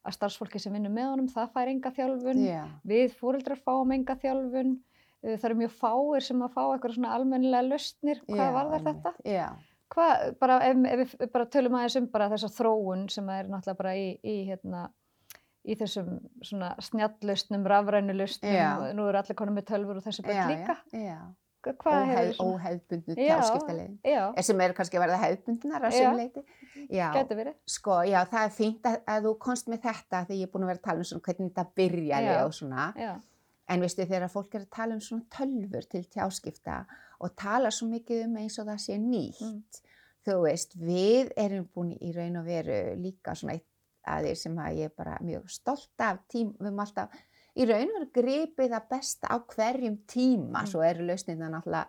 að 0.00 0.16
starfsfólki 0.16 0.60
sem 0.60 0.72
vinnur 0.72 0.92
með 0.92 1.10
honum, 1.12 1.28
það 1.28 1.50
fær 1.54 1.70
enga 1.70 1.90
þjálfun. 1.92 2.38
Já, 2.40 2.62
við 2.88 3.16
fóreldrar 3.18 3.58
fáum 3.60 3.90
enga 3.92 4.16
þjálfun. 4.20 4.78
Uh, 5.20 5.34
það 5.34 5.48
eru 5.50 5.58
mjög 5.62 5.74
fáir 5.80 6.28
sem 6.28 6.44
að 6.44 6.54
fá 6.54 6.62
eitthvað 6.66 6.96
svona 6.96 7.16
almennilega 7.16 7.68
lausnir, 7.68 8.22
hvað 8.28 8.46
já, 8.46 8.54
var 8.56 8.70
það 8.70 8.86
þetta? 8.90 9.14
Já, 9.28 9.48
Hvað, 9.90 10.20
bara 10.38 10.56
ef, 10.62 10.82
ef 10.86 11.00
við 11.18 11.30
bara 11.34 11.46
tölum 11.50 11.74
aðeins 11.74 11.96
um 11.98 12.04
bara 12.12 12.28
þessa 12.30 12.50
þróun 12.54 13.08
sem 13.10 13.26
er 13.34 13.48
náttúrulega 13.50 13.78
bara 13.80 13.94
í, 13.98 14.04
í 14.22 14.34
hérna 14.46 14.84
í 15.70 15.76
þessum 15.78 16.16
svona 16.46 16.72
snjalllausnum, 16.82 17.68
rafrænu 17.70 18.16
lausnum, 18.16 18.54
Já. 18.54 18.72
nú 18.96 19.06
eru 19.10 19.20
allir 19.20 19.38
konum 19.38 19.56
með 19.58 19.70
tölfur 19.70 20.00
og 20.00 20.06
þessi 20.06 20.24
já, 20.24 20.30
börn 20.30 20.52
líka. 20.54 20.76
já, 20.90 21.18
óhefbundnu 22.40 23.14
Já, 23.16 23.36
tjáskiptaleiðin. 23.36 23.98
Já, 24.04 24.22
Sem 24.42 24.60
er 24.64 24.74
kannski 24.76 24.96
að 24.96 25.04
verða 25.04 25.18
hefbundnar 25.24 25.84
að 25.84 25.96
sumleiti. 25.98 26.44
Sko, 27.68 27.98
það 28.32 28.38
er 28.42 28.54
fínt 28.56 28.88
að, 28.88 28.96
að 29.14 29.28
þú 29.28 29.34
komst 29.44 29.68
með 29.68 29.82
þetta 29.84 30.22
því 30.28 30.38
ég 30.40 30.48
er 30.48 30.52
búin 30.54 30.64
að 30.64 30.72
vera 30.72 30.80
að 30.80 30.88
tala 30.88 31.04
um 31.04 31.10
svona 31.10 31.26
hvernig 31.26 31.50
þetta 31.52 31.66
byrjaði 31.80 32.32
og 32.46 32.56
svona. 32.56 32.88
En 33.70 33.84
veistu 33.84 34.06
þegar 34.08 34.32
fólk 34.32 34.56
er 34.56 34.64
að 34.64 34.72
tala 34.74 34.96
um 34.96 35.04
svona 35.04 35.28
tölfur 35.36 35.86
til 35.92 36.02
tjáskipta 36.10 36.80
og 37.20 37.36
tala 37.38 37.70
svo 37.70 37.90
mikið 37.92 38.24
um 38.26 38.38
eins 38.40 38.58
og 38.58 38.66
það 38.70 38.80
sé 38.86 38.96
nýtt. 38.98 39.44
Mm. 39.44 39.60
Þú 40.26 40.36
veist, 40.44 40.74
við 40.76 41.30
erum 41.40 41.68
búin 41.74 41.92
í 41.96 42.10
raun 42.16 42.40
og 42.40 42.48
veru 42.48 42.80
líka 43.00 43.36
svona 43.36 43.54
eitt 43.56 43.68
aðeins 44.06 44.42
sem 44.42 44.56
að 44.56 44.76
ég 44.78 44.84
er 44.90 44.94
bara 44.96 45.18
mjög 45.20 45.48
stolt 45.50 46.00
af 46.00 46.18
tím, 46.28 46.52
við 46.58 46.66
erum 46.70 46.80
alltaf 46.80 47.08
í 47.56 47.66
raun 47.68 47.90
og 47.90 47.96
veru 48.00 48.10
gripið 48.14 48.70
það 48.74 48.88
besta 48.90 49.28
á 49.28 49.36
hverjum 49.38 49.98
tíma, 50.06 50.60
Mm. 50.62 50.66
svo 50.66 50.82
eru 50.82 51.06
lausnirna 51.06 51.50
náttúrulega 51.50 51.86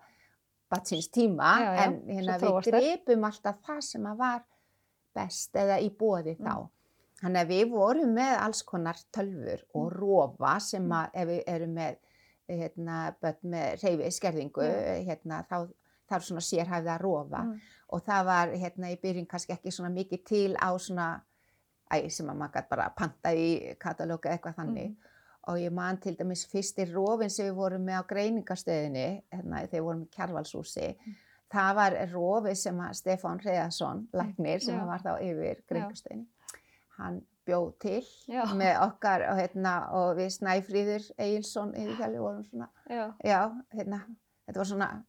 batsins 0.72 1.10
tíma, 1.12 1.60
Já, 1.60 1.76
já, 1.76 1.84
en 1.86 2.02
hérna, 2.08 2.38
við 2.40 2.72
gripum 2.72 3.24
alltaf 3.24 3.62
það 3.68 3.82
sem 3.84 4.04
að 4.06 4.18
var 4.18 4.44
best 5.16 5.54
eða 5.54 5.80
í 5.82 5.90
bóði 5.90 6.38
Mm. 6.40 6.46
þá. 6.48 6.70
Þannig 7.22 7.42
að 7.42 7.48
við 7.50 7.70
vorum 7.70 8.14
með 8.16 8.38
alls 8.40 8.64
konar 8.64 8.96
tölfur 9.14 9.62
og 9.76 9.92
Mm. 9.92 9.98
rofa 10.00 10.60
sem 10.62 10.90
að 10.90 11.10
ef 11.14 11.28
við 11.28 11.44
erum 11.48 11.74
með 11.76 11.96
hérna, 12.50 13.16
með 13.44 13.82
reyfi 13.84 14.12
skerðingu, 14.12 14.64
Já. 14.64 15.06
hérna, 15.06 15.46
þá 15.48 15.70
það 16.10 16.16
er 16.18 16.20
svona 16.20 16.42
sérhæfða 16.42 17.00
rofa 17.00 17.44
Mm. 17.44 17.60
og 17.90 18.02
það 18.06 18.26
var 18.26 18.48
hérna 18.48 18.92
í 18.92 19.00
byrjun 19.00 19.28
kannski 19.28 19.54
ekki 19.54 19.72
svona 19.72 19.94
mikið 19.94 20.26
til 20.26 20.56
á 20.56 20.76
svona 20.78 21.22
æ, 21.92 22.10
sem 22.10 22.28
að 22.30 22.38
maður 22.40 22.54
gæti 22.58 22.70
bara 22.70 22.90
panta 22.98 23.30
í 23.36 23.76
katalóga 23.80 24.30
eitthvað 24.36 24.56
þannig 24.56 24.90
Mm. 24.92 24.96
og 25.48 25.58
ég 25.58 25.72
man 25.74 25.98
til 25.98 26.16
dæmis 26.16 26.46
fyrstir 26.48 26.92
rofin 26.94 27.30
sem 27.30 27.46
við 27.48 27.56
vorum 27.56 27.82
með 27.86 28.00
á 28.00 28.04
greiningastöðinni 28.12 29.24
hérna 29.34 29.62
þegar 29.68 29.72
við 29.72 29.84
vorum 29.84 30.04
í 30.06 30.10
Kjarvalshúsi 30.16 30.96
Mm. 30.98 31.16
það 31.52 31.76
var 31.76 31.92
rofi 32.14 32.56
sem 32.56 32.78
að 32.80 32.94
Stefán 32.96 33.40
Reyðarsson, 33.44 34.08
læknir 34.14 34.62
sem 34.62 34.76
Já. 34.78 34.86
var 34.86 35.00
þá 35.00 35.20
yfir 35.22 35.64
greiningastöðinni 35.68 36.28
hann 36.98 37.22
bjóð 37.46 37.80
til 37.80 38.04
Já. 38.30 38.44
með 38.54 38.82
okkar 38.86 39.22
og, 39.32 39.38
hérna, 39.40 39.92
og 39.92 40.16
við 40.18 40.30
Snæfríður 40.38 41.12
Egilson 41.18 41.74
yfir 41.74 41.96
hjálpi 41.98 42.20
vorum 42.20 42.44
svona 42.46 42.70
já, 42.90 43.14
já, 43.26 43.52
hérna, 43.74 44.02
þetta 44.48 44.58
var 44.58 44.66
svona 44.66 45.04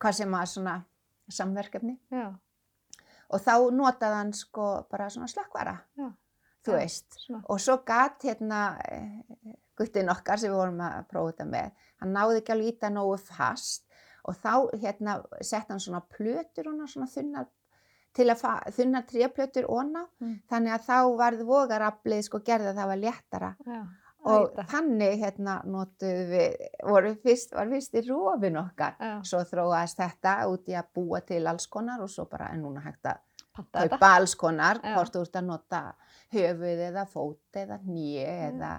hvað 0.00 0.12
sem 0.14 0.32
að 0.34 0.46
svona 0.54 0.84
samverkefni 1.30 1.98
já, 2.10 2.34
og 3.30 3.40
þá 3.40 3.70
notaði 3.72 4.14
hann 4.14 4.32
sko 4.32 4.86
bara 4.90 5.06
svona 5.10 5.26
slökkvara. 5.28 5.78
Þú 6.66 6.76
veist. 6.78 7.18
svona. 7.26 7.42
Og 7.48 7.60
svo 7.60 7.76
gatt 7.86 8.22
hérna 8.28 8.60
eh, 8.90 9.24
guttinn 9.78 10.08
okkar 10.12 10.38
sem 10.38 10.50
við 10.52 10.56
vorum 10.60 10.80
að 10.86 11.08
prófa 11.10 11.32
þetta 11.32 11.48
með, 11.50 11.72
hann 12.00 12.12
náði 12.14 12.38
ekki 12.40 12.52
alveg 12.54 12.68
í 12.68 12.72
þetta 12.76 12.90
nógu 12.94 13.18
fast 13.18 13.84
og 14.24 14.36
þá 14.40 14.52
hérna 14.80 15.18
sett 15.44 15.68
hann 15.68 15.80
svona 15.82 16.00
plötur 16.00 16.70
hana, 16.70 16.86
svona 16.88 17.06
þunnar, 17.12 17.46
til 18.14 18.28
að 18.30 18.44
þunnar 18.76 19.04
tréplötur 19.10 19.66
onna, 19.68 20.06
Mm. 20.20 20.38
þannig 20.48 20.72
að 20.72 20.86
þá 20.86 21.16
varð 21.18 21.42
vogaraflið 21.44 22.22
sko 22.24 22.38
gerði 22.40 22.70
að 22.70 22.78
það 22.78 22.86
var 22.92 22.96
léttara. 23.02 23.56
Já, 23.66 23.82
Og 24.24 24.54
þannig 24.70 25.18
hérna 25.20 25.58
notuðu 25.68 26.22
við, 26.30 26.54
voru 26.88 27.10
fyrst, 27.20 27.50
var 27.52 27.68
fyrst 27.68 27.92
í 27.94 28.00
rofin 28.08 28.56
okkar. 28.56 28.94
Já, 28.98 29.20
Svo 29.22 29.42
þróaðist 29.44 29.98
þetta 30.00 30.32
út 30.48 30.64
í 30.72 30.72
að 30.80 30.86
búa 30.94 31.20
til 31.20 31.46
alls 31.46 31.66
konar 31.66 32.00
og 32.00 32.08
svo 32.08 32.24
bara 32.24 32.46
er 32.54 32.56
núna 32.62 32.80
hægt 32.80 33.04
að 33.04 33.18
kaupa 33.74 34.14
alls 34.16 34.34
konar, 34.34 34.80
hvort 34.80 35.12
þú 35.12 35.20
ert 35.26 35.36
að 35.36 35.44
nota 35.44 35.82
höfuð 36.34 36.82
eða 36.90 37.04
fót 37.10 37.58
eða 37.60 37.78
nýi 37.86 38.20
Já. 38.20 38.32
eða 38.50 38.72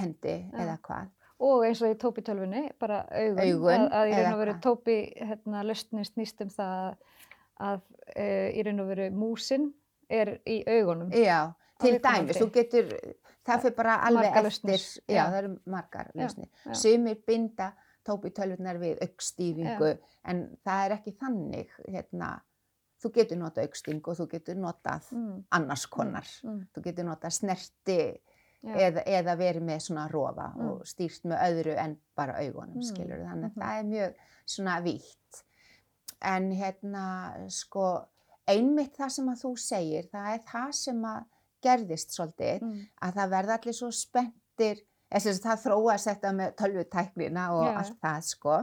hendi 0.00 0.36
Já. 0.38 0.58
eða 0.64 0.78
hvað. 0.88 1.10
Og 1.42 1.64
eins 1.66 1.80
og 1.82 1.90
í 1.90 1.96
Tóbi 1.98 2.22
tölvunni, 2.22 2.68
bara 2.78 3.00
augun, 3.10 3.40
Augun, 3.42 3.72
að, 3.88 3.94
að 3.98 4.10
í 4.12 4.18
raun 4.20 4.34
og 4.36 4.42
veru? 4.44 4.52
Tóbi 4.62 4.96
hérna, 5.18 5.64
lausnin 5.66 6.06
snýst 6.06 6.44
um 6.44 6.52
það 6.54 6.92
að 7.62 7.80
e, 8.14 8.26
í 8.54 8.62
raun 8.66 8.84
og 8.84 8.92
veru 8.92 9.08
músin 9.16 9.72
er 10.12 10.36
í 10.46 10.60
augunum. 10.70 11.10
Já, 11.18 11.40
til 11.82 11.96
dæmis, 12.04 12.38
þú 12.38 12.48
getur, 12.54 12.92
það 13.42 13.64
fyrir 13.66 13.76
bara 13.80 13.96
alveg 14.06 14.28
Margar 14.28 14.48
eftir, 14.52 14.70
lausnir, 14.70 15.16
já, 15.16 15.22
það 15.24 15.38
eru 15.40 15.52
margar 15.74 16.12
Já, 16.12 16.20
lausnir. 16.22 16.48
já. 16.62 16.74
Sumir 16.84 17.18
binda 17.26 17.72
tópi 18.06 18.30
tölvunar 18.34 18.78
við 18.82 19.02
aukstýringu, 19.02 19.92
en 20.30 20.44
það 20.62 20.84
er 20.86 20.96
ekki 21.00 21.16
þannig, 21.18 21.74
hérna, 21.88 22.30
þú 23.02 23.10
getur 23.14 23.36
notað 23.40 23.66
aukstýringu 23.66 24.10
og 24.12 24.16
þú 24.20 24.26
getur 24.30 24.54
notað 24.62 25.08
Mm, 25.12 25.44
annars 25.50 25.86
konar. 25.86 26.28
mm, 26.44 26.60
Þú 26.74 26.82
getur 26.84 27.04
notað 27.04 27.32
snerti 27.38 27.96
já, 28.62 28.74
eða, 28.76 29.02
eða 29.06 29.36
verið 29.36 29.62
með 29.62 29.80
svona 29.86 30.08
rofa 30.12 30.52
Mm. 30.56 30.68
og 30.70 30.82
stýrt 30.86 31.24
með 31.24 31.38
öðru 31.48 31.76
en 31.78 31.96
bara 32.16 32.32
augunum, 32.38 32.76
Mm, 32.76 32.82
skilur 32.82 33.24
þannig 33.26 33.50
að 33.50 33.56
mhm. 33.56 33.60
það 33.62 33.78
er 33.78 33.84
mjög 33.84 34.14
svona 34.46 34.80
vítt. 34.82 35.42
En 36.22 36.52
hérna 36.52 37.50
sko 37.50 38.04
einmitt 38.48 38.96
það 38.96 39.10
sem 39.10 39.26
að 39.28 39.42
þú 39.42 39.52
segir 39.58 40.08
það 40.12 40.34
er 40.34 40.38
það 40.46 40.72
sem 40.74 41.02
að 41.04 41.24
gerðist 41.62 42.10
svolítið 42.10 42.62
mm, 42.62 42.86
að 43.02 43.14
það 43.14 43.30
verða 43.30 43.58
allir 43.58 43.74
svo 43.74 43.90
spenntir 43.90 44.80
þess 45.12 45.26
að 45.26 45.42
það 45.46 45.62
þróast 45.66 46.08
þetta 46.10 46.32
með 46.32 46.54
tölvutæknina 46.56 47.44
og 47.52 47.66
Já. 47.66 47.76
allt 47.78 48.00
það 48.02 48.22
sko 48.22 48.56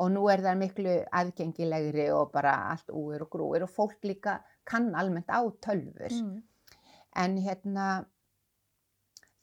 og 0.00 0.10
nú 0.14 0.22
er 0.32 0.40
það 0.44 0.58
miklu 0.62 0.94
aðgengilegri 1.20 2.06
og 2.16 2.30
bara 2.32 2.54
allt 2.72 2.88
úr 2.96 3.22
og 3.26 3.30
grúir 3.34 3.62
og 3.66 3.72
fólk 3.74 4.00
líka 4.08 4.38
kann 4.64 4.94
almennt 4.96 5.28
á 5.28 5.40
tölfur 5.60 6.08
mm, 6.14 6.38
en 7.20 7.36
hérna 7.44 7.86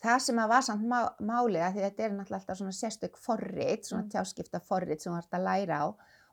það 0.03 0.19
sem 0.27 0.39
að 0.41 0.51
var 0.51 0.61
samt 0.65 0.85
má, 0.89 0.99
málið 1.19 1.63
að 1.67 1.79
þetta 1.81 2.03
er 2.05 2.13
náttúrulega 2.15 2.39
alltaf 2.41 2.59
svona 2.59 2.75
sérstök 2.77 3.17
forrit, 3.17 3.85
svona 3.87 4.03
Mm. 4.05 4.11
tjáskipta 4.13 4.59
forrit 4.61 5.01
sem 5.01 5.13
þú 5.13 5.17
ert 5.17 5.33
að 5.37 5.43
læra 5.47 5.79
á. 5.83 5.87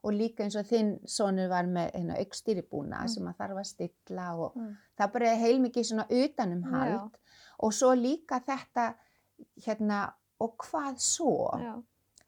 Og 0.05 0.13
líka 0.13 0.45
eins 0.45 0.57
og 0.61 0.67
þinn 0.69 0.91
sonur 1.09 1.49
var 1.49 1.65
með 1.65 1.95
hérna, 1.95 2.19
aukstýribúna 2.21 2.99
Mm. 3.05 3.09
sem 3.09 3.25
að 3.31 3.37
þarf 3.39 3.61
að 3.63 3.67
stilla 3.71 4.27
og 4.37 4.57
mm, 4.57 4.75
það 4.99 5.13
bara 5.13 5.31
er 5.33 5.41
heilmikið 5.41 5.85
svona 5.89 6.07
utanumhald. 6.11 7.17
Og 7.65 7.73
svo 7.73 7.95
líka 7.97 8.41
þetta 8.45 8.95
hérna 9.67 10.13
og 10.41 10.57
hvað 10.59 10.99
svo? 11.01 11.51
Já, 11.63 11.75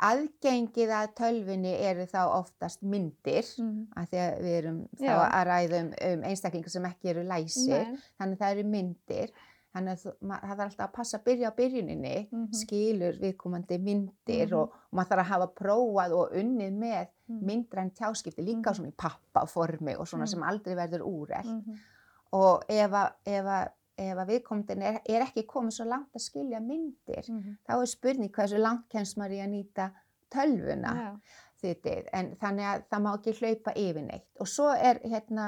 aðgengið 0.02 0.90
að 0.92 1.10
tölvunni 1.16 1.72
eru 1.88 2.04
þá 2.10 2.20
oftast 2.36 2.82
myndir 2.82 3.44
mhm, 3.58 3.86
af 3.96 4.08
því 4.10 4.18
að 4.22 4.38
við 4.44 4.56
erum 4.60 4.80
þá 5.00 5.04
Já. 5.08 5.18
að 5.26 5.44
ræða 5.50 5.80
um, 5.82 5.92
um 6.12 6.24
einstaklingar 6.30 6.70
sem 6.74 6.84
ekki 6.84 7.12
eru 7.14 7.22
læsir 7.28 7.84
nei, 7.86 8.00
þannig 8.20 8.36
að 8.36 8.42
það 8.44 8.50
eru 8.56 8.64
myndir 8.74 9.30
þannig 9.76 9.92
að 9.92 10.04
það 10.06 10.44
þarf 10.48 10.60
alltaf 10.66 10.84
að 10.86 10.92
passa 10.96 11.18
að 11.18 11.24
byrja 11.26 11.48
á 11.52 11.58
byrjuninni 11.58 12.14
Mhm. 12.32 12.52
skilur 12.52 13.18
viðkomandi 13.20 13.78
myndir 13.78 14.46
Mhm. 14.48 14.54
og, 14.56 14.70
og 14.72 14.92
maður 14.96 15.10
þarf 15.10 15.20
að 15.24 15.30
hafa 15.32 15.48
prófað 15.60 16.12
og 16.16 16.32
unnið 16.32 16.72
með 16.80 17.06
mhm, 17.28 17.42
myndræn 17.50 17.90
tjáskipti 17.92 18.42
líka 18.44 18.70
Mhm. 18.70 18.74
svona 18.76 18.88
í 18.88 18.96
pappaformi 18.96 19.96
og 19.98 20.06
svona 20.08 20.24
Mhm. 20.24 20.32
sem 20.32 20.42
aldrei 20.42 20.74
verður 20.76 21.04
úrelt 21.04 21.44
mhm, 21.46 21.76
og 22.32 22.64
ef 22.68 22.90
að, 22.90 23.68
ef 23.96 24.18
að, 24.18 24.26
viðkomandin 24.28 24.82
er, 24.82 24.98
er 25.08 25.24
ekki 25.24 25.46
komið 25.48 25.78
svo 25.78 25.86
langt 25.88 26.16
að 26.18 26.24
skilja 26.26 26.60
myndir 26.60 27.30
mhm, 27.32 27.56
þá 27.66 27.72
er 27.80 27.86
spurning 27.90 28.32
hversu 28.34 28.58
langt 28.60 28.88
kemst 28.92 29.16
maður 29.16 29.38
í 29.38 29.42
að 29.44 29.52
nýta 29.54 29.90
tölvuna 30.32 30.92
þittið, 31.62 32.08
en 32.12 32.34
þannig 32.40 32.66
að 32.68 32.82
það 32.90 33.02
má 33.06 33.10
ekki 33.16 33.32
hlaupa 33.38 33.72
yfir 33.80 34.04
neitt. 34.04 34.26
Og 34.42 34.48
svo 34.50 34.66
er 34.76 35.00
hérna 35.04 35.46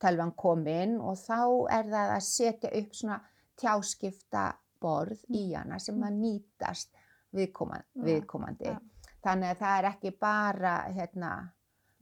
tölvan 0.00 0.32
komin 0.32 0.96
og 1.04 1.18
þá 1.20 1.40
er 1.76 1.90
það 1.92 2.12
að 2.14 2.22
setja 2.24 2.70
upp 2.80 2.94
svona 2.96 3.18
tjáskipta 3.60 4.44
borð 4.80 5.20
í 5.36 5.50
hana 5.52 5.76
sem 5.82 5.98
að 6.00 6.16
nýtast 6.22 6.94
viðkomandi, 7.36 7.84
Já, 7.94 8.04
viðkomandi. 8.06 8.70
já. 8.72 8.78
þannig 9.22 9.50
að 9.52 9.58
það 9.60 9.78
er 9.78 9.88
ekki 9.90 10.12
bara 10.20 10.74
hérna 10.88 11.32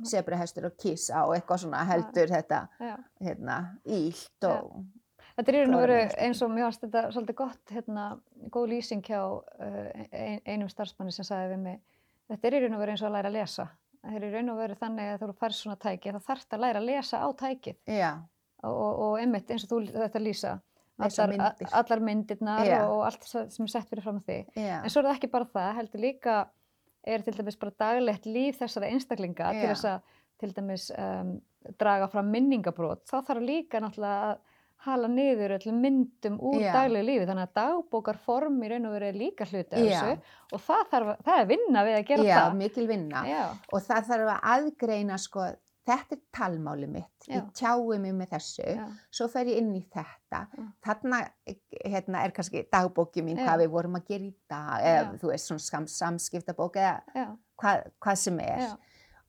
sebrahestur 0.06 0.68
og 0.70 0.76
kissa 0.78 1.24
og 1.26 1.34
eitthvað 1.34 1.64
svona 1.64 1.82
heldur 1.88 2.30
þetta 2.30 2.60
já. 2.78 2.94
hérna 3.26 3.56
ílt 3.84 4.46
og 4.46 4.78
Þetta 5.38 5.52
er 5.52 5.56
í 5.56 5.60
raun 5.62 5.76
og 5.78 5.82
veru 5.84 5.96
eins 6.18 6.40
og 6.42 6.54
varst 6.56 6.82
þetta 6.82 7.02
svolítið 7.14 7.36
gott, 7.38 7.60
hérna, 7.70 8.06
góð 8.50 8.72
lýsing 8.72 9.04
hjá 9.06 9.20
uh, 9.22 9.76
ein, 10.10 10.40
einum 10.42 10.70
starfsmanni 10.72 11.14
sem 11.14 11.26
sagði 11.28 11.52
við 11.52 11.60
mig, 11.62 11.76
þetta 12.32 12.48
er 12.48 12.56
í 12.58 12.62
raun 12.64 12.74
og 12.74 12.82
veru 12.82 12.94
eins 12.96 13.04
og 13.04 13.10
að 13.10 13.14
læra 13.14 13.30
að 13.30 13.36
lesa. 13.38 13.68
Það 14.02 14.16
er 14.18 14.26
í 14.26 14.32
raun 14.32 14.50
og 14.50 14.58
veru 14.58 14.78
þannig 14.80 15.12
að 15.12 15.22
þú 15.22 15.36
fær 15.38 15.54
svona 15.54 15.78
tæki, 15.84 16.14
þá 16.16 16.26
þarfst 16.26 16.56
að 16.56 16.64
læra 16.64 16.82
að 16.82 16.88
lesa 16.90 17.22
á 17.22 17.28
tækið 17.38 17.94
já, 17.94 18.10
og, 18.64 18.74
og, 18.74 18.98
og 19.06 19.14
einmitt 19.22 19.54
eins 19.54 19.66
og 19.66 19.72
þú 19.72 19.80
þetta 19.94 20.24
lýsa, 20.26 20.52
allar, 20.98 21.32
myndir. 21.32 21.72
allar 21.80 22.04
myndirnar 22.10 22.66
Já. 22.66 22.78
og, 22.88 23.02
allt 23.06 23.26
sem 23.30 23.66
er 23.68 23.72
sett 23.72 23.90
fyrir 23.90 24.06
fram 24.06 24.18
á 24.18 24.22
þig. 24.26 24.52
já, 24.58 24.76
En 24.82 24.90
svo 24.90 25.02
er 25.02 25.10
það 25.10 25.18
ekki 25.20 25.32
bara 25.34 25.50
það, 25.54 25.70
heldur 25.78 26.02
líka 26.02 26.36
er 27.06 27.22
til 27.22 27.36
dæmis 27.38 27.58
bara 27.60 27.76
daglegt 27.78 28.26
líf 28.26 28.58
þessara 28.58 28.90
einstaklinga 28.90 29.52
til 29.54 29.62
Já. 29.62 29.70
þess 29.72 29.90
að 29.92 30.16
til 30.38 30.52
dæmis 30.54 30.90
um, 30.94 31.32
draga 31.78 32.06
fram 32.10 32.28
minningabrót. 32.30 33.02
Þá 33.10 33.16
þarf 33.26 33.42
líka 33.42 33.80
náttúrulega 33.82 34.32
að 34.32 34.47
hala 34.86 35.08
niður 35.08 35.56
öllum 35.58 35.80
myndum 35.82 36.36
úr 36.40 36.60
Já. 36.62 36.72
daglegu 36.72 37.04
lífi. 37.08 37.26
Þannig 37.26 37.48
að 37.48 37.54
dagbókarform 37.58 38.60
í 38.62 38.68
raun 38.70 38.86
og 38.86 38.92
veru 38.94 39.08
er 39.08 39.16
líka 39.18 39.44
hluti 39.50 39.74
af 39.74 39.78
Já. 39.84 40.00
þessu 40.00 40.20
og 40.52 40.60
það, 40.60 40.84
þarf, 40.92 41.08
að- 41.14 41.22
það 41.26 41.40
er 41.40 41.46
vinna 41.46 41.84
við 41.88 41.96
að 41.98 42.04
gera 42.12 42.22
já, 42.28 42.36
það. 42.38 42.56
mikil 42.56 42.86
vinna 42.86 43.24
Já, 43.26 43.42
og 43.72 43.80
það 43.82 44.06
þarf 44.12 44.30
að 44.34 44.40
aðgreina 44.54 45.18
sko, 45.18 45.46
þetta 45.88 46.12
er 46.12 46.20
talmáli 46.36 46.86
mitt, 46.86 47.26
Já. 47.26 47.34
ég 47.40 47.52
tjái 47.56 47.98
mig 47.98 48.12
með 48.14 48.28
þessu, 48.34 48.64
já, 48.76 48.86
svo 49.10 49.28
fer 49.32 49.46
ég 49.46 49.56
inn 49.56 49.74
í 49.74 49.82
þetta, 49.88 50.46
Já. 50.52 50.64
þarna 50.84 51.20
hérna, 51.84 52.24
er 52.24 52.30
kannski 52.30 52.66
dagbóki 52.70 53.22
mín 53.24 53.38
Já. 53.38 53.46
hvað 53.46 53.62
við 53.64 53.70
vorum 53.70 53.94
að 53.96 54.06
gera 54.06 54.24
í 54.24 54.34
dag, 54.48 54.80
eða 54.82 55.12
Já. 55.12 55.18
þú 55.18 55.30
veist 55.32 55.48
svona 55.48 55.60
sam, 55.60 55.86
samskiptabók 55.86 56.76
eða 56.76 57.00
já, 57.16 57.26
hvað, 57.58 57.90
hvað 58.00 58.16
sem 58.18 58.38
er 58.40 58.58
já, 58.60 58.76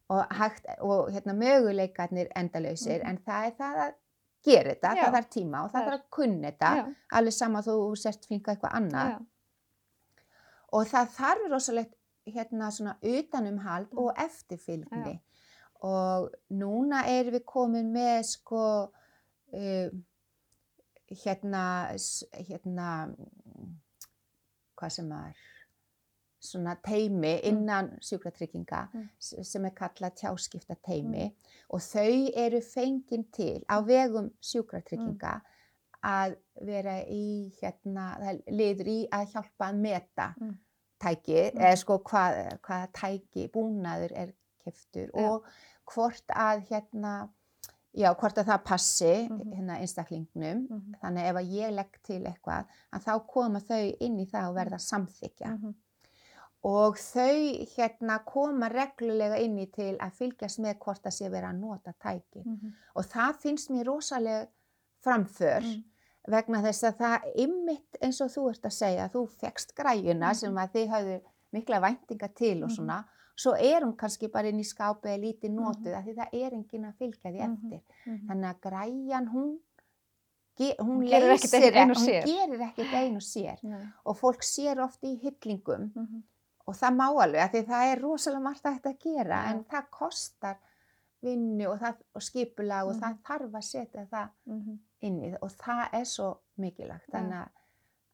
og, 0.09 0.25
hægt, 0.29 0.65
og 0.81 1.09
hérna, 1.11 1.33
möguleikarnir 1.33 2.27
endalausir 2.35 3.01
Mhm. 3.03 3.09
en 3.09 3.17
það 3.17 3.45
er 3.47 3.51
það 3.57 3.75
að 3.87 3.93
gera 4.45 4.69
þetta, 4.73 4.91
Já. 4.95 5.03
það 5.03 5.15
þarf 5.17 5.29
tíma 5.35 5.63
og 5.65 5.71
það 5.73 5.85
þarf 5.85 5.97
að 5.99 6.09
kunna 6.15 6.47
þetta, 6.51 6.69
já, 6.77 6.83
alveg 7.19 7.33
sama 7.33 7.61
þú 7.65 7.77
sért 7.99 8.25
flinka 8.29 8.51
eitthvað 8.53 8.75
annað. 8.79 9.15
Og 10.73 10.85
það 10.87 11.09
þarf 11.17 11.47
rosalegt 11.51 11.95
hérna 12.29 12.69
svona 12.71 12.93
utanumhald 13.01 13.89
Mm. 13.91 13.97
og 14.03 14.13
eftirfylgni. 14.21 15.19
Og 15.81 16.29
núna 16.51 17.03
erum 17.07 17.33
við 17.33 17.45
komin 17.45 17.91
með 17.93 18.23
sko 18.27 18.63
uh, 19.53 19.89
hérna 21.23 21.63
hérna 22.33 22.89
hvað 24.77 24.89
sem 24.93 25.11
er 25.11 25.35
svona 26.41 26.75
teimi 26.85 27.39
innan 27.43 27.89
sjúkratrygginga 28.01 28.87
Mm. 28.93 29.09
sem 29.19 29.65
er 29.65 29.71
kallað 29.71 30.15
tjáskipta 30.15 30.75
teimi 30.85 31.33
og 31.69 31.79
þau 31.79 32.31
eru 32.35 32.61
fengin 32.61 33.25
til 33.31 33.63
á 33.69 33.81
vegum 33.85 34.31
sjúkratrygginga 34.41 35.41
að 36.03 36.35
vera 36.61 37.03
í 37.11 37.51
hérna, 37.61 38.17
það 38.21 38.43
liður 38.51 38.87
í 38.87 39.07
að 39.11 39.31
hjálpa 39.33 39.69
að 39.69 39.75
meta 39.81 40.33
Mm. 40.39 40.57
tæki, 40.99 41.51
Mm. 41.53 41.59
eða 41.59 41.77
sko 41.77 41.97
hvað, 41.99 42.59
hvaða 42.61 42.87
tæki 42.93 43.49
búnaður 43.51 44.11
er 44.15 44.33
keftur 44.63 45.09
og 45.13 45.43
hvort 45.85 46.27
að 46.29 46.67
hérna, 46.69 47.29
já, 47.95 48.13
hvort 48.15 48.35
að 48.37 48.45
það 48.45 48.63
passi 48.63 49.27
Mhm. 49.29 49.53
hérna 49.53 49.79
einstaklingnum. 49.81 50.67
mhm, 50.69 50.93
Þannig 51.01 51.23
ef 51.29 51.35
að 51.35 51.51
ég 51.51 51.73
legg 51.75 51.91
til 52.03 52.23
eitthvað, 52.23 52.65
að 52.93 53.03
þá 53.03 53.27
koma 53.27 53.59
þau 53.59 53.95
inn 53.99 54.19
í 54.19 54.25
það 54.29 54.49
og 54.49 54.55
verða 54.55 54.79
samþykja. 54.79 55.47
mhm, 55.59 55.73
Og 56.63 56.97
þau 56.97 57.65
hérna 57.77 58.17
koma 58.25 58.67
reglulega 58.69 59.37
inn 59.39 59.57
í 59.59 59.65
til 59.71 59.93
að 59.97 60.11
fylgjast 60.17 60.59
með 60.59 60.79
hvort 60.83 61.01
það 61.05 61.13
sé 61.15 61.29
verið 61.31 61.49
að 61.49 61.59
nota 61.59 61.93
tæki. 62.03 62.43
mhm, 62.45 62.73
Og 62.95 63.03
það 63.05 63.35
finnst 63.39 63.69
mér 63.71 63.85
rosalega 63.85 64.47
framför 65.03 65.61
mhm, 65.63 65.83
vegna 66.27 66.61
þess 66.61 66.83
að 66.83 66.97
það 66.97 67.29
ymmit 67.45 67.97
eins 68.01 68.19
og 68.21 68.29
þú 68.29 68.49
ert 68.49 68.61
að 68.67 68.71
segja, 68.75 69.09
þú 69.09 69.27
fegst 69.39 69.73
græjuna 69.75 70.29
Mhm. 70.29 70.35
sem 70.35 70.55
að 70.55 70.71
þið 70.73 70.87
hafðu 70.89 71.21
mikla 71.53 71.79
væntinga 71.81 72.27
til 72.35 72.63
og 72.63 72.69
Mhm. 72.69 72.75
svona, 72.75 73.03
svo 73.37 73.53
er 73.55 73.81
hún 73.85 73.95
kannski 73.95 74.27
bara 74.31 74.47
inn 74.49 74.59
í 74.59 74.65
skápi 74.67 75.07
eða 75.07 75.23
lítið 75.23 75.49
Mhm. 75.51 75.59
notuð 75.63 75.93
af 75.95 76.05
því 76.05 76.15
það 76.15 76.29
er 76.33 76.51
enginn 76.51 76.85
að 76.85 76.97
fylgja 76.99 77.31
því 77.31 77.47
Mhm. 77.47 77.53
eftir. 77.55 77.81
Þannig 78.27 78.49
að 78.55 78.59
græjan 78.61 79.27
hún, 79.31 79.59
ge, 80.57 80.75
hún, 80.79 80.97
Hún 80.97 81.07
gerir 81.07 81.31
ekkert 81.31 81.51
leysir, 81.53 81.75
ein 81.77 81.91
og 81.91 81.97
hún 81.97 82.05
sér. 82.05 82.23
ekkert 82.59 82.91
og 83.15 83.21
sér 83.21 83.57
og 84.05 84.17
fólk 84.17 84.41
sér 84.43 84.83
oft 84.83 85.01
í 85.03 85.15
hyllingum 85.21 85.91
mhm, 85.95 86.23
og 86.69 86.75
það 86.77 86.97
má 86.99 87.05
alveg 87.23 87.41
af 87.43 87.51
því 87.53 87.61
það 87.69 87.91
er 87.93 88.01
rosalega 88.03 88.45
margt 88.45 88.65
að 88.69 88.97
gera 89.03 89.39
Já. 89.43 89.51
en 89.53 89.63
það 89.71 89.87
kostar 89.97 90.57
vinnu 91.25 91.65
og, 91.67 91.79
það, 91.81 91.95
og 92.15 92.21
skipulag 92.23 92.87
og 92.87 92.93
Mhm. 92.95 93.01
það 93.03 93.17
þarf 93.27 93.55
að 93.59 93.65
setja 93.69 94.05
það 94.11 94.29
mhm, 94.45 94.77
inn 95.01 95.17
í 95.23 95.31
það 95.33 95.41
og 95.41 95.51
það 95.63 95.83
er 95.99 96.05
svo 96.05 96.29
mikilvægt 96.57 97.09
Já. 97.09 97.13
þannig 97.17 97.39
að, 97.41 97.49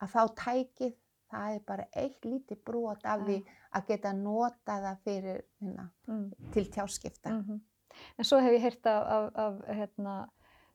að 0.02 0.14
fá 0.16 0.22
tækið 0.42 0.96
það 1.32 1.56
er 1.56 1.60
bara 1.68 1.86
eitt 1.94 2.22
lítið 2.26 2.64
brot 2.66 3.06
af 3.06 3.22
því 3.26 3.38
að 3.76 3.86
geta 3.88 4.12
nota 4.14 4.76
það 4.88 4.98
fyrir 5.04 5.42
hérna, 5.62 5.90
mhm. 6.08 6.52
til 6.52 6.66
tjáskipta 6.72 7.30
Mhm. 7.30 7.62
En 8.18 8.26
svo 8.26 8.40
hef 8.44 8.52
ég 8.52 8.60
heyrt 8.62 8.86
af, 8.92 9.06
af, 9.08 9.38
af 9.40 9.76
hérna, 9.76 10.30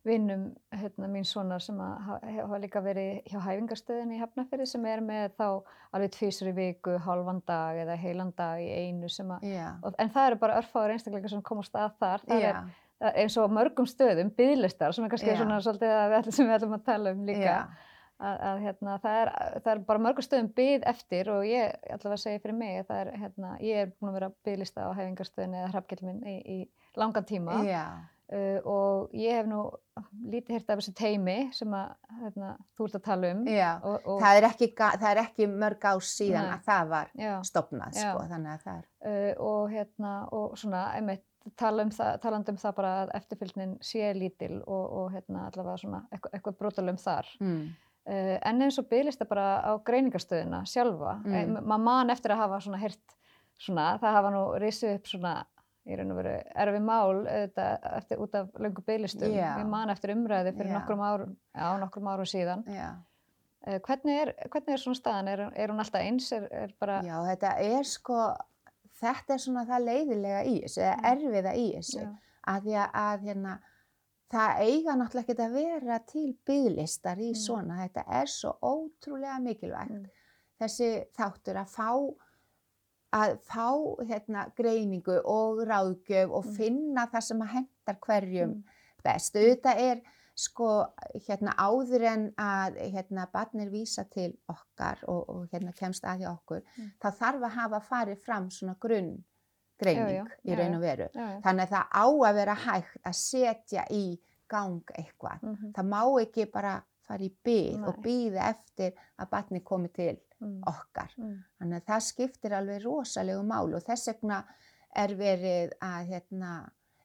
vinnum 0.07 0.47
hérna, 0.73 1.07
mín 1.11 1.25
sonar 1.27 1.61
sem 1.61 1.77
hafa 1.77 2.59
líka 2.61 2.81
verið 2.81 3.19
hjá 3.29 3.37
hæfingarstöðinni 3.45 4.17
í 4.17 4.21
Hafnarfirði 4.23 4.65
sem 4.71 4.85
er 4.89 5.03
með 5.05 5.35
þá 5.37 5.47
alveg 5.93 6.13
tvísur 6.15 6.49
í 6.49 6.55
viku, 6.57 6.95
hálfan 7.05 7.43
dag 7.45 7.81
eða 7.83 7.97
heilan 8.01 8.31
dag 8.37 8.61
í 8.63 8.69
einu 8.87 9.09
sem 9.13 9.29
að, 9.35 9.45
og, 9.83 9.93
en 10.01 10.13
það 10.13 10.31
eru 10.31 10.39
bara 10.41 10.57
örfáður 10.61 10.95
einstaklingar 10.95 11.33
sem 11.33 11.45
komast 11.45 11.77
að 11.77 11.93
þar, 12.01 12.25
það 12.25 12.41
já, 12.41 12.49
er 12.49 13.13
eins 13.21 13.37
og 13.41 13.53
mörgum 13.53 13.87
stöðum, 13.89 14.33
byðlistar 14.37 14.93
sem 14.93 15.05
er 15.05 15.13
kannski 15.13 15.31
Já. 15.31 15.39
svona 15.39 15.61
svolítið 15.63 15.95
að 15.95 16.11
við 16.13 16.29
sem 16.35 16.49
við 16.49 16.57
ætlum 16.57 16.77
að 16.77 16.85
tala 16.89 17.13
um 17.15 17.23
líka. 17.29 17.55
að, 18.21 18.41
að 18.45 18.59
hérna, 18.61 18.95
það, 19.01 19.15
er, 19.19 19.31
það 19.65 19.71
er 19.73 19.79
bara 19.87 20.01
mörgum 20.05 20.25
stöðum 20.25 20.49
byð 20.57 20.83
eftir 20.91 21.29
og 21.33 21.45
ég 21.49 21.87
ætla 21.95 22.11
að 22.13 22.19
segja 22.21 22.41
fyrir 22.43 22.57
mig 22.59 22.75
að 22.77 22.91
það 22.91 22.99
er, 23.01 23.11
hérna, 23.23 23.53
ég 23.65 23.81
er 23.81 23.93
búin 23.95 24.11
að 24.11 24.17
vera 24.19 24.29
byðlista 24.45 24.85
á 24.85 24.89
hefingarstöðinni 24.99 25.57
eða 25.61 25.71
hrafnkell 25.71 26.03
minn 26.05 26.19
í, 26.29 26.35
í 26.45 26.99
langan 27.01 27.25
tíma 27.25 27.57
uh, 28.31 28.59
og 28.67 29.15
ég 29.17 29.39
hef 29.39 29.49
nú 29.49 29.63
lítið 30.31 30.55
hirt 30.55 30.71
af 30.71 30.79
þessu 30.79 30.93
teimi 30.97 31.37
sem 31.55 31.73
að 31.75 31.91
hérna, 32.21 32.53
þú 32.77 32.87
ert 32.87 32.95
að 32.99 33.03
tala 33.07 33.33
um 33.35 33.41
já. 33.49 33.71
og, 33.79 33.97
og, 34.05 34.21
Það, 34.23 34.37
er 34.39 34.47
ekki, 34.47 34.69
það 34.77 35.09
er 35.11 35.21
ekki 35.25 35.49
mörg 35.51 35.89
ár 35.91 36.05
síðan 36.07 36.47
Nei. 36.47 36.53
að 36.55 36.63
það 36.69 36.93
var 36.93 37.11
já, 37.19 37.33
stopnað 37.51 37.99
Já. 37.99 38.05
sko, 38.05 38.23
þannig 38.31 38.53
að 38.53 38.65
það 38.65 38.79
er 38.79 38.87
uh, 39.11 39.45
og 39.51 39.75
hérna 39.75 40.15
og 40.39 40.57
svona 40.61 40.87
einmitt 40.95 41.27
tala 41.57 41.85
um 41.87 41.93
það, 41.93 42.11
talandi 42.21 42.53
um 42.53 42.59
það 42.61 42.75
bara 42.77 42.91
að 43.03 43.13
eftirfylgnin 43.17 43.77
sé 43.83 44.11
lítil 44.13 44.59
og, 44.61 44.83
og 44.99 45.07
hérna 45.15 45.47
allavega 45.49 45.79
svona 45.81 46.03
eitthvað, 46.11 46.35
eitthvað 46.37 46.59
brotalum 46.59 47.01
þar 47.01 47.31
mm. 47.41 47.63
Uh, 48.01 48.39
en 48.49 48.63
eins 48.65 48.79
og 48.81 48.87
bygglista 48.89 49.27
bara 49.29 49.59
á 49.61 49.77
greiningarstöðina 49.85 50.63
sjálfa. 50.65 51.19
Mm. 51.21 51.59
Maður 51.59 51.83
man 51.85 52.09
eftir 52.09 52.33
að 52.33 52.39
hafa 52.39 52.57
svona 52.65 52.79
hirt 52.81 53.13
svona, 53.61 53.83
það 54.01 54.15
hafa 54.17 54.31
nú 54.33 54.41
risið 54.63 54.95
upp 54.95 55.11
svona 55.11 55.33
í 55.87 55.95
raun 55.97 56.11
og 56.13 56.17
veru 56.21 56.33
erfi 56.65 56.79
mál 56.85 57.13
auðvitað, 57.25 57.87
eftir, 57.97 58.19
út 58.21 58.35
af 58.35 58.51
löngu 58.61 58.83
bygglistum. 58.85 59.31
Já. 59.33 59.55
Ég 59.59 59.67
man 59.69 59.89
eftir 59.89 60.13
umræði 60.15 60.53
fyrir 60.57 60.73
nokkrum 60.75 60.99
árum, 61.01 61.31
já, 61.55 61.71
nokkrum 61.81 62.07
árum 62.13 62.25
síðan. 62.29 62.63
já. 62.69 62.91
Uh, 63.67 63.77
hvernig, 63.85 64.15
er, 64.21 64.31
hvernig 64.49 64.73
er 64.73 64.81
svona 64.81 64.97
staðan? 64.97 65.27
Er, 65.29 65.41
er 65.55 65.69
hún 65.69 65.79
alltaf 65.83 66.01
eins? 66.01 66.31
Er, 66.33 66.47
er 66.51 66.71
bara, 66.81 67.01
já, 67.05 67.17
þetta 67.27 67.51
er 67.61 67.83
sko 67.85 68.21
þetta 69.01 69.33
er 69.35 69.41
svona 69.43 69.65
það 69.69 69.83
leiðilega 69.89 70.39
í 70.49 70.55
þessu 70.63 70.81
eða 70.81 70.95
Mm. 70.97 71.05
erfiða 71.11 71.53
í 71.57 71.67
þessu 71.75 72.07
að 72.47 72.63
því 72.65 72.73
að, 72.81 72.89
að 73.01 73.21
hérna, 73.27 73.53
það 74.31 74.61
eiga 74.65 74.95
náttúrulega 74.97 75.21
ekki 75.33 75.45
að 75.45 75.53
vera 75.59 75.99
til 76.09 76.25
bygglistar 76.49 77.17
í 77.21 77.29
Mm. 77.31 77.39
svona, 77.43 77.77
þetta 77.85 78.03
er 78.21 78.25
svo 78.33 78.55
ótrúlega 78.61 79.37
mikilvægt 79.41 79.91
Mm. 79.91 80.05
þessi 80.61 80.89
þáttur 81.17 81.61
að 81.61 81.69
fá 81.69 81.89
að 83.13 83.37
fá 83.43 83.67
hérna, 84.07 84.45
greiningu 84.55 85.17
og 85.25 85.59
ráðgjöf 85.67 86.31
og 86.31 86.45
Mm. 86.45 86.55
finna 86.55 87.07
það 87.11 87.21
sem 87.23 87.39
að 87.41 87.47
hendar 87.55 87.99
hverjum 88.01 88.49
Mm. 88.55 88.63
best. 89.03 89.33
Auðvitað 89.35 89.77
er 89.79 90.01
sko 90.35 90.85
hérna 91.27 91.53
áður 91.57 92.01
en 92.07 92.31
að 92.37 92.77
hérna 92.93 93.27
barnir 93.31 93.69
vísa 93.69 94.09
til 94.09 94.37
okkar 94.49 94.97
og, 95.07 95.29
og 95.29 95.47
hérna 95.51 95.73
kemst 95.75 96.03
að 96.03 96.19
hjá 96.21 96.31
okkur, 96.37 96.61
Mm. 96.77 96.91
þá 97.01 97.11
þarf 97.17 97.41
að 97.43 97.49
hafa 97.49 97.79
farið 97.79 98.17
fram 98.17 98.49
svona 98.49 98.75
grunn 98.79 99.23
greining 99.79 100.15
Já, 100.15 100.25
já, 100.45 100.53
í 100.53 100.57
raun 100.57 100.75
og 100.75 100.81
veru. 100.81 101.09
Já. 101.13 101.41
Þannig 101.41 101.67
að 101.67 101.69
það 101.69 101.87
á 101.91 102.05
að 102.29 102.33
vera 102.35 102.55
hægt 102.55 102.97
að 103.05 103.15
setja 103.15 103.85
í 103.89 104.19
gang 104.47 104.81
eitthvað. 104.97 105.41
Mhm. 105.41 105.71
Það 105.73 105.85
má 105.89 106.21
ekki 106.21 106.51
bara 106.51 106.83
fara 107.11 107.27
í 107.27 107.31
byð 107.45 107.87
og 107.91 108.01
býða 108.07 108.49
eftir 108.55 108.93
að 109.19 109.29
barni 109.35 109.61
komi 109.63 109.91
til 109.93 110.17
Mm. 110.41 110.63
okkar. 110.65 111.11
Mm. 111.21 111.33
Þannig 111.59 111.77
að 111.77 111.85
það 111.85 111.99
skiptir 112.01 112.53
alveg 112.57 112.79
rosalegu 112.81 113.43
máli 113.45 113.75
og 113.77 113.83
þess 113.85 114.07
vegna 114.09 114.39
er 114.95 115.11
verið 115.19 115.75
að 115.85 116.07
hérna, 116.09 116.53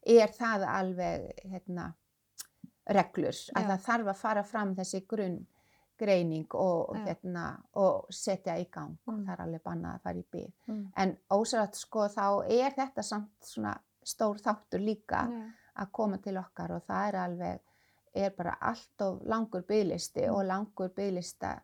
er 0.07 0.33
það 0.33 0.65
alveg 0.73 1.27
hérna, 1.45 1.85
reglur 2.89 3.35
að 3.35 3.61
Já. 3.63 3.69
það 3.69 3.85
þarf 3.89 4.09
að 4.13 4.17
fara 4.23 4.43
fram 4.47 4.73
þessi 4.79 5.03
grunngreining 5.11 6.47
og, 6.55 6.95
Já. 6.97 7.05
hérna, 7.11 7.45
og 7.75 8.07
setja 8.11 8.57
í 8.57 8.67
gang. 8.73 8.97
Mm. 9.07 9.25
Það 9.27 9.33
er 9.37 9.45
alveg 9.45 9.63
bannað 9.69 9.95
að 9.99 10.03
fara 10.09 10.23
í 10.23 10.27
byð. 10.33 10.51
Mm. 10.69 10.83
En 10.97 11.17
ósætt 11.37 11.75
sko 11.77 12.09
þá 12.09 12.27
er 12.49 12.71
þetta 12.77 13.03
samt 13.05 13.33
svona 13.53 13.77
stór 14.07 14.41
þáttur 14.41 14.81
líka 14.81 15.27
Já. 15.29 15.51
að 15.83 15.93
koma 15.93 16.17
til 16.25 16.37
okkar 16.41 16.71
og 16.79 16.87
það 16.89 17.09
er 17.13 17.21
alveg, 17.27 17.61
er 18.17 18.31
bara 18.37 18.57
allt 18.61 19.01
of 19.01 19.21
langur 19.25 19.63
bygglisti 19.69 20.27
Mm. 20.27 20.35
og 20.35 20.45
langur 20.47 20.89
bygglista 20.97 21.61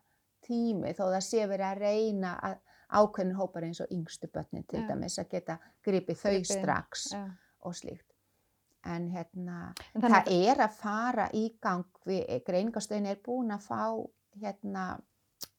tími 0.47 0.93
þó 0.93 1.05
það 1.13 1.21
sé 1.23 1.47
verið 1.47 1.67
að 1.71 1.79
reyna 1.79 2.39
að 2.43 2.57
ákveðin 2.93 3.35
hópar 3.35 3.63
eins 3.63 3.79
og 3.81 3.87
yngstu 3.91 4.27
börnin 4.27 4.65
til 4.67 4.79
Já. 4.81 4.87
dæmis 4.87 5.17
að 5.19 5.29
geta 5.29 5.57
gripið 5.85 6.17
þau 6.19 6.29
Gripið 6.29 6.35
inn, 6.37 6.45
strax 6.63 7.07
Já. 7.13 7.23
og 7.61 7.73
slíkt. 7.75 8.09
En 8.85 9.07
hérna, 9.09 9.73
En 9.95 10.01
það 10.01 10.27
er 10.27 10.55
að 10.67 10.71
fara 10.75 11.29
í 11.33 11.49
gang 11.61 11.85
við, 12.05 12.43
greiningastöðin 12.45 13.07
er 13.07 13.15
búin 13.23 13.51
að 13.51 13.61
fá 13.63 14.09
hérna 14.41 14.99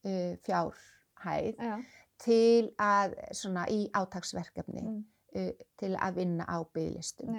uh, 0.05 0.36
fjárhæð 0.45 1.57
Já. 1.59 1.78
til 2.18 2.70
að 2.78 3.14
svona 3.32 3.66
í 3.68 3.90
átaksverkefni 3.92 4.82
Mm. 4.82 5.05
uh, 5.36 5.51
til 5.78 5.97
að 5.97 6.14
vinna 6.14 6.45
á 6.47 6.61
bygglistum. 6.74 7.34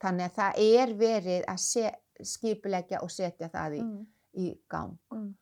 Þannig 0.00 0.24
að 0.30 0.34
það 0.34 0.52
er 0.58 0.94
verið 0.94 1.44
að 1.48 1.58
se, 1.58 1.92
skipulegja 2.24 3.02
og 3.02 3.10
setja 3.10 3.48
það 3.48 3.76
í, 3.78 3.82
Mm. 3.82 4.06
í 4.36 4.58
gang. 4.68 4.98
Mm. 5.12 5.34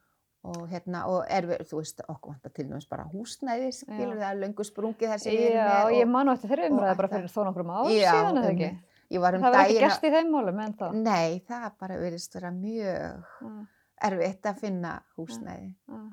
Og 0.45 0.69
hérna, 0.69 1.07
og 1.09 1.25
er 1.29 1.43
verið, 1.49 1.69
þú 1.71 1.77
veist, 1.81 2.01
okkur 2.09 2.33
vantar 2.35 2.53
til 2.53 2.67
dæmis 2.69 2.87
bara 2.89 3.05
húsnæði, 3.09 3.71
skilur 3.73 4.19
það 4.21 4.41
löngu 4.43 4.65
sprungið 4.69 5.09
þar 5.09 5.19
sem 5.21 5.33
við 5.33 5.47
erum 5.47 5.57
Já, 5.57 5.69
með. 5.75 5.85
og 5.85 5.93
ég 5.93 6.09
man 6.09 6.27
nú 6.27 6.33
eftir 6.35 6.51
þeirri 6.51 6.65
og 6.67 6.73
umræði 6.75 6.97
bara 6.97 7.09
fyrir 7.09 7.31
þó 7.33 7.45
nokkrum 7.47 7.71
ár 7.73 7.89
Já, 7.91 8.13
síðan 8.13 8.39
eða 8.43 8.51
ekki. 8.53 8.69
Ég 9.11 9.21
var 9.21 9.35
um 9.35 9.43
Það 9.43 9.53
var 9.53 9.65
ekki 9.65 9.79
gerst 9.81 10.05
í 10.05 10.11
þeim 10.11 10.31
málum 10.31 10.61
en 10.61 10.73
þá. 10.75 10.93
Nei, 10.95 11.41
það 11.49 11.71
bara 11.81 11.97
verðist 11.97 12.35
vera 12.35 12.51
mjög 12.51 13.25
Já, 13.41 13.67
erfitt 14.11 14.43
að 14.53 14.59
finna 14.61 15.03
húsnæði. 15.17 15.75
já. 15.89 16.13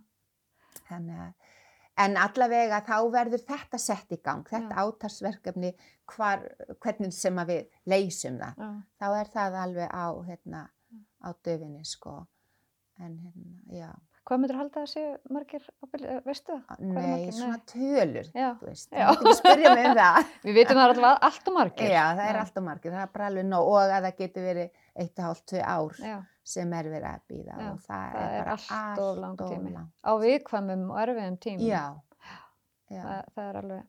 Þannig 0.89 1.17
að, 1.19 1.33
en 2.01 2.17
allavega 2.19 2.81
þá 2.87 2.95
verður 3.13 3.43
þetta 3.47 3.79
sett 3.81 4.13
í 4.15 4.19
gang, 4.23 4.43
þetta 4.49 4.75
Já. 4.75 4.85
átarsverkefni, 4.85 5.73
hvar, 6.13 6.45
hvernig 6.83 7.15
sem 7.15 7.41
að 7.41 7.53
við 7.53 7.79
leysum 7.93 8.39
það. 8.41 8.61
Já. 8.61 8.69
Þá 9.01 9.07
er 9.21 9.33
það 9.35 9.59
alveg 9.63 9.91
á, 9.91 10.05
hérna, 10.29 10.63
á 11.21 11.29
döfinni, 11.45 11.83
sko. 11.87 12.21
En 13.01 13.17
hérna, 13.25 13.91
Hvað 14.21 14.37
myndir 14.37 14.57
halda 14.59 14.81
að 14.83 14.89
séu 14.91 15.13
margir, 15.33 15.63
eh, 15.97 16.19
veistu 16.23 16.53
það? 16.53 16.81
Nei, 16.85 16.91
margir? 16.93 17.31
svona 17.33 17.57
tölur, 17.71 18.27
Já, 18.37 18.49
þú 18.59 18.67
veist, 18.67 18.89
það 18.91 19.01
er 19.01 19.09
ekki 19.15 19.33
spyrja 19.39 19.71
mig 19.75 19.87
um 19.89 19.95
það. 19.97 20.29
við 20.45 20.59
vitum 20.59 20.77
það 20.81 20.91
alltaf 20.93 21.25
allt 21.27 21.49
og 21.49 21.55
margir. 21.57 21.89
Já, 21.89 22.03
það 22.19 22.21
er 22.27 22.37
Já. 22.37 22.41
alltaf 22.43 22.65
margir, 22.67 22.93
það 22.93 23.01
er 23.07 23.11
bara 23.15 23.29
alveg 23.31 23.47
nóg 23.49 23.71
og 23.71 23.79
að 23.81 24.05
það 24.05 24.19
getur 24.21 24.45
verið 24.45 24.85
eitt 25.01 25.17
og 25.17 25.25
hálft, 25.25 25.45
tvö 25.49 25.63
ár 25.65 25.97
sem 26.43 26.73
er 26.73 26.83
verið 26.89 27.09
að 27.11 27.21
býða 27.29 27.57
og 27.71 27.79
það, 27.85 28.13
það 28.15 28.31
er 28.33 28.43
bara 28.43 28.55
allt 28.77 28.99
of 28.99 29.17
langur 29.17 29.51
tími. 29.51 29.71
langt. 29.73 29.91
á 30.01 30.11
viðkvæmum 30.23 30.85
og 30.91 30.97
erfiðum 31.03 31.37
tímum. 31.45 31.67
Já, 31.67 31.83
já, 32.89 33.01
Það, 33.01 33.25
það 33.35 33.49
er 33.49 33.59
alveg. 33.61 33.83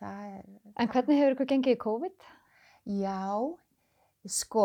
það 0.00 0.22
er... 0.26 0.44
En 0.76 0.88
hvernig 0.88 1.18
hefur 1.20 1.34
ykkur 1.36 1.50
gengið 1.52 1.76
í 1.76 1.80
COVID? 1.84 2.28
Já, 2.86 3.18
sko, 4.26 4.64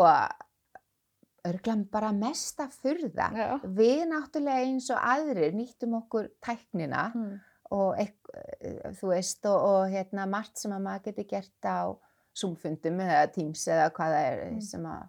örglan 1.46 1.84
bara 1.92 2.10
mesta 2.12 2.66
furða. 2.72 3.28
Já. 3.36 3.50
Við 3.62 4.00
náttúrulega 4.10 4.64
eins 4.66 4.88
og 4.90 4.98
aðrir 4.98 5.52
nýttum 5.54 5.94
okkur 6.00 6.30
tæknina 6.42 7.12
Mm. 7.14 7.36
og 7.70 7.96
ekk- 7.98 8.32
eh, 8.60 8.90
þú 8.98 9.08
veist 9.12 9.46
og, 9.46 9.60
og 9.62 9.88
hérna 9.90 10.26
margt 10.28 10.58
sem 10.58 10.72
að 10.72 10.82
maður 10.82 11.04
getur 11.04 11.28
gert 11.28 11.62
á 11.64 11.94
Zoom-fundum 12.36 12.98
eða 13.00 13.32
Teams 13.32 13.66
eða 13.68 13.90
hvað 13.90 14.12
það 14.16 14.32
er 14.32 14.50
Mm. 14.50 14.60
sem 14.62 14.82
að 14.84 15.08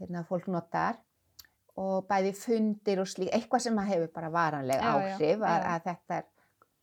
hérna, 0.00 0.24
fólk 0.26 0.48
notar 0.48 0.96
og 1.76 2.06
bæði 2.08 2.32
fundir 2.36 3.00
og 3.00 3.06
slík, 3.08 3.30
eitthvað 3.32 3.58
sem 3.64 3.78
að 3.78 3.86
hefur 3.94 4.10
bara 4.14 4.28
varanleg 4.30 4.76
Já, 4.82 4.90
áhrif 4.92 5.40
að, 5.40 5.62
já. 5.62 5.70
að 5.74 5.82
þetta 5.86 6.18
er 6.18 6.24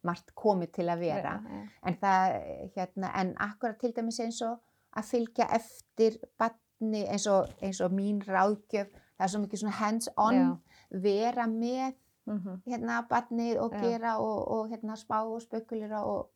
margt 0.04 0.32
komið 0.36 0.72
til 0.72 0.88
að 0.90 1.00
vera. 1.04 1.34
Já, 1.44 1.62
En 1.86 1.96
það, 2.02 2.36
hérna, 2.76 3.12
en 3.22 3.34
akkurat 3.38 3.78
til 3.80 3.92
dæmis 3.94 4.20
eins 4.24 4.42
og 4.42 4.60
að 4.98 5.04
fylgja 5.12 5.48
eftir 5.60 6.18
batni 6.40 7.04
eins 7.08 7.28
og, 7.28 7.52
eins 7.62 7.82
og 7.86 7.92
mín 7.94 8.22
ráðgjöf, 8.26 8.90
það 9.20 9.26
er 9.28 9.34
svo 9.34 9.42
mikið 9.44 9.60
svona 9.64 9.78
hands-on, 9.82 10.40
Já. 10.40 10.58
vera 11.04 11.48
með 11.48 11.94
Mhm. 12.30 12.62
hérna 12.68 13.08
batnið 13.10 13.58
og 13.60 13.72
gera 13.82 14.18
og, 14.22 14.48
og 14.52 14.70
hérna 14.70 14.96
spá 14.96 15.24
og 15.26 15.42
spekulera 15.42 16.04
og 16.06 16.30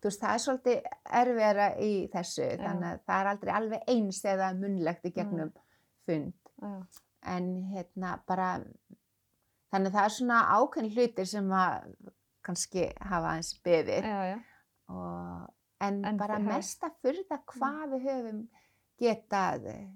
þú 0.00 0.06
veist, 0.06 0.20
það 0.22 0.34
er 0.34 0.42
svolítið 0.44 0.82
erfiðara 1.20 1.68
í 1.82 2.08
þessu, 2.12 2.46
þannig 2.60 2.92
að 2.92 3.00
það 3.06 3.20
er 3.20 3.26
aldrei 3.32 3.52
alveg 3.54 3.82
eins 3.88 4.20
eða 4.24 4.52
munlegt 4.54 5.04
í 5.04 5.12
gegnum 5.12 5.50
fund. 6.06 6.32
En 7.22 7.48
hérna 7.74 8.14
bara, 8.26 8.60
þannig 9.72 9.90
að 9.90 9.96
það 9.98 10.04
er 10.04 10.14
svona 10.14 10.38
ákveðin 10.56 10.92
hlutir 10.94 11.26
sem 11.28 11.50
að 11.52 11.90
kannski 12.42 12.86
hafa 13.00 13.34
aðeins 13.34 13.50
beðið. 13.64 14.06
Og, 14.88 15.50
en, 15.80 16.04
En 16.04 16.16
bara 16.16 16.38
hafið- 16.38 16.48
mesta 16.54 16.90
furða 17.02 17.38
hvað 17.52 17.84
við 17.92 18.06
höfum 18.08 18.40
getað 19.00 19.66
eh, 19.66 19.90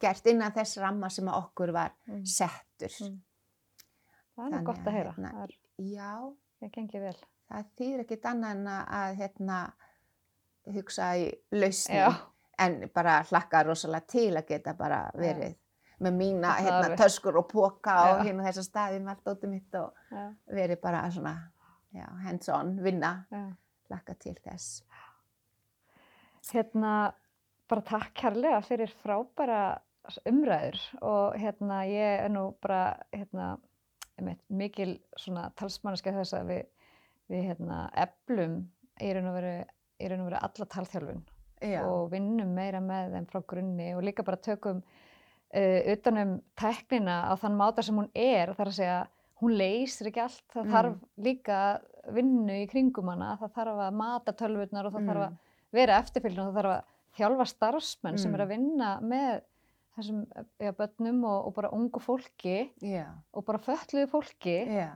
gert 0.00 0.26
innan 0.26 0.52
þess 0.52 0.78
ramma 0.80 1.10
sem 1.10 1.28
að 1.28 1.38
okkur 1.44 1.72
var 1.72 1.92
Mm. 2.08 2.24
settur. 2.24 2.92
Mm. 3.00 3.20
Það 4.36 4.46
er 4.46 4.50
Þannig 4.50 4.64
gott 4.66 4.78
að, 4.78 4.86
að 4.86 4.92
heyra. 4.92 5.12
hérna, 5.12 5.30
Það 5.32 5.42
er, 5.42 5.54
Já, 5.78 6.34
það 6.60 6.70
gengið 6.72 7.00
vel. 7.00 7.16
það 7.50 7.64
þýðir 7.78 8.00
ekkit 8.00 8.22
annað 8.32 8.50
en 8.50 8.66
að, 8.66 8.88
að 8.88 9.16
hérna, 9.20 9.72
hugsa 10.74 11.10
í 11.16 11.26
lausni 11.52 11.94
Já. 12.00 12.08
en 12.58 12.88
bara 12.94 13.22
hlakka 13.22 13.62
rosalega 13.64 14.06
til 14.06 14.32
að 14.36 14.46
geta 14.48 14.72
bara 14.74 15.10
Já. 15.14 15.54
Með 16.02 16.16
mína 16.18 16.54
hérna, 16.60 16.96
töskur 16.98 17.38
og 17.40 17.46
póka 17.50 17.94
og 18.10 18.24
hérna 18.26 18.44
þessa 18.48 18.64
staði 18.66 19.00
með 19.00 19.14
allt 19.14 19.30
ótið 19.32 19.52
mitt 19.52 19.78
og 19.80 20.02
Já. 20.12 20.24
verið 20.58 20.80
bara 20.82 21.04
svona 21.10 21.34
já, 21.96 22.06
hands 22.26 22.50
on, 22.52 22.74
vinna, 22.84 23.12
Já. 23.32 23.44
hlakka 23.88 24.16
til 24.20 24.36
þess. 24.44 24.82
Hérna, 26.52 27.12
bara 27.68 27.82
takk 27.82 28.12
kærlega 28.14 28.60
fyrir 28.62 28.92
frábæra 29.02 29.78
umræður 30.28 30.78
og 31.02 31.38
hérna 31.40 31.80
ég 31.90 32.26
er 32.26 32.30
nú 32.30 32.50
bara 32.62 32.96
hérna 33.10 33.56
einmitt, 34.16 34.42
mikil 34.48 34.98
svona 35.18 35.48
talsmanniska 35.58 36.14
þess 36.14 36.36
að 36.38 36.52
við, 36.52 36.68
við 37.32 37.48
hérna 37.50 37.80
eflum 38.06 38.60
í 39.02 39.10
raun 39.12 39.30
og 39.32 39.38
veru, 39.40 39.56
veru 39.98 40.38
alla 40.38 40.68
talþjálfun 40.76 41.24
Já, 41.64 41.80
og 41.88 42.10
vinnum 42.12 42.52
meira 42.54 42.82
með 42.84 43.16
þeim 43.16 43.28
frá 43.30 43.40
grunni 43.48 43.90
og 43.96 44.04
líka 44.04 44.24
bara 44.26 44.40
tökum 44.44 44.82
utanum 45.54 46.40
teknina 46.58 47.30
á 47.30 47.34
þann 47.38 47.56
máta 47.56 47.82
sem 47.82 47.96
hún 47.96 48.10
er, 48.14 48.52
þar 48.56 48.66
að 48.72 48.78
segja 48.80 48.98
hún 49.40 49.56
leysir 49.58 50.08
ekki 50.10 50.20
allt, 50.24 50.42
það 50.52 50.64
Mm. 50.64 50.72
þarf 50.72 50.94
líka 51.18 51.80
vinnu 52.12 52.52
í 52.62 52.68
kringum 52.70 53.08
hana, 53.12 53.36
það 53.40 53.52
þarf 53.54 53.80
að 53.86 53.92
mata 53.94 54.32
tölvurnar 54.32 54.86
og 54.86 54.92
það 54.92 55.06
þarf 55.10 55.22
Mm. 55.22 55.26
að 55.26 55.36
vera 55.72 55.98
eftirfylgn 56.02 56.38
og 56.40 56.54
það 56.54 56.56
þarf 56.62 56.72
að 56.76 56.84
þjálfa 57.16 57.46
starfsmenn 57.46 58.18
sem 58.18 58.30
Mm. 58.30 58.34
er 58.34 58.44
að 58.46 58.48
vinna 58.48 59.00
með 59.00 59.40
þessum 59.96 60.26
ja, 60.60 60.72
börnum 60.72 61.24
og, 61.24 61.46
og 61.46 61.54
bara 61.54 61.70
ungu 61.72 62.00
fólki 62.00 62.70
já, 62.82 63.06
og 63.32 63.44
bara 63.46 63.58
fötluðu 63.58 64.08
fólki 64.08 64.56
já, 64.68 64.90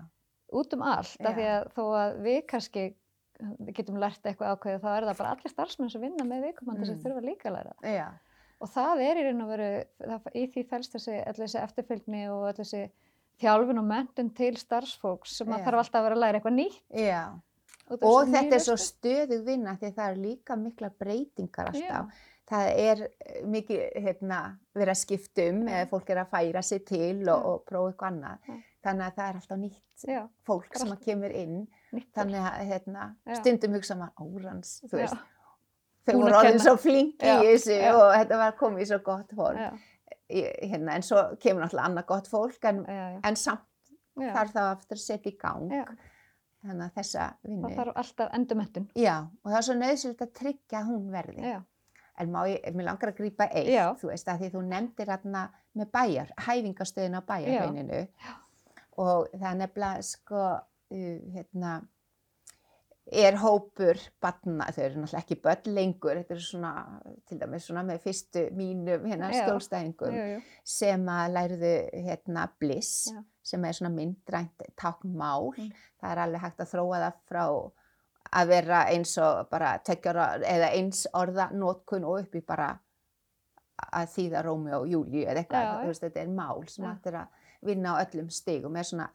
út 0.52 0.72
um 0.74 0.82
allt, 0.82 1.16
af 1.20 1.34
því 1.36 1.46
að 1.48 1.68
þó 1.72 1.84
að 1.96 2.18
við 2.22 2.46
kannski 2.46 2.94
við 3.40 3.72
getum 3.74 3.96
lært 3.96 4.20
eitthvað 4.22 4.56
ákveðið, 4.58 4.80
þá 4.82 4.88
er 4.96 5.04
það 5.08 5.18
bara 5.18 5.30
allir 5.30 5.48
starfsmenn 5.54 5.90
sem 5.90 6.00
vinna 6.02 6.24
með 6.24 6.42
viðkomandi 6.52 6.84
sem 6.86 6.96
Mm. 6.96 7.02
þurfa 7.04 7.24
líka 7.24 7.48
að 7.48 7.54
læra 7.56 7.72
það. 7.80 7.94
Og 8.60 8.68
það 8.68 9.02
er 9.06 9.20
í 9.20 9.26
raun 9.26 9.44
og 9.44 9.52
veru, 9.54 9.68
það, 10.04 10.32
í 10.36 10.46
því 10.52 10.64
fælst 10.68 10.96
þessi, 10.96 11.20
þessi 11.38 11.60
eftirfylgni 11.62 12.24
og 12.32 12.48
þessi 12.58 12.82
þjálfun 13.40 13.80
og 13.80 13.86
menntun 13.88 14.32
til 14.36 14.52
starfsfólks 14.60 15.38
sem 15.40 15.52
að 15.54 15.64
þarf 15.64 15.82
alltaf 15.84 16.00
að 16.00 16.08
vera 16.08 16.18
að 16.18 16.24
læra 16.24 16.40
eitthvað 16.40 16.58
nýtt. 16.58 16.82
já. 16.92 17.22
Og 17.90 17.98
þessu 17.98 18.32
þetta 18.34 18.54
er 18.54 18.62
svo 18.62 18.76
stöðug 18.78 19.46
vinna 19.48 19.72
því 19.80 19.88
það 19.96 20.10
eru 20.10 20.20
líka 20.26 20.56
mikla 20.60 20.90
breytingar 21.00 21.72
alltaf. 21.72 22.12
Já. 22.12 22.28
það 22.50 22.68
er 22.82 23.02
mikið 23.46 23.82
hérna, 24.04 24.38
verið 24.74 24.92
að 24.92 25.00
skipta 25.00 25.46
um 25.50 25.60
Já. 25.64 25.72
eða 25.78 25.88
fólk 25.90 26.08
er 26.10 26.20
að 26.22 26.32
færa 26.34 26.62
sig 26.66 26.84
til 26.86 27.28
og, 27.30 27.44
og 27.50 27.64
prófa 27.68 27.92
eitthvað 27.92 28.12
annað. 28.12 28.48
Þannig 28.84 29.06
að 29.06 29.18
það 29.18 29.26
er 29.26 29.40
alltaf 29.40 29.60
nýtt 29.60 30.06
já, 30.08 30.22
fólk 30.48 30.70
er 30.74 30.82
sem 30.82 30.94
að 30.94 31.04
kemur 31.04 31.34
inn. 31.42 31.58
nýtt. 31.94 32.08
Þannig 32.16 32.48
að 32.50 32.72
hérna, 32.72 33.08
stundum 33.40 33.76
hugsa 33.78 33.98
maður 34.00 34.26
órans, 34.26 34.72
þú 34.86 35.02
veist. 35.02 35.28
Þau 36.06 36.16
voru 36.20 36.40
kenna. 36.46 36.62
svo 36.64 36.76
flinki 36.80 37.26
Já, 37.26 37.38
í 37.42 37.48
þessu 37.52 37.76
já. 37.76 37.90
og 37.94 38.12
þetta 38.16 38.38
var 38.40 38.54
komið 38.60 38.82
í 38.84 38.86
svo 38.90 38.98
gott 39.04 39.32
Í- 40.30 40.70
Hérna, 40.70 40.94
en 40.94 41.02
svo 41.02 41.24
kemur 41.42 41.64
náttúrulega 41.64 41.88
annað 41.90 42.06
gott 42.06 42.28
fólk 42.30 42.64
en, 42.70 42.84
en 43.24 43.36
samt 43.36 43.66
þarf 44.16 44.52
það 44.54 44.68
aftur 44.70 44.96
að 44.96 45.02
setja 45.02 45.32
í 45.32 45.36
gang. 45.40 45.72
Þannig 46.60 46.84
að 46.86 46.94
þessa 47.00 47.26
vinnu. 47.42 47.62
Það 47.68 47.76
þarf 47.80 47.96
alltaf 48.02 48.32
endurmentun. 48.36 48.86
Já, 48.94 49.14
og 49.44 49.50
það 49.50 49.58
er 49.58 49.66
svo 49.66 49.76
nöðsynlegt 49.80 50.24
að 50.26 50.32
tryggja 50.40 50.82
hún 50.86 51.10
verði. 51.10 51.42
Já, 51.54 51.60
En 52.20 52.34
ég, 52.50 52.66
mér 52.76 52.84
langar 52.84 53.08
að 53.14 53.16
grípa 53.16 53.46
eitt, 53.48 53.70
Já. 53.72 53.86
þú 53.96 54.10
veist, 54.10 54.28
að 54.28 54.42
því 54.42 54.48
þú 54.52 54.62
nefndir 54.68 55.08
hérna 55.08 55.44
með 55.78 55.90
bæjar, 55.94 56.32
hæfingastöðin 56.46 57.16
á 57.16 57.20
bæjarhrauninu 57.30 58.00
og 59.00 59.30
það 59.32 59.46
er 59.50 59.56
nefnilega, 59.62 60.02
sko, 60.04 60.42
uh, 60.92 61.20
hérna, 61.36 61.70
er 63.10 63.36
hópur 63.40 63.98
batna, 64.22 64.68
þau 64.70 64.82
eru 64.84 65.00
náttúrulega 65.00 65.22
ekki 65.24 65.38
börn 65.42 65.72
lengur, 65.74 66.18
þetta 66.20 66.34
eru 66.36 66.44
svona, 66.44 66.72
til 67.26 67.38
dæmis 67.40 67.66
svona 67.66 67.82
með 67.86 68.04
fyrstu 68.04 68.44
mínum 68.54 69.06
hérna 69.10 69.32
skjólstæðingum 69.34 70.18
sem 70.76 71.08
að 71.10 71.34
læriðu 71.34 71.72
hérna 72.06 72.46
bliss, 72.60 73.10
Já. 73.10 73.22
sem 73.52 73.66
er 73.66 73.78
svona 73.78 73.92
myndrænt 73.94 74.66
táknmál. 74.78 75.50
Mm. 75.56 75.72
Það 76.00 76.12
er 76.12 76.22
alveg 76.26 76.44
hægt 76.44 76.62
að 76.62 76.72
þróa 76.74 77.02
það 77.06 77.18
frá 77.32 77.44
að 78.30 78.52
vera 78.52 78.84
eins 78.92 79.16
og 79.18 79.42
bara 79.50 79.74
tveggjara 79.82 80.30
eða 80.46 80.70
eins 80.76 81.02
orða 81.18 81.50
nótkun 81.56 82.06
og 82.06 82.22
upp 82.22 82.38
í 82.38 82.44
bara 82.46 82.70
að 83.90 84.10
þýða 84.14 84.44
Rómi 84.46 84.74
og 84.76 84.88
Júlíu 84.90 85.24
eða 85.24 85.42
eitthvað. 85.42 85.66
Já, 85.66 85.86
veist, 85.88 86.06
þetta 86.06 86.22
er 86.22 86.34
mál 86.36 86.66
sem 86.70 86.86
hægt 86.86 87.10
er 87.10 87.22
að 87.24 87.46
vinna 87.66 87.96
á 87.96 88.02
öllum 88.04 88.30
stigum, 88.32 88.76
er 88.76 88.86
svona, 88.86 89.10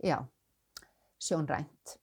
já, 0.00 0.16
sjónrænt. 1.20 1.98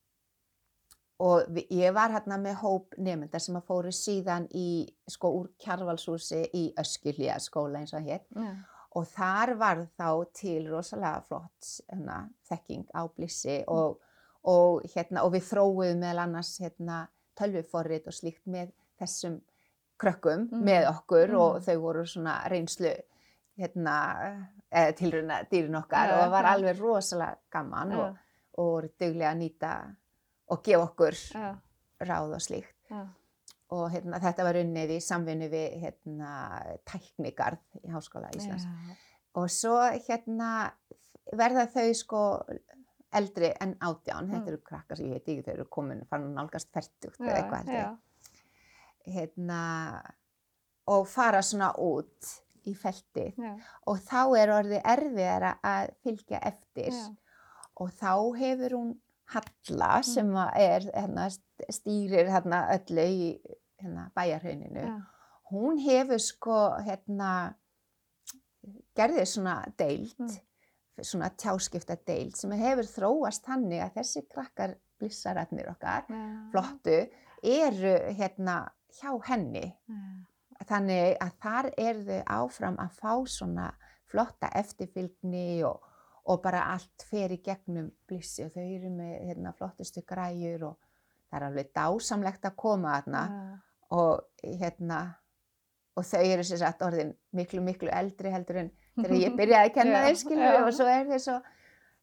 Og 1.20 1.46
vi- 1.48 1.68
ég 1.72 1.94
var 1.94 2.10
hérna 2.12 2.38
með 2.38 2.56
hóp 2.60 2.96
nefndar 2.98 3.40
sem 3.40 3.56
að 3.56 3.64
fóru 3.64 3.92
síðan 3.96 4.48
í, 4.52 4.86
sko, 5.08 5.30
úr 5.32 5.48
Kjarvalshúsi 5.58 6.50
í 6.54 6.74
Öskilja 6.76 7.38
skóla 7.40 7.80
eins 7.80 7.94
og 7.94 8.02
hér 8.04 8.20
Já, 8.36 8.56
og 8.96 9.06
þar 9.08 9.54
var 9.58 9.78
þá 9.98 10.26
til 10.34 10.68
rosalega 10.68 11.24
flott 11.24 11.70
hérna, 11.90 12.30
þekking 12.50 12.86
á 12.94 13.08
blissi 13.16 13.64
og, 13.68 13.98
og, 14.44 14.82
hérna, 14.94 15.24
og 15.24 15.32
við 15.32 15.44
þróuðum 15.54 16.00
meðal 16.04 16.20
annars 16.26 16.60
hérna, 16.60 17.08
tölvuforrit 17.40 18.08
og 18.08 18.14
slíkt 18.14 18.46
með 18.48 18.72
þessum 19.00 19.40
krökkum 19.98 20.50
Mhm. 20.52 20.64
með 20.64 20.90
okkur 20.90 21.34
og 21.40 21.56
Mhm. 21.56 21.64
þau 21.66 21.80
voru 21.82 22.04
svona 22.06 22.42
reynslu 22.50 22.94
hérna, 23.58 24.48
eða 24.72 24.94
tilruna 24.98 25.44
dýrin 25.50 25.78
okkar 25.82 26.10
Já, 26.10 26.14
og 26.14 26.20
það 26.26 26.32
var 26.32 26.44
já. 26.44 26.54
alveg 26.54 26.80
rosalega 26.80 27.38
gaman 27.52 27.92
og, 27.94 28.18
og 28.58 28.66
voru 28.66 28.90
duglega 29.00 29.32
að 29.32 29.40
nýta 29.40 29.96
og 30.50 30.64
gefa 30.64 30.84
okkur 30.90 31.16
já, 31.34 31.56
ráð 32.06 32.34
og 32.38 32.42
slíkt. 32.44 32.76
Já, 32.92 33.02
og 33.76 33.90
hérna, 33.92 34.20
þetta 34.22 34.44
var 34.46 34.60
unnið 34.62 34.92
í 34.96 35.00
samvinnu 35.02 35.48
við 35.50 35.80
hérna, 35.82 36.32
tæknigarð 36.86 37.62
í 37.84 37.90
Háskóla 37.94 38.30
Íslands. 38.38 38.66
Já, 38.66 38.96
og 39.36 39.50
svo 39.50 39.78
hérna 40.08 40.52
verða 41.34 41.66
þau 41.74 41.94
sko 41.98 42.22
eldri 43.16 43.50
en 43.64 43.74
átján, 43.80 44.28
þetta 44.30 44.42
Mm. 44.44 44.48
eru 44.48 44.58
krakkar 44.62 44.98
sem 44.98 45.06
ég 45.08 45.14
veit 45.14 45.28
ekki, 45.28 45.44
þau 45.48 45.54
eru 45.54 45.66
komin 45.66 46.06
fann 46.10 46.34
nálgast 46.36 46.70
færtugt 46.72 47.20
eða 47.20 47.38
eitthvað 47.42 47.66
heldur 47.66 47.98
hérna 49.08 49.62
og 50.88 51.08
fara 51.10 51.42
svona 51.42 51.72
út 51.82 52.32
í 52.66 52.74
feltið. 52.78 53.36
Já, 53.38 53.54
og 53.88 53.98
þá 54.06 54.22
er 54.42 54.52
orðið 54.56 54.82
erfiðara 54.86 55.52
að 55.64 55.92
fylgja 56.04 56.40
eftir. 56.42 56.94
Og 57.78 57.90
þá 57.92 58.12
hefur 58.40 58.70
hún 58.78 58.94
Halla 59.34 60.02
sem 60.04 60.28
Mm. 60.28 60.36
að 60.38 60.52
er 60.62 60.82
hérna, 60.94 61.30
st- 61.30 61.72
stýrir 61.72 62.28
hérna 62.30 62.60
öllu 62.76 63.06
í 63.10 63.42
hérna, 63.82 64.12
bæjarhauninu 64.16 64.84
já, 64.86 65.02
hún 65.52 65.80
hefur 65.82 66.20
sko 66.22 66.58
hérna 66.86 67.56
gerði 68.98 69.26
svona 69.26 69.64
deild 69.78 70.16
Mm. 70.20 70.40
svona 71.04 71.30
tjáskipta 71.36 71.98
deild 72.08 72.36
sem 72.38 72.52
hefur 72.52 72.84
þróast 72.88 73.44
þannig 73.44 73.82
að 73.84 73.94
þessi 73.98 74.22
krakkar 74.32 74.76
blissararnir 75.00 75.68
okkar 75.70 76.06
já, 76.08 76.52
flottu 76.52 77.10
eru 77.44 78.14
hérna 78.16 78.70
hjá 78.96 79.12
henni. 79.28 79.74
Já, 79.90 80.66
þannig 80.66 81.18
að 81.20 81.32
þar 81.44 81.72
eru 81.78 82.04
þau 82.06 82.24
áfram 82.38 82.78
að 82.78 82.92
fá 83.02 83.26
svona 83.28 83.74
flotta 84.08 84.48
eftirfylgni 84.56 85.64
og, 85.68 85.82
og 86.26 86.42
bara 86.42 86.64
allt 86.74 87.06
fer 87.10 87.34
í 87.36 87.42
gegnum 87.46 87.92
blissi 88.10 88.46
og 88.46 88.54
þau 88.56 88.64
eru 88.64 88.90
með 88.94 89.14
hérna, 89.30 89.54
flottustu 89.58 90.02
græjur 90.08 90.64
og 90.72 90.80
það 91.30 91.38
er 91.40 91.48
alveg 91.50 91.70
dásamlegt 91.76 92.48
að 92.50 92.56
koma 92.62 92.96
þarna 92.98 93.22
já, 93.30 93.60
og 93.96 94.48
hérna 94.62 95.02
og 95.96 96.08
þau 96.10 96.24
eru 96.26 96.46
sér 96.48 96.64
satt 96.64 96.82
orðin 96.86 97.14
miklu 97.38 97.62
miklu 97.64 97.92
eldri 97.94 98.32
heldur 98.34 98.64
en 98.64 98.72
þegar 98.98 99.20
ég 99.22 99.36
byrjaði 99.40 99.70
að 99.70 99.76
kenna 99.78 100.02
þeir 100.08 100.18
skilur 100.24 100.48
já. 100.50 100.64
og 100.64 100.74
svo 100.80 100.88
er 100.92 101.12
þeir 101.12 101.22
svo 101.28 101.38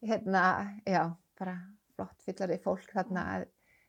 hérna, 0.02 0.44
já, 0.88 1.02
bara 1.38 1.56
flott 1.96 2.22
fyllari 2.26 2.60
fólk 2.62 2.94
þarna 2.94 3.26
að 3.36 3.48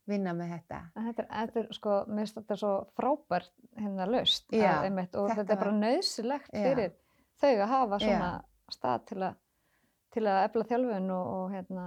vinna 0.09 0.33
með 0.35 0.49
þetta. 0.57 0.79
Þetta 0.97 1.23
er, 1.23 1.27
þetta 1.31 1.61
er 1.61 1.67
sko, 1.77 1.93
mér 2.09 2.25
finnst 2.25 2.39
þetta 2.41 2.57
svo 2.59 2.71
frábært 2.97 3.53
hérna 3.79 4.07
laust 4.09 4.49
að 4.51 4.59
Já, 4.59 4.73
einmitt, 4.83 5.15
og 5.15 5.29
þetta 5.29 5.39
þetta 5.39 5.53
er 5.55 5.61
bara 5.61 5.71
var- 5.71 5.79
nöðsilegt 5.85 6.51
fyrir 6.51 6.91
þau 7.39 7.53
að 7.53 7.71
hafa 7.71 7.99
svona 8.03 8.31
stað 8.73 9.05
til 9.07 9.19
að, 9.29 9.37
til 10.13 10.23
að 10.29 10.43
efla 10.47 10.63
þjálfun 10.71 11.11
og, 11.11 11.27
og 11.37 11.51
hérna, 11.57 11.85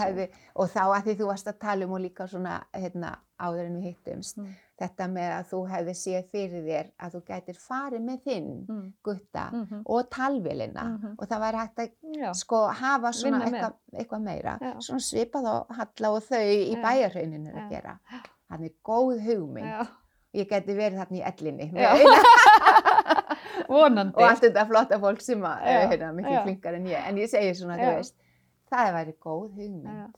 hefði, 0.00 0.24
og 0.56 0.68
þá 0.72 0.80
að 0.88 1.02
því 1.06 1.14
þú 1.20 1.26
varst 1.28 1.48
að 1.50 1.58
tala 1.60 1.84
um 1.86 1.92
og 1.92 2.00
líka 2.00 2.26
svona 2.26 2.54
hérna, 2.72 3.10
áður 3.40 3.66
en 3.66 3.76
við 3.76 3.86
hittumst, 3.90 4.36
Mm. 4.40 4.54
þetta 4.80 5.06
með 5.12 5.30
að 5.36 5.44
þú 5.50 5.58
hefði 5.68 5.94
séð 6.00 6.24
fyrir 6.32 6.62
þér 6.64 6.86
að 7.04 7.12
þú 7.14 7.20
gætir 7.28 7.58
farið 7.60 8.00
með 8.06 8.22
þinn 8.24 8.48
mm, 8.68 8.86
gutta 9.04 9.44
mm 9.52 9.82
og 9.84 10.08
talvélina 10.10 10.84
Mhm. 10.88 11.14
og 11.18 11.28
það 11.28 11.40
væri 11.44 11.60
hægt 11.60 11.78
að 11.78 11.90
já, 12.22 12.32
sko 12.34 12.60
hafa 12.68 13.12
svona 13.12 13.44
eitthvað, 13.44 13.72
eitthvað 13.94 14.22
meira, 14.22 14.58
Já. 14.60 14.72
svona 14.80 15.00
svipað 15.10 15.44
á 15.52 15.56
Halla 15.76 16.10
og 16.16 16.22
þau 16.22 16.40
í 16.40 16.72
Já. 16.74 16.82
bæjarhrauninu 16.82 17.52
að 17.52 17.70
gera. 17.70 17.98
Þannig 18.50 18.72
góð 18.84 19.20
hugmynd. 19.26 19.66
já, 19.68 19.86
Ég 20.32 20.46
geti 20.48 20.74
verið 20.78 20.98
þarna 21.00 21.16
í 21.18 21.22
ellinni 21.26 21.64
vonandi. 23.74 24.16
og 24.16 24.22
allt 24.28 24.42
þetta 24.46 24.66
flotta 24.70 24.98
fólk 25.02 25.20
sem 25.24 25.44
er 25.44 25.88
hérna, 25.90 26.12
miklu 26.16 26.32
já. 26.34 26.42
flinkar 26.46 26.74
en 26.78 26.86
ég. 26.90 27.06
En 27.08 27.16
ég 27.20 27.30
segi 27.32 27.54
svona, 27.58 27.76
þú 27.80 27.92
veist, 27.98 28.16
það 28.72 28.92
væri 28.98 29.14
góð 29.26 29.46
hugmynd. 29.58 30.16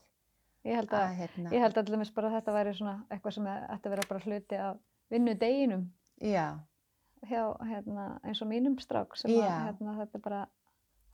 Ég 0.63 0.75
held 0.79 0.93
að, 0.95 1.15
hérna, 1.19 1.49
ég 1.51 1.59
held 1.65 1.73
til 1.75 1.83
dæmis 1.91 2.11
bara 2.15 2.29
að 2.29 2.35
þetta 2.39 2.53
væri 2.55 2.73
svona 2.77 2.95
eitthvað 3.11 3.33
sem 3.35 3.47
ætti 3.51 3.89
að 3.89 3.95
vera 3.97 4.09
bara 4.09 4.19
hluti 4.27 4.59
af 4.63 4.77
vinnudeginum 5.11 5.81
Já, 6.23 6.45
hjá 7.27 7.41
hérna, 7.67 8.05
eins 8.23 8.41
og 8.41 8.47
mínum 8.47 8.77
strák 8.79 9.17
sem 9.19 9.31
að 9.31 9.49
hérna, 9.67 9.95
þetta 9.99 10.21
bara 10.23 10.45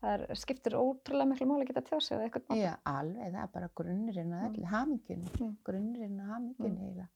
það 0.03 0.13
er, 0.13 0.35
skiptir 0.37 0.75
ótrúlega 0.77 1.27
miklu 1.31 1.47
máli 1.49 1.65
að 1.65 1.71
geta 1.73 1.99
sig 1.99 2.15
á 2.15 2.21
eitthvað 2.27 2.45
máta. 2.45 2.59
já, 2.61 2.73
alveg, 2.85 3.31
það 3.33 3.41
er 3.41 3.49
bara 3.55 3.69
grunnurinn 3.75 4.33
að 4.37 4.45
Mm. 4.59 4.65
hamingjunni, 4.69 5.31
Mm. 5.39 5.55
grunnurinn 5.65 6.19
að 6.21 6.29
hamingjunni 6.35 6.79
eiginlega. 6.85 7.07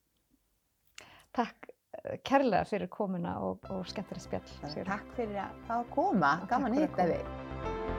Takk 1.33 1.69
eh, 1.69 1.72
kærlega 2.27 2.65
fyrir 2.67 2.89
komuna 2.91 3.37
og, 3.45 3.63
og 3.71 3.87
skemmtileg 3.89 4.25
spjall. 4.25 4.85
Takk 4.89 5.15
fyrir 5.17 5.41
að 5.45 5.59
fá 5.67 5.75
að 5.79 5.89
koma, 5.95 6.35
gaman 6.51 6.77
að 6.77 6.85
hitta 6.85 7.09
þig. 7.13 7.92